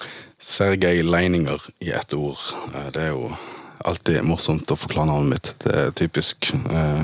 [0.42, 2.38] Sergej Leininger i ett ord.
[2.76, 3.32] Eh, Det er jo
[3.86, 5.54] alltid morsomt å forklare navnet mitt.
[5.64, 6.54] Det er typisk.
[6.54, 7.04] eh,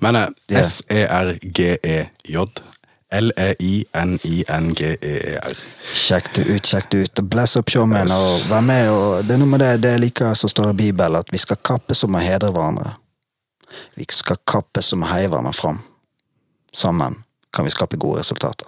[0.00, 0.28] Men eh,
[0.60, 2.36] S-E-R-G-E-J.
[4.32, 5.54] L-E-I-N-I-N-G-E-E-R.
[5.94, 7.20] Sjekk det ut, sjekk det ut.
[7.30, 8.12] Bless up showmen Yes.
[8.44, 8.88] og vær med.
[8.90, 11.38] og Det er noe med det, det jeg liker som står i Bibelen, at vi
[11.38, 12.94] skal kappe som å hedre hverandre.
[13.96, 15.80] Vi skal kappe som å heie hverandre fram.
[16.72, 17.16] Sammen
[17.52, 18.66] kan vi skape gode resultater.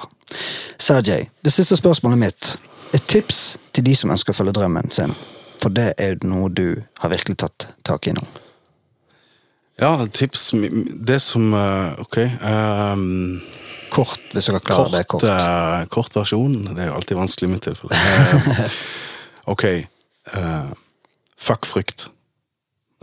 [0.78, 2.57] Sergej, det siste spørsmålet mitt.
[2.95, 5.14] Et tips til de som ønsker å følge drømmen sin.
[5.61, 8.20] For det er jo noe du har virkelig tatt tak i nå.
[9.80, 10.51] Ja, tips
[11.07, 12.16] Det som eh, Ok.
[12.18, 13.40] ehm,
[13.95, 15.30] Kort, hvis dere klarer det kort, kort.
[15.30, 16.57] eh, kort versjon.
[16.74, 17.95] Det er jo alltid vanskelig i mitt tilfelle.
[17.95, 18.78] Eh,
[19.55, 19.64] ok.
[20.34, 20.72] Uh,
[21.38, 22.09] fuck frykt.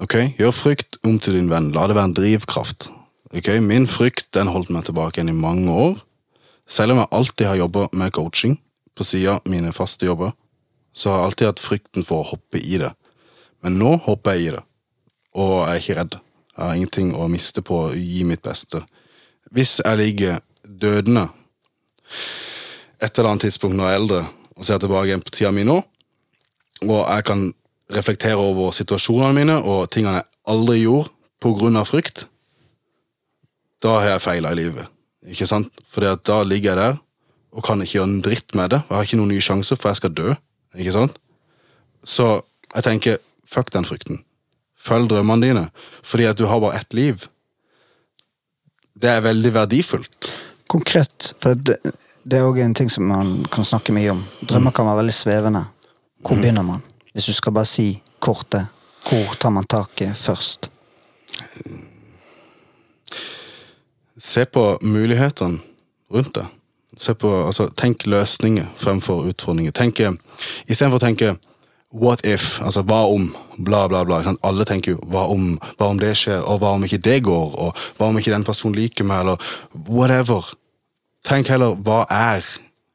[0.01, 1.69] Ok, Gjør frykt om til din venn.
[1.75, 2.89] La det være en drivkraft.
[3.31, 5.99] Ok, Min frykt den holdt meg tilbake igjen i mange år.
[6.67, 8.57] Selv om jeg alltid har jobba med coaching
[8.97, 10.33] på sida av mine faste jobber,
[10.93, 12.91] så har jeg alltid hatt frykten for å hoppe i det.
[13.63, 14.63] Men nå hopper jeg i det,
[15.37, 16.17] og jeg er ikke redd.
[16.51, 18.81] Jeg har ingenting å miste på å gi mitt beste.
[19.55, 20.41] Hvis jeg ligger
[20.81, 21.27] dødende
[23.01, 24.21] et eller annet tidspunkt når jeg er eldre,
[24.57, 25.79] og ser tilbake på tida mi nå,
[26.85, 27.47] og jeg kan
[27.91, 32.25] reflektere over situasjonene mine og tingene jeg aldri gjorde av frykt,
[33.81, 34.85] da har jeg feila i livet.
[35.25, 35.71] Ikke sant?
[35.89, 36.99] Fordi at da ligger jeg der
[37.51, 38.81] og kan ikke gjøre en dritt med det.
[38.87, 40.35] Jeg har ikke noen ny sjanse, for jeg skal dø.
[40.77, 41.17] Ikke sant?
[42.05, 42.27] Så
[42.75, 44.21] jeg tenker, fuck den frykten.
[44.79, 45.65] Følg drømmene dine,
[46.05, 47.25] fordi at du har bare ett liv.
[48.93, 50.29] Det er veldig verdifullt.
[50.71, 51.81] Konkret, for det,
[52.23, 54.21] det er òg en ting som man kan snakke mye om.
[54.47, 55.65] Drømmer kan være veldig svevende.
[56.21, 56.83] Hvor begynner man?
[57.11, 57.87] Hvis du skal bare si
[58.23, 58.69] kortet,
[59.03, 60.69] hvor tar man taket først?
[64.21, 65.59] Se på mulighetene
[66.13, 66.45] rundt det.
[66.97, 69.71] Se på, altså, tenk løsninger fremfor utfordringer.
[69.71, 70.11] Tenk, eh,
[70.67, 71.35] Istedenfor å tenke
[71.91, 74.21] what if, altså hva om, bla, bla, bla.
[74.43, 77.55] Alle tenker jo hva om, hva om det skjer, og hva om ikke det går,
[77.59, 79.53] og hva om ikke den personen liker meg, eller
[79.89, 80.53] whatever.
[81.27, 82.45] Tenk heller hva er,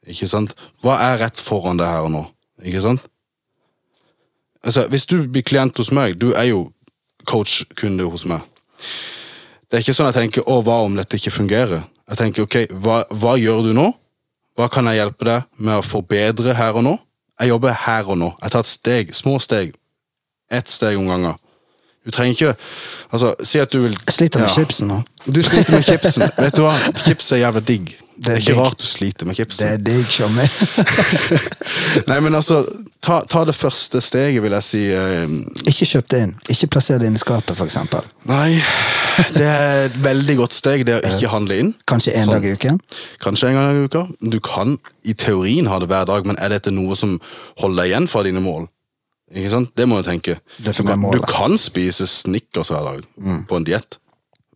[0.06, 0.54] ikke sant?
[0.82, 2.24] Hva er rett foran det her og nå,
[2.64, 3.04] ikke sant?
[4.66, 6.72] Altså, hvis du blir klient hos meg, du er jo
[7.26, 8.42] coach-kunde hos meg.
[9.70, 12.56] Det er ikke sånn jeg tenker 'Å, hva om dette ikke fungerer?' Jeg tenker 'Ok,
[12.70, 13.92] hva, hva gjør du nå?
[14.56, 16.98] Hva kan jeg hjelpe deg med å forbedre her og nå?
[17.40, 18.32] Jeg jobber her og nå.
[18.42, 19.74] Jeg tar et steg, små steg.
[20.50, 21.34] Ett steg om gangen.
[22.04, 22.56] Du trenger ikke
[23.12, 24.54] Altså, si at du vil Jeg sliter med Ja.
[24.54, 25.02] chipsen nå.
[25.26, 26.30] Du sliter med chipsen.
[26.38, 26.74] Vet du hva?
[26.94, 27.96] Chips er jævla digg.
[28.16, 29.66] Det er er ikke rart du sliter med Det chipsen.
[29.68, 30.46] er deg, Tjommi.
[32.10, 32.62] Nei, men altså,
[33.04, 34.80] ta, ta det første steget, vil jeg si.
[34.94, 35.34] eh,
[35.68, 36.32] Ikke kjøp det inn.
[36.52, 38.06] Ikke plasser det inn i skapet, eksempel.
[38.28, 38.56] Nei,
[39.36, 41.74] det er et veldig godt steg, det å ikke handle inn.
[41.88, 42.36] Kanskje en Sånn.
[42.38, 42.80] dag i uken.
[43.22, 44.06] Kanskje en gang i uka.
[44.32, 47.18] Du kan i teorien ha det hver dag, men er dette noe som
[47.60, 48.68] holder deg igjen fra dine mål?
[49.34, 49.72] Ikke sant?
[49.76, 50.38] Det må du tenke.
[50.62, 53.06] Du kan, du kan spise Snickers hver dag
[53.50, 53.98] på en diett,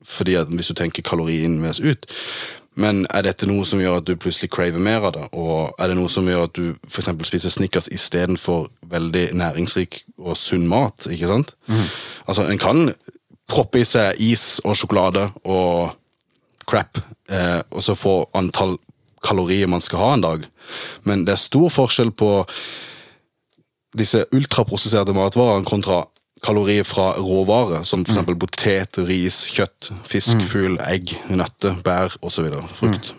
[0.07, 2.07] fordi at hvis du tenker kalori inn vs ut.
[2.79, 5.25] Men er dette noe som gjør at du plutselig craver mer av det?
[5.37, 10.37] Og er det noe som gjør at du eksempel spiser Snickers istedenfor veldig næringsrik og
[10.39, 11.09] sunn mat?
[11.11, 11.55] ikke sant?
[12.27, 12.95] Altså, En kan
[13.51, 15.97] proppe i seg is og sjokolade og
[16.71, 18.77] crap, eh, og så få antall
[19.27, 20.47] kalorier man skal ha en dag.
[21.05, 22.31] Men det er stor forskjell på
[23.99, 26.05] disse ultraprosesserte matvarene kontra
[26.43, 28.11] kalorier fra råvarer, som f.eks.
[28.15, 32.49] eksempel potet, ris, kjøtt, fisk, fugl, egg, nøtter, bær osv.
[32.75, 33.13] Frukt.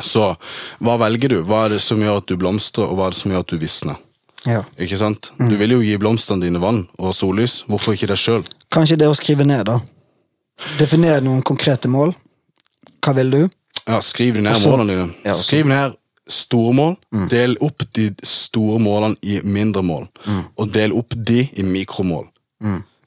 [0.00, 0.24] Så
[0.80, 1.38] hva velger du?
[1.44, 3.52] Hva er det som gjør at du blomstrer, og hva er det som gjør at
[3.52, 4.00] du visner?
[4.48, 4.64] Ja.
[4.80, 5.30] Ikke sant?
[5.38, 7.60] Du vil jo gi blomstene dine vann og sollys.
[7.70, 8.46] Hvorfor ikke deg sjøl?
[8.74, 9.78] Kanskje det å skrive ned, da.
[10.80, 12.14] Definere noen konkrete mål.
[13.02, 13.42] Hva vil du?
[13.86, 15.14] Ja, skriv ned Også- målene dine.
[15.26, 15.94] Ja, skriv ned
[16.28, 16.96] store mål.
[17.30, 20.08] Del opp de store målene i mindre mål.
[20.56, 22.28] Og del opp de i mikromål.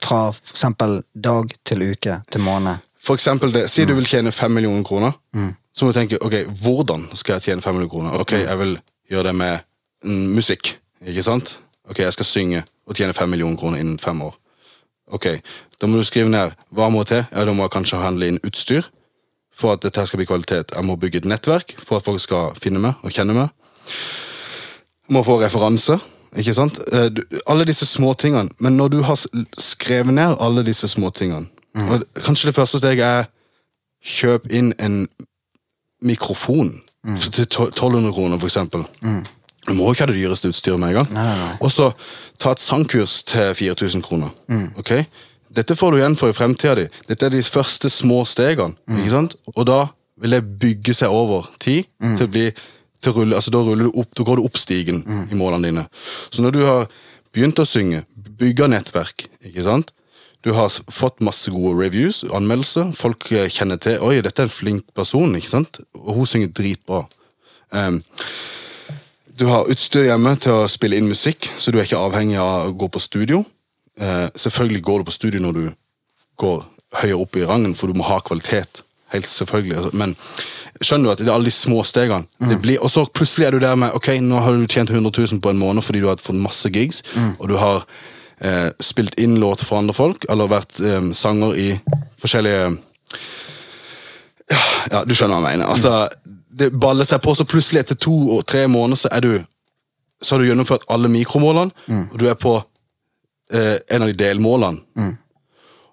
[0.02, 2.82] Fra for eksempel dag til uke til måned.
[3.00, 5.12] For eksempel det, Si du vil tjene fem millioner kroner.
[5.76, 8.20] Så må du tenke ok, hvordan skal jeg tjene fem millioner kroner?
[8.20, 8.78] Ok, Jeg vil
[9.10, 9.58] gjøre det med
[10.04, 10.78] mm, musikk.
[11.06, 11.58] Ikke sant?
[11.88, 14.34] Ok, Jeg skal synge og tjene fem millioner kroner innen fem år.
[15.12, 15.26] Ok,
[15.80, 17.24] Da må du skrive ned hva må til.
[17.32, 18.82] Ja, Da må jeg kanskje handle inn utstyr
[19.54, 20.72] for at dette skal bli kvalitet.
[20.74, 23.48] Jeg må bygge et nettverk for at folk skal finne meg og kjenne meg.
[25.08, 26.00] Jeg må få referanser.
[26.36, 26.78] Ikke sant?
[26.92, 28.50] Eh, du, alle disse små tingene.
[28.58, 29.20] Men når du har
[29.58, 31.46] skrevet ned alle disse små tingene
[31.76, 33.26] og Kanskje det første steget er
[34.06, 35.02] kjøp inn en
[36.00, 36.70] mikrofon
[37.04, 37.18] mm.
[37.20, 38.86] til 1200 kroner, for eksempel.
[39.66, 41.58] Du må ikke ha det dyreste utstyret med en gang.
[41.60, 41.90] Og så
[42.38, 44.32] ta et sangkurs til 4000 kroner.
[44.78, 44.92] Ok?
[45.56, 46.86] Dette får du igjen for i fremtida di.
[47.08, 48.76] Dette er de første små stegene.
[48.88, 49.36] ikke sant?
[49.56, 49.86] Og da
[50.20, 52.46] vil det bygge seg over tid til å bli
[53.06, 55.86] til rulle, altså Da opp, da går du opp stigen i målene dine.
[56.30, 56.90] Så når du har
[57.34, 58.04] begynt å synge,
[58.36, 59.92] bygga nettverk, ikke sant?
[60.46, 62.92] Du har fått masse gode reviews, anmeldelser.
[62.94, 65.80] Folk eh, kjenner til Oi, dette er en flink person, ikke sant?
[65.98, 67.00] Og hun synger dritbra.
[67.74, 67.98] Um,
[69.36, 72.70] du har utstyr hjemme til å spille inn musikk, så du er ikke avhengig av
[72.70, 73.42] å gå på studio.
[73.98, 75.66] Uh, selvfølgelig går du på studio når du
[76.38, 76.62] går
[77.00, 78.84] høyere opp i rangen, for du må ha kvalitet.
[79.10, 79.76] Helt selvfølgelig.
[79.80, 79.92] altså.
[79.98, 80.14] Men
[80.82, 82.26] skjønner du at det er alle de små stegene.
[82.50, 85.10] Det blir, og så plutselig er du der med ok, nå har du tjent 100
[85.32, 87.02] 000 på en måned fordi du har fått masse gigs,
[87.38, 87.84] og du har
[88.40, 91.68] eh, spilt inn låter for andre folk, eller vært eh, sanger i
[92.20, 92.76] forskjellige
[94.50, 94.60] ja,
[94.92, 95.70] ja, du skjønner hva jeg mener.
[95.72, 96.08] Altså,
[96.56, 99.32] det baller seg på, så plutselig etter to og tre måneder så er du
[100.22, 101.70] så har du gjennomført alle mikromålene,
[102.10, 102.54] og du er på
[103.52, 104.80] eh, en av de delmålene.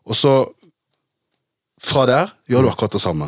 [0.08, 0.36] Og så
[1.84, 3.28] fra der gjør du akkurat det samme.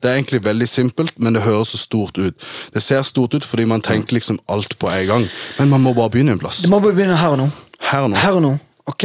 [0.00, 2.46] Det er egentlig veldig simpelt, men det høres så stort ut.
[2.74, 5.26] Det ser stort ut fordi man tenker liksom alt på en gang,
[5.58, 6.62] men man må bare begynne en plass.
[6.64, 7.50] Du må bare begynne her og nå.
[7.90, 8.16] Her og nå.
[8.16, 8.54] Her og nå,
[8.88, 9.04] ok?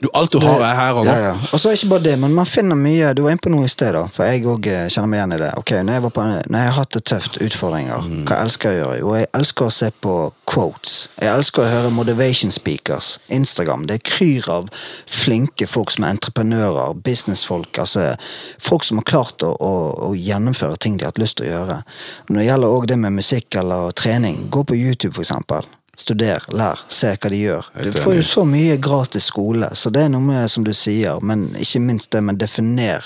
[0.00, 1.12] Du, alt du har, er her og nå.
[1.12, 1.32] Ja, ja.
[1.52, 3.68] Og så ikke bare det, men man finner mye Du var inne på noe i
[3.68, 4.06] sted, da.
[4.14, 5.50] For jeg òg kjenner meg igjen i det.
[5.60, 8.22] Ok, Når jeg, var på, når jeg har hatt det tøft, utfordringer, Mm.
[8.24, 8.98] hva elsker jeg å gjøre?
[9.02, 10.14] Jo, jeg elsker å se på
[10.48, 10.94] quotes.
[11.20, 13.18] Jeg elsker å høre motivation speakers.
[13.28, 13.84] Instagram.
[13.86, 14.70] Det kryr av
[15.06, 17.78] flinke folk som er entreprenører, businessfolk.
[17.78, 18.14] altså
[18.58, 19.72] Folk som har klart å, å,
[20.08, 21.82] å gjennomføre ting de har hatt lyst til å gjøre.
[22.30, 25.68] Når det gjelder òg det med musikk eller trening, gå på YouTube, for eksempel.
[25.96, 27.66] Studer, lær, se hva de gjør.
[27.84, 31.18] Du får jo så mye gratis skole, så det er noe med, som du sier,
[31.22, 33.04] men ikke minst det med definer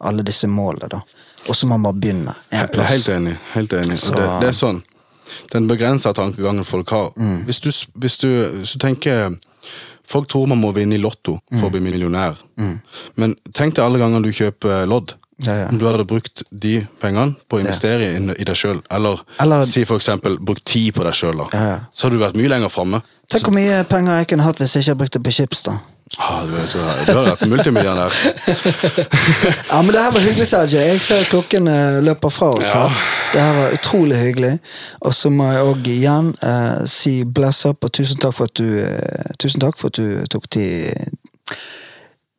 [0.00, 1.02] alle disse målene, da.
[1.48, 2.90] Og så må man bare begynne en plass.
[2.94, 3.34] Helt enig.
[3.52, 3.98] helt enig.
[3.98, 4.82] Så- det, det er sånn.
[5.52, 7.12] Den begrensa tankegangen folk har.
[7.16, 7.44] Mm.
[7.46, 7.70] Hvis, du,
[8.00, 8.28] hvis, du,
[8.60, 9.36] hvis du tenker
[10.10, 11.64] Folk tror man må vinne i Lotto for Mm.
[11.64, 12.36] å bli millionær.
[13.16, 15.12] Men tenk deg alle ganger du kjøper lodd.
[15.44, 15.68] Ja, ja.
[15.72, 19.84] Du hadde brukt de pengene på å investere i, i deg sjøl, eller, Eller- si
[19.88, 21.78] for eksempel brukt tid på deg sjøl, Ja, ja.
[21.94, 23.00] så hadde du vært mye lenger framme.
[23.30, 25.62] Tenk hvor mye penger jeg kunne hatt hvis jeg ikke hadde brukt det på chips,
[25.68, 25.78] da.
[26.18, 28.10] Ah, du, så, du har vært multimillionær.
[29.70, 30.80] Ja, men det her var hyggelig, Sergej.
[30.88, 32.66] Jeg ser klokken eh, løper fra oss.
[32.74, 32.88] Ja.
[33.32, 34.50] Det her var utrolig hyggelig.
[35.06, 38.58] Og så må jeg òg igjen uh, si bless up, og tusen takk for at
[38.58, 40.90] du uh, Tusen takk for at du tok tid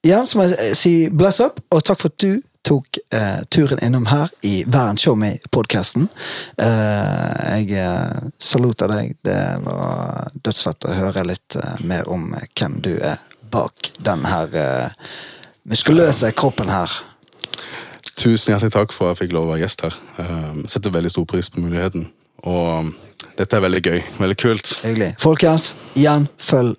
[0.03, 3.79] Igjen så må jeg si bless up, og takk for at du tok eh, turen
[3.83, 6.07] innom her i Vern Show Me-podkasten.
[6.57, 9.15] Eh, jeg eh, saluter deg.
[9.25, 13.21] Det var dødsfett å høre litt eh, mer om eh, hvem du er
[13.51, 15.07] bak den her eh,
[15.67, 16.93] muskuløse kroppen her.
[18.15, 19.95] Tusen hjertelig takk for at jeg fikk lov å være gjest her.
[20.19, 22.05] Jeg setter veldig stor pris på muligheten.
[22.45, 22.91] Og um,
[23.37, 23.99] dette er veldig gøy.
[24.21, 24.73] Veldig kult.
[24.85, 25.11] Hyggelig.
[25.21, 26.77] Folkens, igjen, følg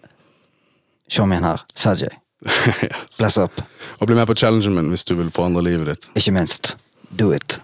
[1.10, 1.64] showmien her.
[1.74, 2.22] Sergej.
[2.82, 3.19] Yes.
[3.19, 3.62] Bless up.
[4.01, 6.09] Og bli med på challengen min hvis du vil forandre livet ditt.
[6.19, 6.77] Ikke minst,
[7.19, 7.60] do it.